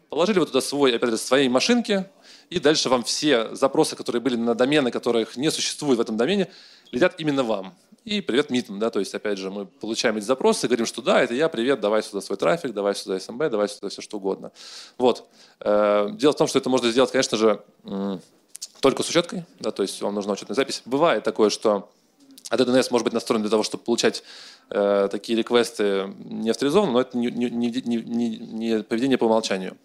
Положили 0.09 0.39
вы 0.39 0.45
туда 0.45 0.61
свой 0.61 0.93
IP-адрес 0.93 1.21
своей 1.21 1.49
машинки, 1.49 2.05
и 2.49 2.59
дальше 2.59 2.89
вам 2.89 3.03
все 3.03 3.55
запросы, 3.55 3.95
которые 3.95 4.21
были 4.21 4.35
на 4.35 4.53
домены, 4.53 4.91
которых 4.91 5.35
не 5.35 5.49
существует 5.49 5.97
в 5.97 6.01
этом 6.01 6.17
домене, 6.17 6.51
летят 6.91 7.15
именно 7.17 7.43
вам. 7.43 7.73
И 8.05 8.21
привет 8.21 8.49
митм, 8.49 8.79
да, 8.79 8.89
то 8.89 8.99
есть, 8.99 9.15
опять 9.15 9.37
же, 9.39 9.49
мы 9.49 9.65
получаем 9.65 10.17
эти 10.17 10.25
запросы, 10.25 10.67
говорим, 10.67 10.85
что 10.85 11.01
да, 11.01 11.23
это 11.23 11.33
я, 11.33 11.47
привет, 11.49 11.79
давай 11.79 12.03
сюда 12.03 12.21
свой 12.21 12.37
трафик, 12.37 12.73
давай 12.73 12.95
сюда 12.95 13.17
SMB, 13.17 13.49
давай 13.49 13.69
сюда 13.69 13.89
все 13.89 14.01
что 14.01 14.17
угодно. 14.17 14.51
Вот. 14.97 15.27
Э, 15.61 16.09
дело 16.11 16.33
в 16.33 16.35
том, 16.35 16.47
что 16.47 16.59
это 16.59 16.69
можно 16.69 16.91
сделать, 16.91 17.11
конечно 17.11 17.37
же, 17.37 17.63
только 18.81 19.01
с 19.03 19.09
учеткой, 19.09 19.45
да, 19.59 19.71
то 19.71 19.81
есть 19.81 20.01
вам 20.01 20.13
нужна 20.13 20.33
учетная 20.33 20.55
запись. 20.55 20.81
Бывает 20.85 21.23
такое, 21.23 21.49
что 21.49 21.89
а 22.49 22.55
DNS 22.55 22.87
может 22.91 23.05
быть 23.05 23.13
настроен 23.13 23.41
для 23.41 23.49
того, 23.49 23.63
чтобы 23.63 23.83
получать 23.83 24.23
э, 24.69 25.07
такие 25.11 25.37
реквесты 25.37 26.13
не 26.25 26.49
авторизованно, 26.49 26.93
но 26.93 27.01
это 27.01 27.17
не, 27.17 27.27
не, 27.31 27.49
не, 27.49 27.81
не, 27.81 28.37
не 28.37 28.83
поведение 28.83 29.17
по 29.17 29.25
умолчанию. 29.25 29.77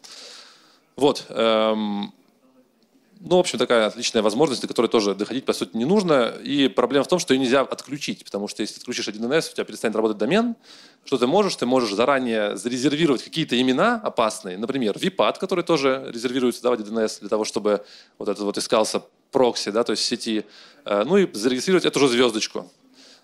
Вот. 0.97 1.27
Эм, 1.29 2.13
ну, 3.21 3.37
в 3.37 3.41
общем, 3.41 3.59
такая 3.59 3.87
отличная 3.87 4.23
возможность, 4.23 4.63
до 4.63 4.69
которой 4.69 4.87
тоже 4.87 5.15
доходить, 5.15 5.45
по 5.45 5.53
сути, 5.53 5.77
не 5.77 5.85
нужно. 5.85 6.35
И 6.43 6.69
проблема 6.69 7.05
в 7.05 7.09
том, 7.09 7.19
что 7.19 7.35
ее 7.35 7.41
нельзя 7.41 7.63
отключить, 7.63 8.25
потому 8.25 8.47
что 8.47 8.63
если 8.63 8.79
отключишь 8.79 9.09
1С, 9.09 9.51
у 9.51 9.55
тебя 9.55 9.65
перестанет 9.65 9.97
работать 9.97 10.19
домен. 10.19 10.55
Что 11.05 11.19
ты 11.19 11.27
можешь? 11.27 11.57
Ты 11.57 11.67
можешь 11.67 11.93
заранее 11.95 12.57
зарезервировать 12.57 13.25
какие-то 13.25 13.61
имена 13.61 14.01
опасные, 14.03 14.57
например, 14.57 14.97
VPAD, 14.97 15.39
который 15.39 15.65
тоже 15.65 16.09
резервируется 16.13 16.63
давать 16.63 16.81
1С 16.81 17.21
для 17.21 17.29
того, 17.29 17.45
чтобы 17.45 17.85
вот 18.19 18.29
этот 18.29 18.43
вот 18.45 18.57
искался 18.57 19.03
прокси, 19.31 19.71
да, 19.71 19.85
то 19.85 19.93
есть 19.93 20.05
сети. 20.05 20.45
Э, 20.85 21.05
ну 21.05 21.17
и 21.17 21.33
зарегистрировать 21.33 21.85
эту 21.85 22.01
же 22.01 22.09
звездочку. 22.09 22.71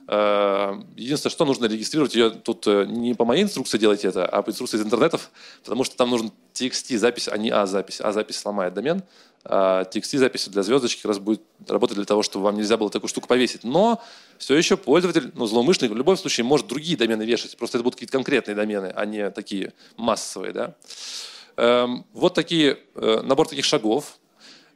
Э, 0.07 0.75
единственное, 0.97 1.31
что 1.31 1.45
нужно 1.45 1.65
регистрировать 1.65 2.15
ее 2.15 2.31
тут 2.31 2.67
э, 2.67 2.85
не 2.87 3.15
по 3.15 3.25
моей 3.25 3.43
инструкции 3.43 3.79
делайте 3.79 4.09
это, 4.09 4.27
а 4.27 4.43
по 4.43 4.51
инструкции 4.51 4.77
из 4.77 4.83
интернетов, 4.83 5.31
потому 5.65 5.85
что 5.85 5.97
там 5.97 6.11
нужен 6.11 6.31
TXT 6.53 6.99
запись, 6.99 7.29
а 7.29 7.39
не 7.39 7.51
А 7.51 7.67
запись. 7.67 8.01
А 8.03 8.13
сломает 8.31 8.75
домен, 8.75 9.03
а 9.45 9.85
TXT 9.85 10.19
запись 10.19 10.49
для 10.49 10.63
звездочки 10.63 11.01
как 11.01 11.09
раз 11.09 11.19
будет 11.19 11.43
работать 11.67 11.97
для 11.97 12.05
того, 12.05 12.23
чтобы 12.23 12.45
вам 12.45 12.57
нельзя 12.57 12.77
было 12.77 12.91
такую 12.91 13.09
штуку 13.09 13.29
повесить. 13.29 13.65
Но 13.65 14.03
все 14.37 14.55
еще 14.57 14.77
пользователь, 14.77 15.31
ну, 15.35 15.47
злоумышленник 15.47 15.93
в 15.93 15.97
любом 15.97 16.19
случае 16.19 16.45
может 16.45 16.67
другие 16.67 16.99
домены 16.99 17.23
вешать. 17.23 17.57
Просто 17.57 17.79
это 17.79 17.83
будут 17.83 17.97
какие-то 17.97 18.13
конкретные 18.13 18.55
домены, 18.55 18.93
а 18.95 19.07
не 19.07 19.31
такие 19.31 19.73
массовые. 19.97 20.53
Да? 20.53 20.75
Эм, 21.57 22.05
вот 22.13 22.35
такие, 22.35 22.79
набор 22.95 23.49
таких 23.49 23.65
шагов. 23.65 24.19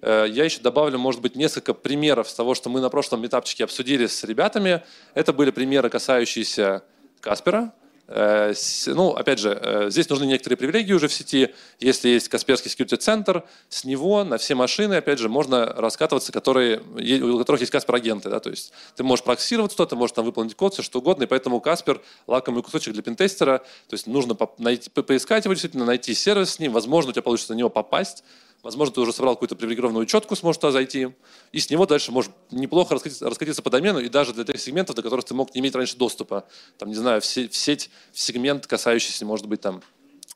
Э, 0.00 0.26
я 0.28 0.44
еще 0.44 0.61
добавлю, 0.61 0.98
может 0.98 1.20
быть, 1.20 1.37
несколько 1.37 1.74
примеров 1.74 2.32
того, 2.32 2.54
что 2.54 2.70
мы 2.70 2.80
на 2.80 2.88
прошлом 2.88 3.26
этапчике 3.26 3.64
обсудили 3.64 4.06
с 4.06 4.24
ребятами. 4.24 4.82
Это 5.14 5.32
были 5.32 5.50
примеры, 5.50 5.90
касающиеся 5.90 6.82
Каспера, 7.20 7.72
Э, 8.11 8.54
ну, 8.87 9.11
опять 9.11 9.38
же, 9.38 9.58
э, 9.61 9.90
здесь 9.90 10.08
нужны 10.08 10.24
некоторые 10.24 10.56
привилегии 10.56 10.94
уже 10.94 11.08
в 11.08 11.12
сети. 11.12 11.54
Если 11.78 12.08
есть 12.08 12.30
Касперский 12.30 12.70
security 12.70 12.96
центр, 12.96 13.44
с 13.68 13.84
него 13.84 14.24
на 14.24 14.38
все 14.38 14.54
машины, 14.54 14.94
опять 14.94 15.18
же, 15.18 15.28
можно 15.28 15.66
раскатываться, 15.66 16.32
которые, 16.32 16.80
у 16.80 17.38
которых 17.38 17.61
есть 17.61 17.70
Каспер-агенты. 17.70 18.30
Да? 18.30 18.40
То 18.40 18.48
есть 18.48 18.72
ты 18.96 19.04
можешь 19.04 19.24
проксировать 19.24 19.72
что-то, 19.72 19.94
можешь 19.94 20.14
там 20.14 20.24
выполнить 20.24 20.54
код, 20.54 20.72
все 20.72 20.82
что 20.82 21.00
угодно, 21.00 21.24
и 21.24 21.26
поэтому 21.26 21.61
Каспер– 21.61 22.00
лакомый 22.26 22.62
кусочек 22.62 22.94
для 22.94 23.02
пентестера. 23.02 23.58
То 23.88 23.94
есть 23.94 24.06
нужно 24.06 24.38
найти, 24.56 24.88
поискать 24.88 25.44
его 25.44 25.52
действительно, 25.52 25.84
найти 25.84 26.14
сервис 26.14 26.54
с 26.54 26.58
ним, 26.58 26.72
возможно, 26.72 27.11
у 27.11 27.12
тебя 27.12 27.22
получится 27.22 27.52
на 27.52 27.58
него 27.58 27.68
попасть, 27.68 28.24
Возможно, 28.62 28.92
ты 28.92 29.01
уже 29.01 29.12
собрал 29.12 29.35
какую-то 29.35 29.55
привилегированную 29.55 30.03
учетку, 30.03 30.35
сможешь 30.35 30.59
туда 30.59 30.73
зайти, 30.73 31.14
и 31.53 31.61
с 31.61 31.71
него 31.71 31.87
дальше 31.87 32.11
можешь 32.11 32.33
неплохо 32.51 32.94
раскатиться, 32.94 33.29
раскатиться 33.29 33.62
по 33.62 33.71
домену, 33.71 34.01
и 34.01 34.09
даже 34.09 34.33
для 34.33 34.44
тех 34.44 34.61
сегментов, 34.61 34.97
до 34.97 35.03
которых 35.03 35.25
ты 35.25 35.35
мог 35.35 35.55
не 35.55 35.61
иметь 35.61 35.77
раньше 35.77 35.97
доступа. 35.97 36.44
Там, 36.77 36.88
не 36.88 36.97
знаю, 36.97 37.21
в 37.21 37.27
сеть, 37.27 37.90
в 38.12 38.21
сегмент, 38.21 38.66
касающийся, 38.66 39.25
может 39.25 39.47
быть, 39.47 39.61
там, 39.61 39.81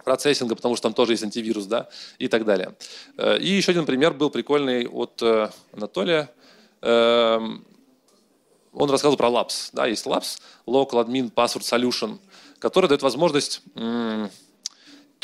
процессинга, 0.04 0.54
потому 0.54 0.76
что 0.76 0.84
там 0.84 0.94
тоже 0.94 1.14
есть 1.14 1.24
антивирус, 1.24 1.66
да, 1.66 1.88
и 2.18 2.28
так 2.28 2.44
далее. 2.44 2.76
Э, 3.16 3.38
и 3.38 3.48
еще 3.48 3.72
один 3.72 3.86
пример 3.86 4.14
был 4.14 4.30
прикольный 4.30 4.86
от 4.86 5.20
э, 5.22 5.48
Анатолия. 5.72 6.30
Эм, 6.80 7.64
он 8.72 8.90
рассказывал 8.90 9.16
про 9.16 9.28
Labs. 9.28 9.70
Да, 9.72 9.86
есть 9.86 10.06
Labs, 10.06 10.40
Local 10.66 11.04
Admin 11.04 11.32
Password 11.32 11.62
Solution, 11.62 12.18
который 12.58 12.88
дает 12.88 13.02
возможность 13.02 13.62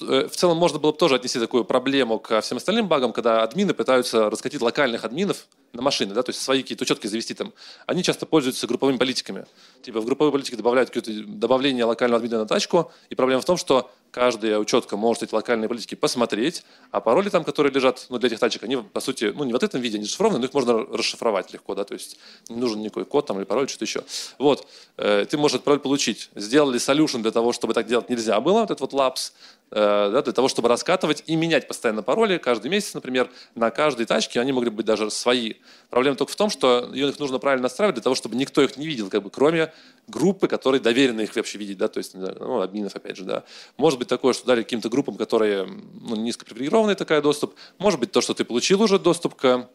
в 0.01 0.31
целом 0.31 0.57
можно 0.57 0.79
было 0.79 0.93
бы 0.93 0.99
тоже 0.99 1.17
отнести 1.17 1.39
такую 1.39 1.65
проблему 1.65 2.19
к 2.19 2.41
всем 2.41 2.59
остальным 2.59 2.89
багам, 2.89 3.13
когда 3.13 3.43
админы 3.43 3.75
пытаются 3.75 4.31
раскатить 4.31 4.61
локальных 4.61 5.05
админов 5.05 5.47
на 5.73 5.83
машины, 5.83 6.15
да, 6.15 6.23
то 6.23 6.31
есть 6.31 6.41
свои 6.41 6.63
какие-то 6.63 6.85
учетки 6.85 7.07
завести 7.07 7.35
там. 7.35 7.53
Они 7.87 8.03
часто 8.03 8.27
пользуются 8.27 8.67
групповыми 8.67 8.97
политиками. 8.97 9.47
Типа 9.83 10.01
в 10.01 10.05
групповой 10.05 10.33
политике 10.33 10.57
добавляют 10.57 10.91
какое-то 10.91 11.13
добавление 11.27 11.85
локального 11.85 12.23
админа 12.23 12.41
на 12.41 12.47
тачку, 12.47 12.91
и 13.11 13.15
проблема 13.15 13.43
в 13.43 13.45
том, 13.45 13.57
что 13.57 13.91
каждая 14.11 14.59
учетка 14.59 14.97
может 14.97 15.23
эти 15.23 15.35
локальные 15.35 15.69
политики 15.69 15.95
посмотреть, 15.95 16.65
а 16.91 17.01
пароли 17.01 17.29
там, 17.29 17.45
которые 17.45 17.73
лежат 17.73 18.07
ну, 18.09 18.19
для 18.19 18.29
этих 18.29 18.39
тачек, 18.39 18.63
они, 18.63 18.77
по 18.77 19.01
сути, 19.01 19.33
ну, 19.37 19.45
не 19.45 19.53
в 19.53 19.57
этом 19.57 19.81
виде, 19.81 19.97
они 19.97 20.05
зашифрованы, 20.05 20.39
но 20.39 20.47
их 20.47 20.55
можно 20.55 20.75
расшифровать 20.75 21.53
легко, 21.53 21.75
да, 21.75 21.85
то 21.85 21.95
есть 21.95 22.19
не 22.49 22.57
нужен 22.57 22.81
никакой 22.81 23.05
код 23.05 23.27
там 23.27 23.39
или 23.39 23.45
пароль, 23.45 23.69
что-то 23.69 23.85
еще. 23.85 24.03
Вот, 24.39 24.67
э, 24.97 25.27
ты 25.29 25.37
можешь 25.37 25.57
этот 25.57 25.65
пароль 25.65 25.81
получить. 25.81 26.31
Сделали 26.35 26.79
solution 26.79 27.23
для 27.23 27.31
того, 27.31 27.53
чтобы 27.53 27.75
так 27.75 27.87
делать 27.87 28.09
нельзя 28.09 28.41
было, 28.41 28.61
вот 28.61 28.71
этот 28.71 28.81
вот 28.81 28.93
лапс, 28.93 29.33
э, 29.33 29.58
да, 29.71 30.23
для 30.23 30.33
того, 30.33 30.49
чтобы 30.49 30.69
раскатывать 30.69 31.25
и 31.27 31.37
менять 31.37 31.69
постоянно 31.69 32.03
пароли 32.03 32.39
каждый 32.39 32.71
месяц, 32.71 32.95
например, 32.95 33.31
на 33.55 33.71
каждой 33.71 34.07
тачке, 34.07 34.41
они 34.41 34.53
могли 34.53 34.71
быть 34.71 34.87
даже 34.87 35.11
свои. 35.11 35.55
Проблема 35.91 36.17
только 36.17 36.33
в 36.33 36.37
том, 36.37 36.49
что 36.49 36.91
их 36.95 37.19
нужно 37.19 37.39
правильно 37.39 37.65
настраивать 37.65 37.97
для 37.97 38.03
того, 38.03 38.15
чтобы 38.15 38.37
никто 38.37 38.63
их 38.63 38.77
не 38.77 38.87
видел, 38.87 39.11
как 39.11 39.23
бы, 39.23 39.31
кроме 39.31 39.73
группы, 40.07 40.49
которые 40.49 40.81
доверены 40.81 41.23
их 41.23 41.37
вообще 41.37 41.59
видеть, 41.59 41.79
да, 41.79 41.89
то 41.89 41.99
есть, 41.99 42.15
ну, 42.15 42.61
админов, 42.61 42.97
опять 42.97 43.17
же, 43.17 43.25
да. 43.25 43.45
Может 43.77 43.99
быть 43.99 44.09
такое, 44.09 44.33
что 44.33 44.47
дали 44.47 44.63
каким-то 44.63 44.89
группам, 44.89 45.17
которые 45.17 45.65
ну, 45.65 46.17
низкопривилегированный 46.17 46.95
такая 46.95 47.21
доступ. 47.21 47.55
Может 47.79 48.01
быть 48.01 48.11
то, 48.11 48.21
что 48.21 48.35
ты 48.35 48.45
получил 48.45 48.83
уже 48.83 48.99
доступ 48.99 49.35
к 49.35 49.69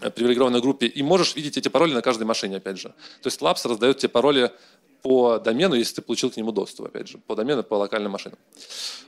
э, 0.00 0.10
привилегированной 0.10 0.60
группе, 0.60 0.86
и 0.86 1.02
можешь 1.02 1.36
видеть 1.36 1.56
эти 1.56 1.68
пароли 1.68 1.94
на 1.94 2.02
каждой 2.02 2.24
машине, 2.24 2.56
опять 2.56 2.78
же. 2.78 2.88
То 3.22 3.28
есть 3.28 3.40
Labs 3.40 3.66
раздает 3.66 3.98
тебе 3.98 4.10
пароли 4.10 4.52
по 5.02 5.38
домену, 5.38 5.74
если 5.74 5.96
ты 5.96 6.02
получил 6.02 6.30
к 6.30 6.36
нему 6.36 6.52
доступ, 6.52 6.86
опять 6.86 7.08
же, 7.08 7.18
по 7.18 7.34
домену, 7.34 7.62
по 7.62 7.74
локальным 7.74 8.12
машинам. 8.12 8.38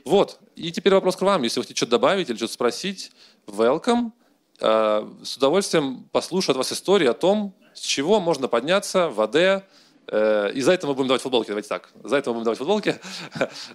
Вот. 0.03 0.39
И 0.55 0.71
теперь 0.71 0.93
вопрос 0.93 1.15
к 1.15 1.21
вам. 1.21 1.43
Если 1.43 1.59
вы 1.59 1.63
хотите 1.63 1.77
что-то 1.77 1.91
добавить 1.91 2.29
или 2.29 2.37
что-то 2.37 2.53
спросить, 2.53 3.11
welcome. 3.47 4.11
Э, 4.59 5.07
с 5.23 5.37
удовольствием 5.37 6.07
послушаю 6.11 6.53
от 6.53 6.57
вас 6.57 6.73
истории 6.73 7.07
о 7.07 7.13
том, 7.13 7.53
с 7.73 7.81
чего 7.81 8.19
можно 8.19 8.47
подняться 8.47 9.09
в 9.09 9.21
АД, 9.21 9.65
Э, 10.07 10.51
и 10.53 10.61
за 10.61 10.73
это 10.73 10.87
мы 10.87 10.93
будем 10.93 11.07
давать 11.07 11.21
футболки, 11.21 11.47
давайте 11.47 11.69
так. 11.69 11.89
За 12.03 12.17
это 12.17 12.29
мы 12.29 12.35
будем 12.35 12.45
давать 12.45 12.59
футболки. 12.59 12.99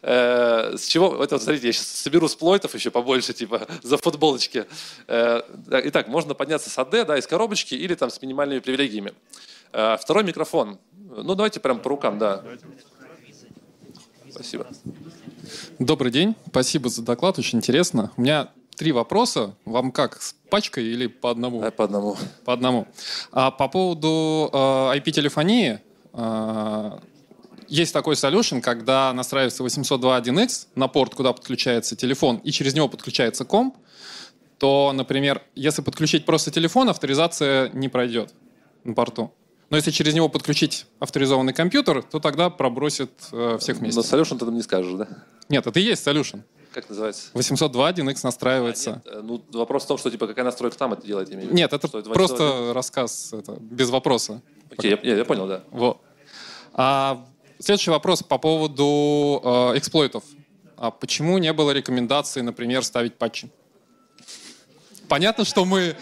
Э, 0.03 0.77
с 0.77 0.87
чего? 0.87 1.23
Это, 1.23 1.39
смотрите, 1.39 1.67
я 1.67 1.73
сейчас 1.73 1.87
соберу 1.87 2.29
сплойтов 2.29 2.75
еще 2.75 2.91
побольше, 2.91 3.33
типа, 3.33 3.67
за 3.83 3.97
футболочки. 3.97 4.67
Итак, 5.07 6.09
можно 6.09 6.35
подняться 6.35 6.71
с 6.71 6.79
АД, 6.79 7.07
да, 7.07 7.19
из 7.19 7.27
коробочки 7.27 7.75
или 7.75 7.95
там 7.95 8.11
с 8.11 8.21
минимальными 8.23 8.61
привилегиями. 8.61 9.13
Второй 9.71 10.25
микрофон. 10.25 10.79
Ну, 11.17 11.35
давайте 11.35 11.59
прям 11.59 11.81
по 11.81 11.91
рукам, 11.91 12.19
да. 12.19 12.45
Спасибо. 14.31 14.67
Добрый 15.79 16.13
день. 16.13 16.37
Спасибо 16.49 16.89
за 16.89 17.03
доклад, 17.03 17.39
очень 17.39 17.59
интересно. 17.59 18.13
У 18.17 18.23
меня 18.23 18.51
три 18.77 18.93
вопроса. 18.93 19.55
Вам 19.65 19.91
как, 19.91 20.23
с 20.23 20.35
пачкой 20.51 20.85
или 20.85 21.09
по 21.09 21.31
одному? 21.31 21.69
по 21.73 21.85
одному. 21.85 22.17
По 22.45 22.53
одному. 22.53 22.87
А 23.33 23.51
по 23.51 23.69
поводу 23.69 24.51
э, 24.53 24.57
IP-телефонии, 24.99 25.81
а, 26.13 27.01
есть 27.69 27.93
такой 27.93 28.15
solution, 28.15 28.61
когда 28.61 29.13
настраивается 29.13 29.65
802.1x 29.65 30.69
на 30.77 30.87
порт, 30.87 31.15
куда 31.15 31.33
подключается 31.33 31.97
телефон, 31.97 32.37
и 32.37 32.53
через 32.53 32.75
него 32.75 32.89
подключается 32.89 33.45
комп, 33.45 33.77
то, 34.59 34.93
например, 34.95 35.43
если 35.57 35.83
подключить 35.83 36.25
просто 36.25 36.51
телефон, 36.51 36.89
авторизация 36.89 37.71
не 37.71 37.89
пройдет 37.89 38.33
на 38.85 38.95
порту. 38.95 39.33
Но 39.71 39.77
если 39.77 39.93
через 39.93 40.15
него 40.15 40.29
подключить 40.29 40.87
авторизованный 40.99 41.53
компьютер, 41.53 42.03
то 42.03 42.19
тогда 42.19 42.51
пробросит 42.51 43.11
э, 43.31 43.57
всех 43.61 43.79
вместе. 43.79 44.01
Но 44.01 44.05
solution 44.05 44.39
ты 44.39 44.45
там 44.45 44.55
не 44.55 44.63
скажешь, 44.63 44.93
да? 44.95 45.09
Нет, 45.49 45.65
это 45.65 45.79
и 45.79 45.83
есть 45.83 46.05
solution. 46.07 46.43
Как 46.73 46.89
называется? 46.89 47.31
802.1x 47.35 48.21
настраивается. 48.25 49.03
А, 49.07 49.09
нет, 49.09 49.15
э, 49.15 49.21
ну, 49.23 49.45
вопрос 49.53 49.85
в 49.85 49.87
том, 49.87 49.99
что 49.99 50.11
типа 50.11 50.27
какая 50.27 50.45
настройка 50.45 50.77
там 50.77 50.93
это 50.93 51.07
делает? 51.07 51.33
Имею 51.33 51.55
нет, 51.55 51.73
это, 51.73 51.87
это 51.87 52.11
просто 52.11 52.73
рассказ, 52.75 53.33
это 53.33 53.59
без 53.61 53.91
вопроса. 53.91 54.43
Окей, 54.77 54.99
я, 55.03 55.17
я 55.17 55.25
понял, 55.25 55.47
да. 55.47 55.63
Вот. 55.71 56.01
А, 56.73 57.25
следующий 57.61 57.91
вопрос 57.91 58.25
по 58.25 58.39
поводу 58.39 59.41
э, 59.43 59.79
эксплойтов. 59.79 60.25
А 60.77 60.91
почему 60.91 61.39
не 61.39 61.53
было 61.53 61.71
рекомендации, 61.71 62.41
например, 62.41 62.85
ставить 62.85 63.15
патчи? 63.15 63.51
Понятно, 65.09 65.45
что 65.45 65.65
мы 65.65 65.97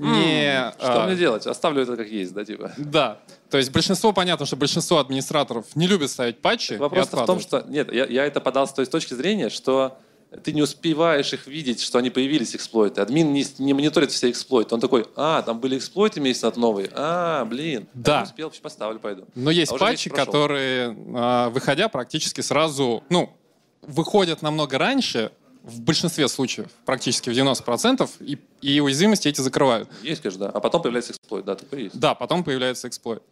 не... 0.00 0.72
Что 0.78 1.02
а, 1.02 1.06
мне 1.06 1.16
делать? 1.16 1.46
Оставлю 1.46 1.82
это 1.82 1.96
как 1.96 2.08
есть, 2.08 2.32
да, 2.32 2.44
типа? 2.44 2.72
Да. 2.76 3.18
То 3.50 3.58
есть 3.58 3.72
большинство, 3.72 4.12
понятно, 4.12 4.46
что 4.46 4.56
большинство 4.56 4.98
администраторов 4.98 5.66
не 5.74 5.86
любят 5.86 6.10
ставить 6.10 6.40
патчи. 6.40 6.74
Вопрос 6.74 7.08
в 7.08 7.26
том, 7.26 7.40
что... 7.40 7.64
Нет, 7.68 7.92
я, 7.92 8.06
я 8.06 8.24
это 8.24 8.40
подал 8.40 8.66
с 8.66 8.72
той 8.72 8.86
точки 8.86 9.14
зрения, 9.14 9.50
что 9.50 9.98
ты 10.44 10.52
не 10.52 10.62
успеваешь 10.62 11.32
их 11.32 11.46
видеть, 11.46 11.82
что 11.82 11.98
они 11.98 12.10
появились, 12.10 12.54
эксплойты. 12.54 13.00
Админ 13.00 13.32
не, 13.32 13.44
не 13.58 13.74
мониторит 13.74 14.12
все 14.12 14.30
эксплойты. 14.30 14.74
Он 14.74 14.80
такой, 14.80 15.06
а, 15.16 15.42
там 15.42 15.58
были 15.58 15.76
эксплойты 15.76 16.20
месяц 16.20 16.44
от 16.44 16.56
новые. 16.56 16.88
А, 16.92 17.44
блин. 17.44 17.88
Да. 17.94 18.18
Не 18.18 18.24
успел, 18.24 18.52
поставлю, 18.62 19.00
пойду. 19.00 19.24
Но 19.34 19.50
есть 19.50 19.72
а 19.72 19.76
патчи, 19.76 20.08
которые, 20.08 20.96
а, 21.14 21.50
выходя, 21.50 21.88
практически 21.88 22.40
сразу, 22.42 23.02
ну, 23.10 23.36
выходят 23.82 24.42
намного 24.42 24.78
раньше, 24.78 25.32
в 25.62 25.80
большинстве 25.80 26.28
случаев, 26.28 26.68
практически 26.84 27.30
в 27.30 27.32
90%, 27.32 28.08
и, 28.20 28.38
и 28.62 28.80
уязвимости 28.80 29.28
эти 29.28 29.40
закрывают. 29.40 29.88
Есть, 30.02 30.22
конечно, 30.22 30.46
да. 30.46 30.50
А 30.50 30.60
потом 30.60 30.82
появляется 30.82 31.12
эксплойт, 31.12 31.44
да, 31.44 31.54
такой 31.54 31.84
есть. 31.84 31.98
Да, 31.98 32.14
потом 32.14 32.44
появляется 32.44 32.88
эксплойт. 32.88 33.22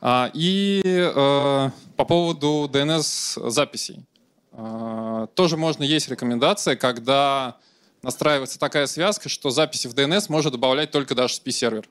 А, 0.00 0.30
и 0.32 0.82
э, 0.84 1.70
по 1.96 2.04
поводу 2.04 2.70
DNS-записей. 2.72 4.04
А, 4.52 5.26
тоже 5.34 5.56
можно, 5.56 5.82
есть 5.82 6.08
рекомендация, 6.08 6.76
когда 6.76 7.56
настраивается 8.02 8.58
такая 8.58 8.86
связка, 8.86 9.28
что 9.28 9.50
записи 9.50 9.86
в 9.86 9.94
DNS 9.94 10.26
может 10.28 10.52
добавлять 10.52 10.90
только 10.90 11.14
DHCP 11.14 11.50
сервер. 11.50 11.88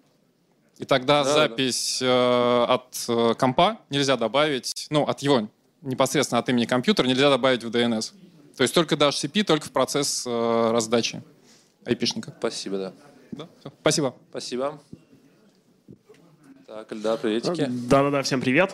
И 0.79 0.85
тогда 0.85 1.23
да, 1.23 1.33
запись 1.33 1.97
да. 1.99 2.07
Э, 2.07 2.73
от 2.73 3.05
э, 3.07 3.33
компа 3.37 3.79
нельзя 3.89 4.17
добавить, 4.17 4.87
ну, 4.89 5.03
от 5.03 5.19
его 5.19 5.49
непосредственно 5.81 6.39
от 6.39 6.49
имени 6.49 6.65
компьютера 6.65 7.07
нельзя 7.07 7.29
добавить 7.29 7.63
в 7.63 7.69
DNS. 7.69 8.13
То 8.59 8.63
есть 8.63 8.75
только 8.75 8.95
DHCP, 8.95 9.45
только 9.45 9.67
в 9.67 9.71
процесс 9.71 10.25
э, 10.27 10.71
раздачи 10.71 11.23
айпишника. 11.85 12.35
Спасибо, 12.39 12.77
да. 12.77 12.93
да? 13.31 13.47
Спасибо. 13.79 14.13
Спасибо. 14.31 14.81
Так, 16.69 16.93
Эльдар, 16.93 17.17
приветики. 17.17 17.65
Да-да-да, 17.67 18.21
всем 18.21 18.41
привет. 18.41 18.71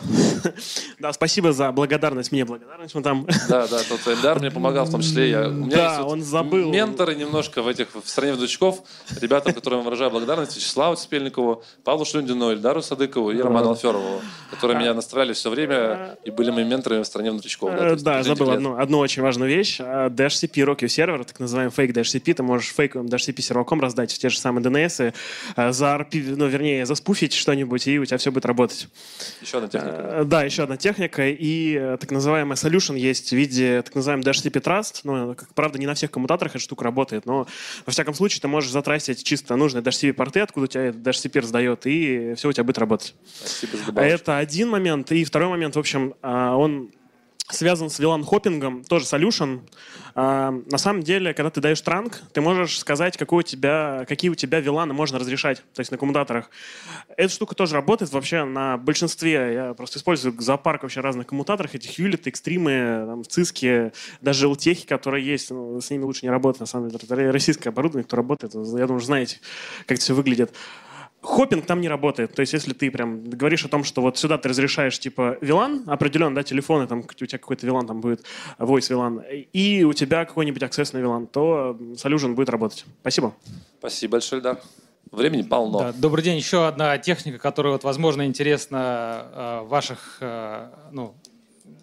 да, 0.99 1.13
спасибо 1.13 1.53
за 1.53 1.71
благодарность 1.71 2.29
мне, 2.29 2.43
благодарность 2.43 2.93
мы 2.93 3.01
там. 3.01 3.25
да, 3.47 3.67
да, 3.67 3.79
тут 3.87 4.05
Эльдар 4.07 4.37
мне 4.41 4.51
помогал 4.51 4.83
в 4.83 4.91
том 4.91 4.99
числе. 4.99 5.29
Я, 5.29 5.47
у 5.47 5.51
меня 5.51 5.77
да, 5.77 5.89
есть 5.91 5.99
он 6.01 6.19
вот 6.19 6.27
забыл. 6.27 6.71
Менторы 6.71 7.15
немножко 7.15 7.61
в 7.61 7.69
этих, 7.69 7.95
в 7.95 8.05
стране 8.05 8.33
вдучков, 8.33 8.83
ребята, 9.21 9.53
которым 9.53 9.85
выражаю 9.85 10.11
благодарность, 10.11 10.57
Вячеславу 10.57 10.97
Цепельникову, 10.97 11.63
Павлу 11.85 12.03
Шлюндину, 12.03 12.51
Эльдару 12.51 12.81
Садыкову 12.81 13.31
и 13.31 13.39
Роману 13.39 13.69
Алферову, 13.69 14.19
которые 14.51 14.77
меня 14.77 14.93
наставляли 14.93 15.31
все 15.31 15.49
время 15.49 16.17
и 16.25 16.31
были 16.31 16.51
моими 16.51 16.67
менторами 16.67 17.01
в 17.01 17.07
стране 17.07 17.31
внутричков. 17.31 17.71
Да, 17.79 17.95
да 17.95 18.23
забыл 18.23 18.51
одну, 18.51 18.77
одну 18.77 18.97
очень 18.97 19.21
важную 19.21 19.49
вещь. 19.49 19.79
DHCP 19.79 20.65
Rocky 20.65 20.89
сервер, 20.89 21.23
так 21.23 21.39
называемый 21.39 21.71
фейк 21.71 21.95
DHCP, 21.95 22.33
ты 22.33 22.43
можешь 22.43 22.73
фейковым 22.73 23.07
DHCP 23.07 23.39
серваком 23.39 23.79
раздать 23.79 24.11
в 24.11 24.17
те 24.17 24.27
же 24.27 24.37
самые 24.37 24.65
DNS, 24.65 25.13
за 25.71 25.85
RP, 25.95 26.35
ну, 26.35 26.47
вернее, 26.47 26.85
заспуфить 26.85 27.31
что-нибудь 27.31 27.84
и 27.87 27.97
у 27.97 28.05
тебя 28.05 28.17
все 28.17 28.31
будет 28.31 28.45
работать. 28.45 28.87
Еще 29.41 29.57
одна 29.57 29.69
техника. 29.69 29.97
Э, 29.97 30.23
да, 30.25 30.43
еще 30.43 30.63
одна 30.63 30.77
техника. 30.77 31.27
И 31.27 31.75
э, 31.75 31.97
так 31.99 32.11
называемая 32.11 32.55
solution 32.55 32.97
есть 32.97 33.29
в 33.29 33.35
виде 33.35 33.81
так 33.81 33.95
называемой 33.95 34.25
DHCP 34.25 34.61
Trust. 34.61 35.01
Ну, 35.03 35.35
как, 35.35 35.53
правда, 35.53 35.79
не 35.79 35.85
на 35.85 35.93
всех 35.93 36.11
коммутаторах 36.11 36.55
эта 36.55 36.63
штука 36.63 36.83
работает, 36.83 37.25
но 37.25 37.47
во 37.85 37.91
всяком 37.91 38.13
случае 38.13 38.41
ты 38.41 38.47
можешь 38.47 38.71
затрастить 38.71 39.23
чисто 39.23 39.55
нужные 39.55 39.83
DHCP-порты, 39.83 40.41
откуда 40.41 40.65
у 40.65 40.67
тебя 40.67 40.89
DHCP 40.89 41.39
раздает, 41.39 41.85
и 41.85 42.33
все 42.35 42.49
у 42.49 42.51
тебя 42.51 42.63
будет 42.63 42.77
работать. 42.77 43.15
Спасибо 43.43 44.01
Это 44.01 44.37
один 44.37 44.69
момент. 44.69 45.11
И 45.11 45.23
второй 45.23 45.49
момент, 45.49 45.75
в 45.75 45.79
общем, 45.79 46.15
а, 46.21 46.55
он 46.55 46.91
связан 47.49 47.89
с 47.89 47.99
VLAN-хоппингом, 47.99 48.83
тоже 48.83 49.05
solution. 49.05 49.61
А, 50.15 50.51
на 50.51 50.77
самом 50.77 51.03
деле, 51.03 51.33
когда 51.33 51.49
ты 51.49 51.61
даешь 51.61 51.81
транк, 51.81 52.21
ты 52.33 52.41
можешь 52.41 52.79
сказать, 52.79 53.17
какой 53.17 53.39
у 53.39 53.41
тебя, 53.43 54.05
какие 54.07 54.31
у 54.31 54.35
тебя 54.35 54.61
VLAN 54.61 54.93
можно 54.93 55.19
разрешать, 55.19 55.61
то 55.73 55.81
есть 55.81 55.91
на 55.91 55.97
коммутаторах. 55.97 56.49
Эта 57.17 57.31
штука 57.31 57.53
тоже 57.53 57.75
работает 57.75 58.11
вообще 58.11 58.45
на 58.45 58.77
большинстве. 58.77 59.53
Я 59.53 59.73
просто 59.73 59.99
использую 59.99 60.39
зоопарк 60.41 60.83
вообще 60.83 61.01
разных 61.01 61.27
коммутаторах, 61.27 61.75
эти 61.75 61.87
Хьюлиты, 61.87 62.29
Экстримы, 62.29 63.03
там, 63.05 63.23
Циски, 63.23 63.91
даже 64.21 64.47
LTEхи, 64.47 64.87
которые 64.87 65.25
есть, 65.25 65.51
ну, 65.51 65.79
с 65.79 65.89
ними 65.89 66.03
лучше 66.03 66.21
не 66.23 66.31
работать, 66.31 66.61
на 66.61 66.65
самом 66.65 66.89
деле. 66.89 66.99
Это 67.03 67.31
российское 67.31 67.69
оборудование, 67.69 68.05
кто 68.05 68.17
работает, 68.17 68.53
я 68.55 68.87
думаю, 68.87 69.01
знаете, 69.01 69.39
как 69.85 69.97
это 69.97 70.01
все 70.01 70.15
выглядит 70.15 70.55
хоппинг 71.25 71.65
там 71.65 71.81
не 71.81 71.89
работает. 71.89 72.33
То 72.33 72.41
есть, 72.41 72.53
если 72.53 72.73
ты 72.73 72.91
прям 72.91 73.29
говоришь 73.29 73.65
о 73.65 73.67
том, 73.67 73.83
что 73.83 74.01
вот 74.01 74.17
сюда 74.17 74.37
ты 74.37 74.49
разрешаешь 74.49 74.99
типа 74.99 75.37
VLAN, 75.41 75.83
определенно, 75.87 76.35
да, 76.35 76.43
телефоны, 76.43 76.87
там 76.87 76.99
у 76.99 77.25
тебя 77.25 77.37
какой-то 77.37 77.67
VLAN 77.67 77.87
там 77.87 78.01
будет, 78.01 78.25
voice 78.59 78.91
VLAN, 78.91 79.23
и 79.53 79.83
у 79.83 79.93
тебя 79.93 80.25
какой-нибудь 80.25 80.63
аксесс 80.63 80.93
на 80.93 80.99
VLAN, 80.99 81.27
то 81.27 81.77
Solution 81.95 82.33
будет 82.33 82.49
работать. 82.49 82.85
Спасибо. 83.01 83.35
Спасибо 83.79 84.11
большое, 84.13 84.41
да. 84.41 84.59
Времени 85.11 85.43
полно. 85.43 85.79
Да, 85.79 85.93
добрый 85.93 86.23
день. 86.23 86.37
Еще 86.37 86.67
одна 86.67 86.97
техника, 86.97 87.37
которая, 87.37 87.73
вот, 87.73 87.83
возможно, 87.83 88.25
интересна 88.25 89.25
э, 89.33 89.61
ваших 89.65 90.17
э, 90.19 90.69
ну, 90.91 91.15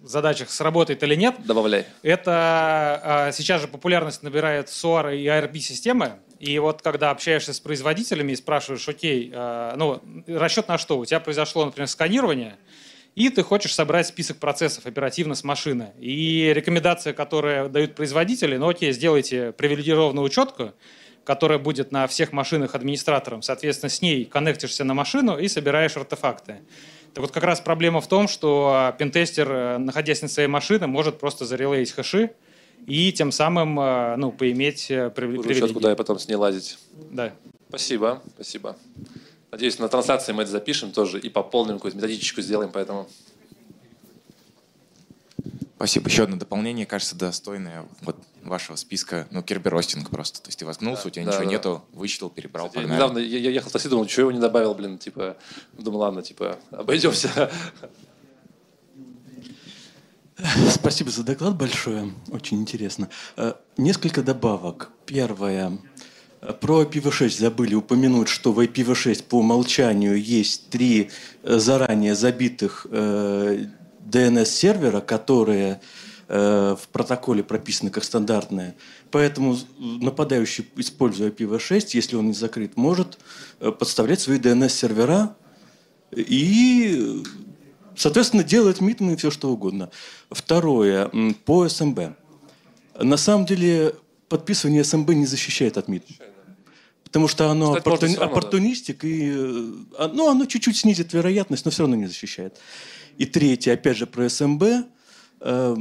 задачах, 0.03 0.51
сработает 0.51 1.03
или 1.03 1.15
нет. 1.15 1.37
Добавляй. 1.45 1.87
Это 2.03 3.29
э, 3.29 3.33
сейчас 3.33 3.61
же 3.61 3.69
популярность 3.69 4.23
набирает 4.23 4.69
SOAR 4.69 5.17
и 5.17 5.27
ARP-системы. 5.27 6.19
И 6.39 6.59
вот 6.59 6.83
когда 6.83 7.11
общаешься 7.11 7.53
с 7.53 7.61
производителями 7.61 8.33
и 8.33 8.37
спрашиваешь, 8.37 8.89
окей, 8.89 9.31
э, 9.33 9.75
ну, 9.77 10.01
расчет 10.27 10.69
на 10.69 10.79
что? 10.79 10.99
У 10.99 11.05
тебя 11.05 11.21
произошло, 11.21 11.65
например, 11.65 11.89
сканирование, 11.89 12.57
и 13.15 13.29
ты 13.29 13.43
хочешь 13.43 13.75
собрать 13.75 14.07
список 14.07 14.39
процессов 14.39 14.87
оперативно 14.87 15.35
с 15.35 15.45
машины. 15.45 15.93
И 16.01 16.51
рекомендация, 16.55 17.13
которую 17.13 17.69
дают 17.69 17.95
производители, 17.95 18.57
ну 18.57 18.69
окей, 18.69 18.93
сделайте 18.93 19.53
привилегированную 19.53 20.25
учетку, 20.25 20.73
которая 21.25 21.59
будет 21.59 21.93
на 21.93 22.07
всех 22.07 22.33
машинах 22.33 22.75
администратором. 22.75 23.43
Соответственно, 23.43 23.91
с 23.91 24.01
ней 24.01 24.25
коннектишься 24.25 24.85
на 24.85 24.95
машину 24.95 25.39
и 25.39 25.47
собираешь 25.49 25.97
артефакты. 25.97 26.63
Так 27.15 27.23
вот, 27.23 27.31
как 27.31 27.45
раз 27.45 27.61
проблема 27.61 28.01
в 28.01 28.09
том, 28.09 28.27
что 28.27 28.95
пентестер, 28.99 29.51
э, 29.51 29.79
находясь 29.79 30.23
на 30.23 30.29
своей 30.29 30.49
машине, 30.49 30.87
может 30.87 31.19
просто 31.19 31.45
зарелеить 31.45 31.93
хэши, 31.93 32.31
и 32.87 33.13
тем 33.13 33.33
самым 33.33 33.79
э, 33.79 34.17
ну, 34.17 34.33
поиметь 34.33 34.91
э, 34.91 35.11
привилегии. 35.11 35.73
куда 35.73 35.91
я 35.91 35.97
потом 35.97 36.19
с 36.19 36.27
ней 36.27 36.37
лазить. 36.37 36.79
Да. 37.11 37.33
Спасибо, 37.69 38.23
спасибо. 38.35 38.77
Надеюсь, 39.51 39.79
на 39.79 39.89
трансляции 39.89 40.33
мы 40.33 40.43
это 40.43 40.53
запишем 40.53 40.93
тоже 40.93 41.19
и 41.21 41.29
пополним 41.29 41.75
какую-то 41.75 41.97
методичку 41.99 42.41
сделаем, 42.41 42.71
поэтому... 42.73 43.09
Спасибо. 45.83 46.09
Еще 46.09 46.23
одно 46.23 46.37
дополнение, 46.37 46.87
кажется, 46.87 47.17
достойное 47.17 47.87
вот 48.03 48.17
вашего 48.45 48.77
списка, 48.77 49.27
ну, 49.33 49.43
керберостинг 49.43 50.11
просто. 50.11 50.41
То 50.41 50.47
есть 50.47 50.61
ты 50.61 50.65
воткнулся, 50.65 51.03
да, 51.03 51.09
у 51.09 51.11
тебя 51.11 51.25
да, 51.25 51.31
ничего 51.33 51.45
да. 51.45 51.51
нету, 51.51 51.85
вычитал, 51.93 52.31
перебрал, 52.31 52.69
Кстати, 52.69 52.85
погнали. 52.85 52.99
Недавно 52.99 53.19
я, 53.19 53.39
я 53.41 53.51
ехал 53.51 53.69
в 53.69 53.73
такси, 53.73 53.89
думал, 53.89 54.09
что 54.09 54.21
его 54.21 54.31
не 54.31 54.39
добавил, 54.39 54.77
блин, 54.77 54.97
типа, 54.99 55.37
думал, 55.77 55.99
ладно, 56.03 56.23
типа, 56.23 56.57
обойдемся. 56.71 57.51
Спасибо 60.71 61.11
за 61.11 61.25
доклад 61.25 61.57
большое, 61.57 62.13
очень 62.31 62.61
интересно. 62.61 63.09
Э, 63.37 63.55
несколько 63.77 64.23
добавок. 64.23 64.91
Первое. 65.05 65.79
Про 66.61 66.85
IPv6 66.85 67.41
забыли 67.41 67.75
упомянуть, 67.75 68.29
что 68.29 68.53
в 68.53 68.61
IPv6 68.61 69.25
по 69.25 69.41
умолчанию 69.41 70.23
есть 70.23 70.71
три 70.71 71.11
э, 71.43 71.59
заранее 71.59 72.15
забитых 72.15 72.87
DNS-сервера, 74.13 74.99
э, 74.99 75.01
которые 75.01 75.81
в 76.29 76.89
протоколе 76.93 77.43
прописаны 77.43 77.91
как 77.91 78.05
стандартные. 78.05 78.75
Поэтому 79.11 79.59
нападающий, 79.79 80.67
используя 80.77 81.31
IPv6, 81.31 81.91
если 81.93 82.17
он 82.17 82.29
не 82.29 82.33
закрыт, 82.33 82.79
может 82.79 83.19
подставлять 83.59 84.21
свои 84.21 84.39
DNS-сервера 84.39 85.37
и 86.17 87.23
Соответственно, 87.97 88.43
делать 88.43 88.81
митмы 88.81 89.13
и 89.13 89.17
все 89.17 89.31
что 89.31 89.51
угодно. 89.51 89.91
Второе, 90.31 91.11
по 91.45 91.69
СМБ. 91.69 92.01
На 92.99 93.17
самом 93.17 93.47
деле, 93.47 93.95
подписывание 94.29 94.85
СМБ 94.85 95.11
не 95.11 95.27
защищает 95.27 95.77
от 95.77 95.89
МИД. 95.89 96.05
Потому 97.05 97.29
что 97.29 97.51
оно 97.51 97.75
Кстати, 97.75 97.83
оппортуни... 97.83 98.17
равно, 98.17 98.31
оппортунистик, 98.31 99.03
да. 99.03 99.09
и 99.09 99.31
э, 99.31 100.09
ну, 100.15 100.31
оно 100.31 100.47
чуть-чуть 100.47 100.79
снизит 100.79 101.13
вероятность, 101.13 101.67
но 101.67 101.71
все 101.71 101.83
равно 101.83 101.97
не 101.97 102.07
защищает. 102.07 102.57
И 103.19 103.27
третье, 103.27 103.75
опять 103.75 103.97
же, 103.97 104.07
про 104.07 104.29
СМБ. 104.29 104.63
Э, 105.41 105.77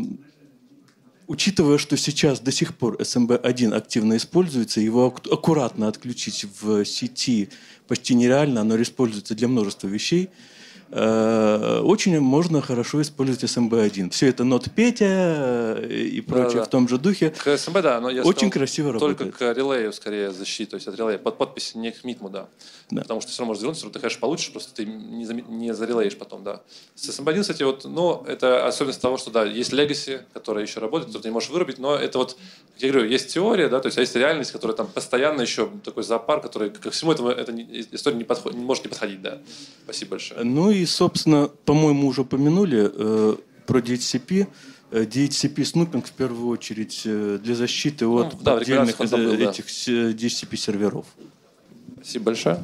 учитывая, 1.27 1.77
что 1.77 1.97
сейчас 1.97 2.39
до 2.39 2.51
сих 2.51 2.75
пор 2.75 2.97
СМБ-1 2.99 3.73
активно 3.73 4.17
используется, 4.17 4.82
его 4.82 5.07
аккуратно 5.07 5.88
отключить 5.88 6.45
в 6.61 6.84
сети 6.86 7.49
почти 7.88 8.15
нереально, 8.15 8.61
оно 8.61 8.82
используется 8.82 9.36
для 9.36 9.47
множества 9.47 9.88
вещей– 9.88 10.29
очень 10.92 12.20
можно 12.20 12.62
хорошо 12.62 13.02
использовать 13.02 13.44
SMB1. 13.44 14.10
Все 14.10 14.28
это 14.28 14.44
нот 14.44 14.70
Петя 14.76 15.78
э, 15.80 15.88
и 15.89 16.22
прочее 16.22 16.50
да, 16.50 16.60
да. 16.60 16.64
в 16.66 16.70
том 16.70 16.88
же 16.89 16.98
духе. 16.98 17.30
К 17.30 17.48
SMB, 17.48 17.82
да, 17.82 18.02
но 18.02 18.10
я 18.10 18.24
очень 18.24 18.50
сказал, 18.50 18.52
красиво 18.52 18.92
только 18.92 19.24
работает. 19.24 19.38
Только 19.38 19.54
к 19.54 19.58
релею 19.58 19.94
скорее 19.94 20.32
защита, 20.32 20.72
то 20.72 20.76
есть 20.76 20.88
от 20.88 20.98
релея, 20.98 21.18
под 21.18 21.38
подпись 21.38 21.76
не 21.76 21.92
к 21.92 22.04
митму, 22.04 22.30
да. 22.30 22.48
да. 22.89 23.04
Потому 23.04 23.22
что 23.22 23.32
все 23.32 23.39
равно 23.39 23.52
можешь 23.52 23.62
вернуться, 23.62 23.89
ты 23.89 24.00
хэш 24.00 24.20
получишь, 24.20 24.52
просто 24.52 24.74
ты 24.74 24.86
не, 24.86 25.26
за, 25.26 25.34
не 25.34 25.74
зарелеешь 25.74 26.18
потом, 26.18 26.44
да. 26.44 26.62
С 26.96 27.08
SMB1, 27.08 27.42
кстати, 27.42 27.64
вот, 27.64 27.86
ну, 27.86 28.24
это 28.28 28.68
особенность 28.68 29.02
того, 29.02 29.18
что, 29.18 29.32
да, 29.32 29.46
есть 29.46 29.72
legacy, 29.72 30.22
которая 30.34 30.66
еще 30.66 30.80
работает, 30.82 31.08
которую 31.08 31.24
ты 31.24 31.30
не 31.30 31.34
можешь 31.34 31.50
вырубить, 31.50 31.80
но 31.80 31.96
это 31.96 32.18
вот, 32.18 32.38
как 32.74 32.84
я 32.84 32.92
говорю, 32.92 33.08
есть 33.08 33.34
теория, 33.34 33.70
да, 33.70 33.80
то 33.80 33.88
есть 33.88 33.98
есть 33.98 34.16
реальность, 34.16 34.52
которая 34.52 34.76
там 34.76 34.88
постоянно 34.88 35.42
еще 35.42 35.70
такой 35.84 36.04
зоопарк, 36.04 36.44
который 36.44 36.70
ко 36.70 36.92
всему 36.92 37.14
этому 37.14 37.30
эта 37.30 37.54
история 37.96 38.18
не, 38.18 38.24
подходит, 38.24 38.58
не 38.58 38.66
может 38.66 38.84
не 38.84 38.89
подходить, 38.89 39.22
да. 39.22 39.39
Спасибо 39.86 40.12
большое. 40.12 40.44
Ну 40.44 40.70
и, 40.70 40.80
собственно, 40.86 41.49
по-моему, 41.65 42.07
уже 42.07 42.21
упомянули 42.21 42.89
э, 42.93 43.36
про 43.67 43.79
DHCP. 43.79 44.47
Э, 44.91 45.03
DHCP 45.03 45.65
снупинг 45.65 46.05
в 46.05 46.11
первую 46.11 46.49
очередь 46.49 47.01
э, 47.05 47.39
для 47.41 47.55
защиты 47.55 48.05
ну, 48.05 48.19
от 48.19 48.41
да, 48.43 48.57
отдельных 48.57 48.97
был, 48.97 49.34
этих. 49.34 49.65
DHCP 49.65 50.55
серверов. 50.55 51.05
Спасибо 51.97 52.25
большое. 52.25 52.63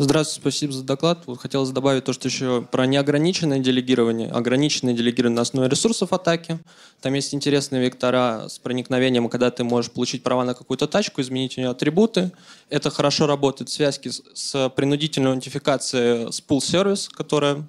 Здравствуйте, 0.00 0.40
спасибо 0.42 0.72
за 0.72 0.84
доклад. 0.84 1.24
Вот 1.26 1.40
хотелось 1.40 1.70
добавить 1.70 2.04
то, 2.04 2.12
что 2.12 2.28
еще 2.28 2.62
про 2.62 2.86
неограниченное 2.86 3.58
делегирование. 3.58 4.30
Ограниченное 4.30 4.94
делегирование 4.94 5.34
на 5.34 5.42
основе 5.42 5.68
ресурсов 5.68 6.12
атаки. 6.12 6.60
Там 7.00 7.14
есть 7.14 7.34
интересные 7.34 7.82
вектора 7.82 8.44
с 8.48 8.60
проникновением, 8.60 9.28
когда 9.28 9.50
ты 9.50 9.64
можешь 9.64 9.90
получить 9.90 10.22
права 10.22 10.44
на 10.44 10.54
какую-то 10.54 10.86
тачку, 10.86 11.20
изменить 11.20 11.58
у 11.58 11.62
нее 11.62 11.70
атрибуты. 11.70 12.30
Это 12.70 12.90
хорошо 12.90 13.26
работает 13.26 13.70
в 13.70 13.72
связке 13.72 14.12
с, 14.12 14.68
принудительной 14.76 15.32
аутентификацией 15.32 16.32
с 16.32 16.40
pool 16.40 16.60
сервис, 16.60 17.08
которая... 17.08 17.66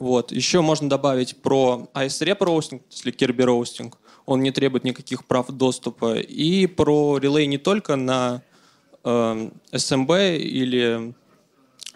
Вот. 0.00 0.32
Еще 0.32 0.60
можно 0.60 0.88
добавить 0.88 1.36
про 1.36 1.88
ASREP 1.94 2.38
роустинг, 2.40 2.82
если 2.90 3.12
Kirby 3.12 3.44
роустинг. 3.44 3.96
Он 4.26 4.42
не 4.42 4.50
требует 4.50 4.82
никаких 4.82 5.24
прав 5.24 5.46
доступа. 5.52 6.16
И 6.16 6.66
про 6.66 7.18
релей 7.18 7.46
не 7.46 7.58
только 7.58 7.94
на 7.94 8.42
э, 9.04 9.50
SMB 9.70 10.38
или 10.38 11.14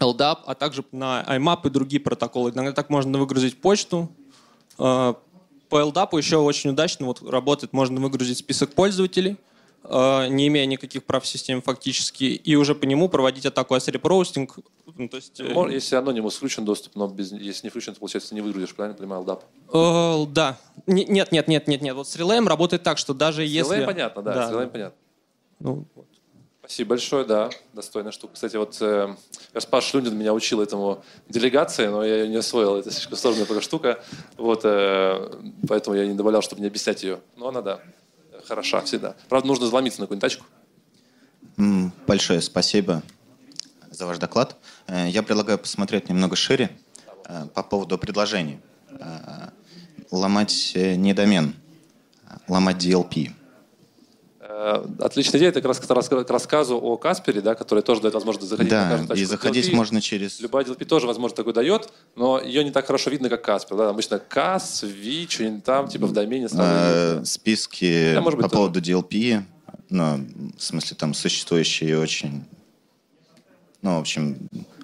LDAP, 0.00 0.38
а 0.46 0.54
также 0.54 0.84
на 0.92 1.24
IMAP 1.28 1.66
и 1.66 1.70
другие 1.70 2.00
протоколы. 2.00 2.50
Иногда 2.50 2.72
так 2.72 2.90
можно 2.90 3.18
выгрузить 3.18 3.60
почту. 3.60 4.08
Э, 4.78 5.14
по 5.68 5.80
LDAP 5.80 6.16
еще 6.16 6.36
очень 6.36 6.70
удачно 6.70 7.06
вот 7.06 7.22
работает, 7.28 7.72
можно 7.72 8.00
выгрузить 8.00 8.38
список 8.38 8.72
пользователей, 8.74 9.36
э, 9.84 10.28
не 10.28 10.48
имея 10.48 10.66
никаких 10.66 11.04
прав 11.04 11.24
в 11.24 11.26
системе 11.26 11.60
фактически, 11.60 12.24
и 12.24 12.56
уже 12.56 12.74
по 12.74 12.84
нему 12.84 13.08
проводить 13.08 13.44
атаку 13.44 13.74
ASREP 13.74 14.06
роустинг. 14.06 14.58
Ну, 14.96 15.08
то 15.08 15.16
есть, 15.16 15.40
э, 15.40 15.52
если 15.70 15.96
анонимус 15.96 16.36
включен 16.36 16.64
доступ, 16.64 16.94
но 16.94 17.08
без, 17.08 17.32
если 17.32 17.66
не 17.66 17.70
включен, 17.70 17.94
то, 17.94 18.00
получается, 18.00 18.34
не 18.34 18.40
выгрузишь, 18.40 18.74
правильно 18.74 18.96
понимаю, 18.96 19.24
LDAP? 19.24 20.26
Да. 20.32 20.58
Нет, 20.86 21.32
нет, 21.32 21.48
нет, 21.48 21.66
нет, 21.68 21.82
нет. 21.82 21.94
Вот 21.94 22.08
с 22.08 22.16
релеем 22.16 22.46
работает 22.46 22.82
так, 22.82 22.98
что 22.98 23.14
даже 23.14 23.44
с 23.44 23.50
если... 23.50 23.82
С 23.82 23.86
понятно, 23.86 24.22
да, 24.22 24.34
да. 24.34 24.48
с 24.48 24.68
понятно. 24.68 24.94
Ну, 25.60 25.84
вот. 25.94 26.07
Спасибо 26.68 26.90
большое, 26.90 27.24
да, 27.24 27.48
достойная 27.72 28.12
штука. 28.12 28.34
Кстати, 28.34 28.56
вот 28.56 28.76
э, 28.82 29.16
Гаспар 29.54 29.82
Шлюндин 29.82 30.14
меня 30.14 30.34
учил 30.34 30.60
этому 30.60 31.02
делегации, 31.26 31.86
но 31.86 32.04
я 32.04 32.16
ее 32.16 32.28
не 32.28 32.36
освоил, 32.36 32.76
это 32.76 32.90
слишком 32.90 33.16
сложная 33.16 33.46
пока 33.46 33.62
штука, 33.62 34.04
вот, 34.36 34.60
э, 34.64 35.40
поэтому 35.66 35.96
я 35.96 36.06
не 36.06 36.12
добавлял, 36.12 36.42
чтобы 36.42 36.60
не 36.60 36.68
объяснять 36.68 37.02
ее. 37.02 37.20
Но 37.36 37.48
она, 37.48 37.62
да, 37.62 37.80
хороша 38.44 38.82
всегда. 38.82 39.16
Правда, 39.30 39.48
нужно 39.48 39.66
заломиться 39.66 40.00
на 40.00 40.06
какую-нибудь 40.06 40.30
тачку. 40.30 40.44
Большое 42.06 42.42
спасибо 42.42 43.02
за 43.90 44.04
ваш 44.04 44.18
доклад. 44.18 44.54
Э, 44.88 45.08
я 45.08 45.22
предлагаю 45.22 45.58
посмотреть 45.58 46.10
немного 46.10 46.36
шире 46.36 46.70
э, 47.24 47.46
по 47.54 47.62
поводу 47.62 47.96
предложений. 47.96 48.60
Э, 48.90 49.48
ломать 50.10 50.72
не 50.74 51.14
домен, 51.14 51.54
ломать 52.46 52.76
DLP. 52.76 53.32
Э, 54.60 54.84
отличная 54.98 55.38
идея. 55.38 55.50
Это 55.50 55.60
как 55.60 55.88
раз 55.88 56.08
к 56.08 56.30
рассказу 56.30 56.78
о 56.78 56.96
Каспере, 56.96 57.40
да, 57.40 57.54
который 57.54 57.84
тоже 57.84 58.00
дает 58.00 58.14
возможность 58.14 58.48
заходить 58.50 58.72
да, 58.72 58.88
на 58.88 58.96
каждую 58.96 59.20
и 59.20 59.24
заходить 59.24 59.68
DLP. 59.68 59.76
можно 59.76 60.00
через... 60.00 60.40
Любая 60.40 60.64
DLP 60.64 60.84
тоже 60.84 61.06
возможность 61.06 61.36
такой 61.36 61.52
дает, 61.52 61.92
но 62.16 62.40
ее 62.40 62.64
не 62.64 62.72
так 62.72 62.86
хорошо 62.86 63.10
видно, 63.10 63.28
как 63.28 63.42
Каспер. 63.42 63.76
Да? 63.76 63.90
Обычно 63.90 64.18
Кас, 64.18 64.82
Ви, 64.82 65.28
что-нибудь 65.28 65.62
там, 65.62 65.86
типа 65.86 66.08
в 66.08 66.12
домене. 66.12 66.48
А, 66.58 67.22
списки 67.24 68.14
да, 68.14 68.20
может 68.20 68.36
быть, 68.38 68.46
по 68.46 68.50
тоже. 68.50 68.72
поводу 68.72 68.80
DLP, 68.80 69.44
ну, 69.90 70.26
в 70.56 70.62
смысле, 70.62 70.96
там 70.96 71.14
существующие 71.14 71.96
очень, 71.96 72.42
ну, 73.82 73.96
в 73.96 74.00
общем, 74.00 74.38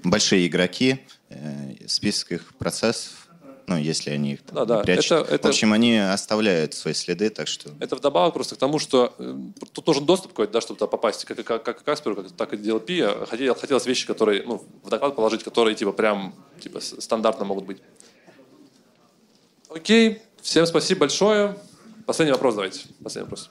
большие 0.04 0.46
игроки, 0.46 1.00
э, 1.30 1.74
список 1.88 2.30
их 2.30 2.54
процессов, 2.54 3.23
ну, 3.66 3.78
если 3.78 4.10
они 4.10 4.34
их 4.34 4.42
там, 4.42 4.56
да, 4.56 4.64
да. 4.64 4.82
прячут. 4.82 5.12
Это, 5.12 5.34
это, 5.34 5.48
в 5.48 5.50
общем, 5.50 5.72
они 5.72 5.96
оставляют 5.96 6.74
свои 6.74 6.92
следы, 6.92 7.30
так 7.30 7.48
что... 7.48 7.70
Это 7.80 7.96
вдобавок 7.96 8.34
просто 8.34 8.56
к 8.56 8.58
тому, 8.58 8.78
что 8.78 9.14
э, 9.18 9.36
тут 9.72 9.86
нужен 9.86 10.04
доступ 10.04 10.32
какой-то, 10.32 10.52
да, 10.52 10.60
чтобы 10.60 10.78
туда 10.78 10.88
попасть, 10.88 11.24
как, 11.24 11.42
как, 11.44 11.62
как 11.62 11.80
и 11.80 11.84
Касперу, 11.84 12.16
как, 12.16 12.32
так 12.32 12.52
и 12.52 12.56
DLP. 12.56 13.26
Хотел, 13.26 13.54
хотелось 13.54 13.86
вещи, 13.86 14.06
которые, 14.06 14.42
ну, 14.44 14.62
в 14.82 14.90
доклад 14.90 15.16
положить, 15.16 15.42
которые, 15.42 15.74
типа, 15.74 15.92
прям, 15.92 16.34
типа, 16.60 16.80
стандартно 16.80 17.44
могут 17.44 17.64
быть. 17.64 17.78
Окей, 19.70 20.22
всем 20.42 20.66
спасибо 20.66 21.00
большое. 21.00 21.56
Последний 22.06 22.32
вопрос 22.32 22.54
давайте. 22.54 22.80
Последний 23.02 23.24
вопрос. 23.24 23.50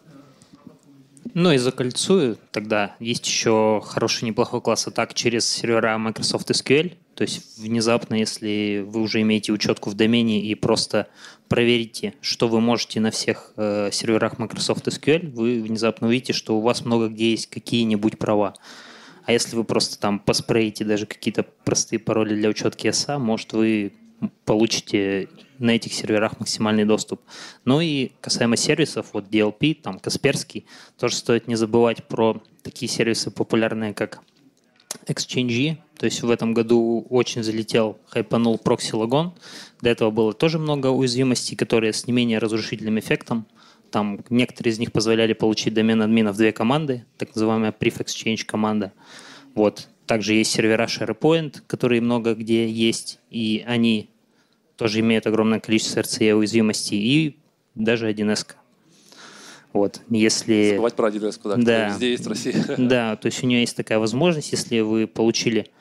Ну 1.33 1.51
и 1.51 1.57
закольцую 1.57 2.37
тогда. 2.51 2.95
Есть 2.99 3.25
еще 3.25 3.81
хороший 3.83 4.25
неплохой 4.25 4.61
класс 4.61 4.87
атак 4.87 5.13
через 5.15 5.47
сервера 5.47 5.97
Microsoft 5.97 6.51
SQL. 6.51 6.93
То 7.15 7.23
есть 7.23 7.59
внезапно, 7.59 8.15
если 8.15 8.83
вы 8.87 9.01
уже 9.01 9.21
имеете 9.21 9.51
учетку 9.51 9.89
в 9.89 9.93
домене 9.93 10.41
и 10.41 10.55
просто 10.55 11.07
проверите, 11.47 12.13
что 12.21 12.47
вы 12.47 12.59
можете 12.59 12.99
на 12.99 13.11
всех 13.11 13.53
э, 13.55 13.89
серверах 13.91 14.39
Microsoft 14.39 14.87
SQL, 14.87 15.31
вы 15.31 15.61
внезапно 15.61 16.07
увидите, 16.07 16.33
что 16.33 16.57
у 16.57 16.61
вас 16.61 16.85
много 16.85 17.09
где 17.09 17.31
есть 17.31 17.47
какие-нибудь 17.47 18.17
права. 18.17 18.55
А 19.25 19.31
если 19.31 19.55
вы 19.55 19.63
просто 19.63 19.99
там 19.99 20.19
поспреете 20.19 20.83
даже 20.83 21.05
какие-то 21.05 21.45
простые 21.63 21.99
пароли 21.99 22.35
для 22.35 22.49
учетки 22.49 22.87
SA, 22.87 23.19
может 23.19 23.53
вы 23.53 23.93
получите 24.45 25.29
на 25.59 25.71
этих 25.71 25.93
серверах 25.93 26.39
максимальный 26.39 26.85
доступ. 26.85 27.21
Ну 27.65 27.79
и 27.79 28.11
касаемо 28.21 28.57
сервисов, 28.57 29.07
вот 29.13 29.27
DLP, 29.29 29.75
там 29.75 29.99
Касперский, 29.99 30.65
тоже 30.97 31.15
стоит 31.15 31.47
не 31.47 31.55
забывать 31.55 32.03
про 32.07 32.41
такие 32.63 32.89
сервисы 32.89 33.31
популярные, 33.31 33.93
как 33.93 34.21
Exchange. 35.07 35.77
То 35.97 36.05
есть 36.05 36.21
в 36.21 36.29
этом 36.29 36.53
году 36.53 37.05
очень 37.09 37.43
залетел, 37.43 37.99
хайпанул 38.07 38.59
Proxy 38.63 38.91
Logon. 38.91 39.31
До 39.81 39.89
этого 39.89 40.11
было 40.11 40.33
тоже 40.33 40.59
много 40.59 40.87
уязвимостей, 40.87 41.55
которые 41.55 41.93
с 41.93 42.07
не 42.07 42.13
менее 42.13 42.39
разрушительным 42.39 42.99
эффектом. 42.99 43.45
Там 43.91 44.19
некоторые 44.29 44.73
из 44.73 44.79
них 44.79 44.91
позволяли 44.91 45.33
получить 45.33 45.73
домен 45.73 46.01
админа 46.01 46.33
в 46.33 46.37
две 46.37 46.51
команды, 46.51 47.05
так 47.17 47.35
называемая 47.35 47.71
Prefix 47.71 48.07
Change 48.07 48.45
команда. 48.45 48.91
Вот. 49.55 49.87
Также 50.05 50.33
есть 50.33 50.51
сервера 50.51 50.85
SharePoint, 50.87 51.61
которые 51.67 52.01
много 52.01 52.33
где 52.33 52.67
есть, 52.67 53.19
и 53.29 53.63
они 53.65 54.09
тоже 54.75 54.99
имеют 54.99 55.27
огромное 55.27 55.59
количество 55.59 56.01
RCE 56.01 56.33
уязвимостей, 56.33 56.97
и 56.97 57.37
даже 57.75 58.11
1С. 58.11 58.55
Вот, 59.73 60.01
если... 60.09 60.69
Забывать 60.71 60.95
про 60.95 61.09
1С, 61.09 61.39
да, 61.43 61.55
да, 61.57 61.89
везде 61.89 62.11
есть 62.11 62.25
в 62.25 62.29
России. 62.29 62.55
Да, 62.77 63.15
то 63.15 63.25
есть 63.25 63.43
у 63.43 63.47
нее 63.47 63.61
есть 63.61 63.75
такая 63.75 63.97
возможность, 63.97 64.51
если 64.51 64.79
вы 64.81 65.07
получили 65.07 65.71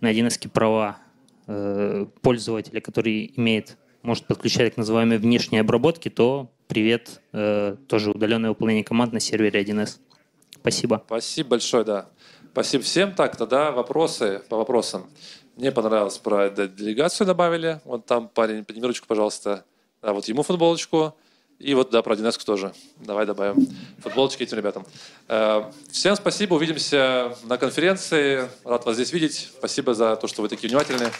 на 0.00 0.12
1С 0.12 0.48
права 0.48 0.98
э, 1.46 2.06
пользователя, 2.22 2.80
который 2.80 3.32
имеет, 3.36 3.76
может 4.02 4.26
подключать 4.26 4.70
так 4.70 4.76
называемые 4.78 5.18
внешние 5.18 5.60
обработки, 5.60 6.08
то 6.08 6.50
привет, 6.66 7.20
э, 7.32 7.76
тоже 7.88 8.10
удаленное 8.10 8.50
выполнение 8.50 8.82
команд 8.82 9.12
на 9.12 9.20
сервере 9.20 9.62
1С. 9.62 9.98
Спасибо. 10.56 11.04
Спасибо 11.06 11.50
большое, 11.50 11.84
да. 11.84 12.08
Спасибо 12.50 12.82
всем. 12.82 13.14
Так, 13.14 13.36
тогда 13.36 13.70
вопросы 13.70 14.42
по 14.48 14.56
вопросам. 14.56 15.08
Мне 15.56 15.70
понравилось 15.70 16.18
про 16.18 16.50
делегацию 16.50 17.26
добавили. 17.26 17.80
Вот 17.84 18.06
там 18.06 18.28
парень, 18.28 18.64
подними 18.64 18.88
ручку, 18.88 19.06
пожалуйста. 19.06 19.64
Да, 20.02 20.12
вот 20.12 20.26
ему 20.26 20.42
футболочку. 20.42 21.14
И 21.58 21.74
вот, 21.74 21.90
да, 21.90 22.02
про 22.02 22.12
1 22.14 22.32
тоже. 22.44 22.72
Давай 22.96 23.26
добавим 23.26 23.66
футболочки 23.98 24.42
этим 24.42 24.58
ребятам. 24.58 24.86
Э, 25.28 25.64
всем 25.90 26.14
спасибо. 26.16 26.54
Увидимся 26.54 27.36
на 27.44 27.56
конференции. 27.56 28.48
Рад 28.64 28.84
вас 28.84 28.96
здесь 28.96 29.12
видеть. 29.12 29.50
Спасибо 29.58 29.94
за 29.94 30.16
то, 30.16 30.26
что 30.26 30.42
вы 30.42 30.48
такие 30.48 30.68
внимательные. 30.68 31.10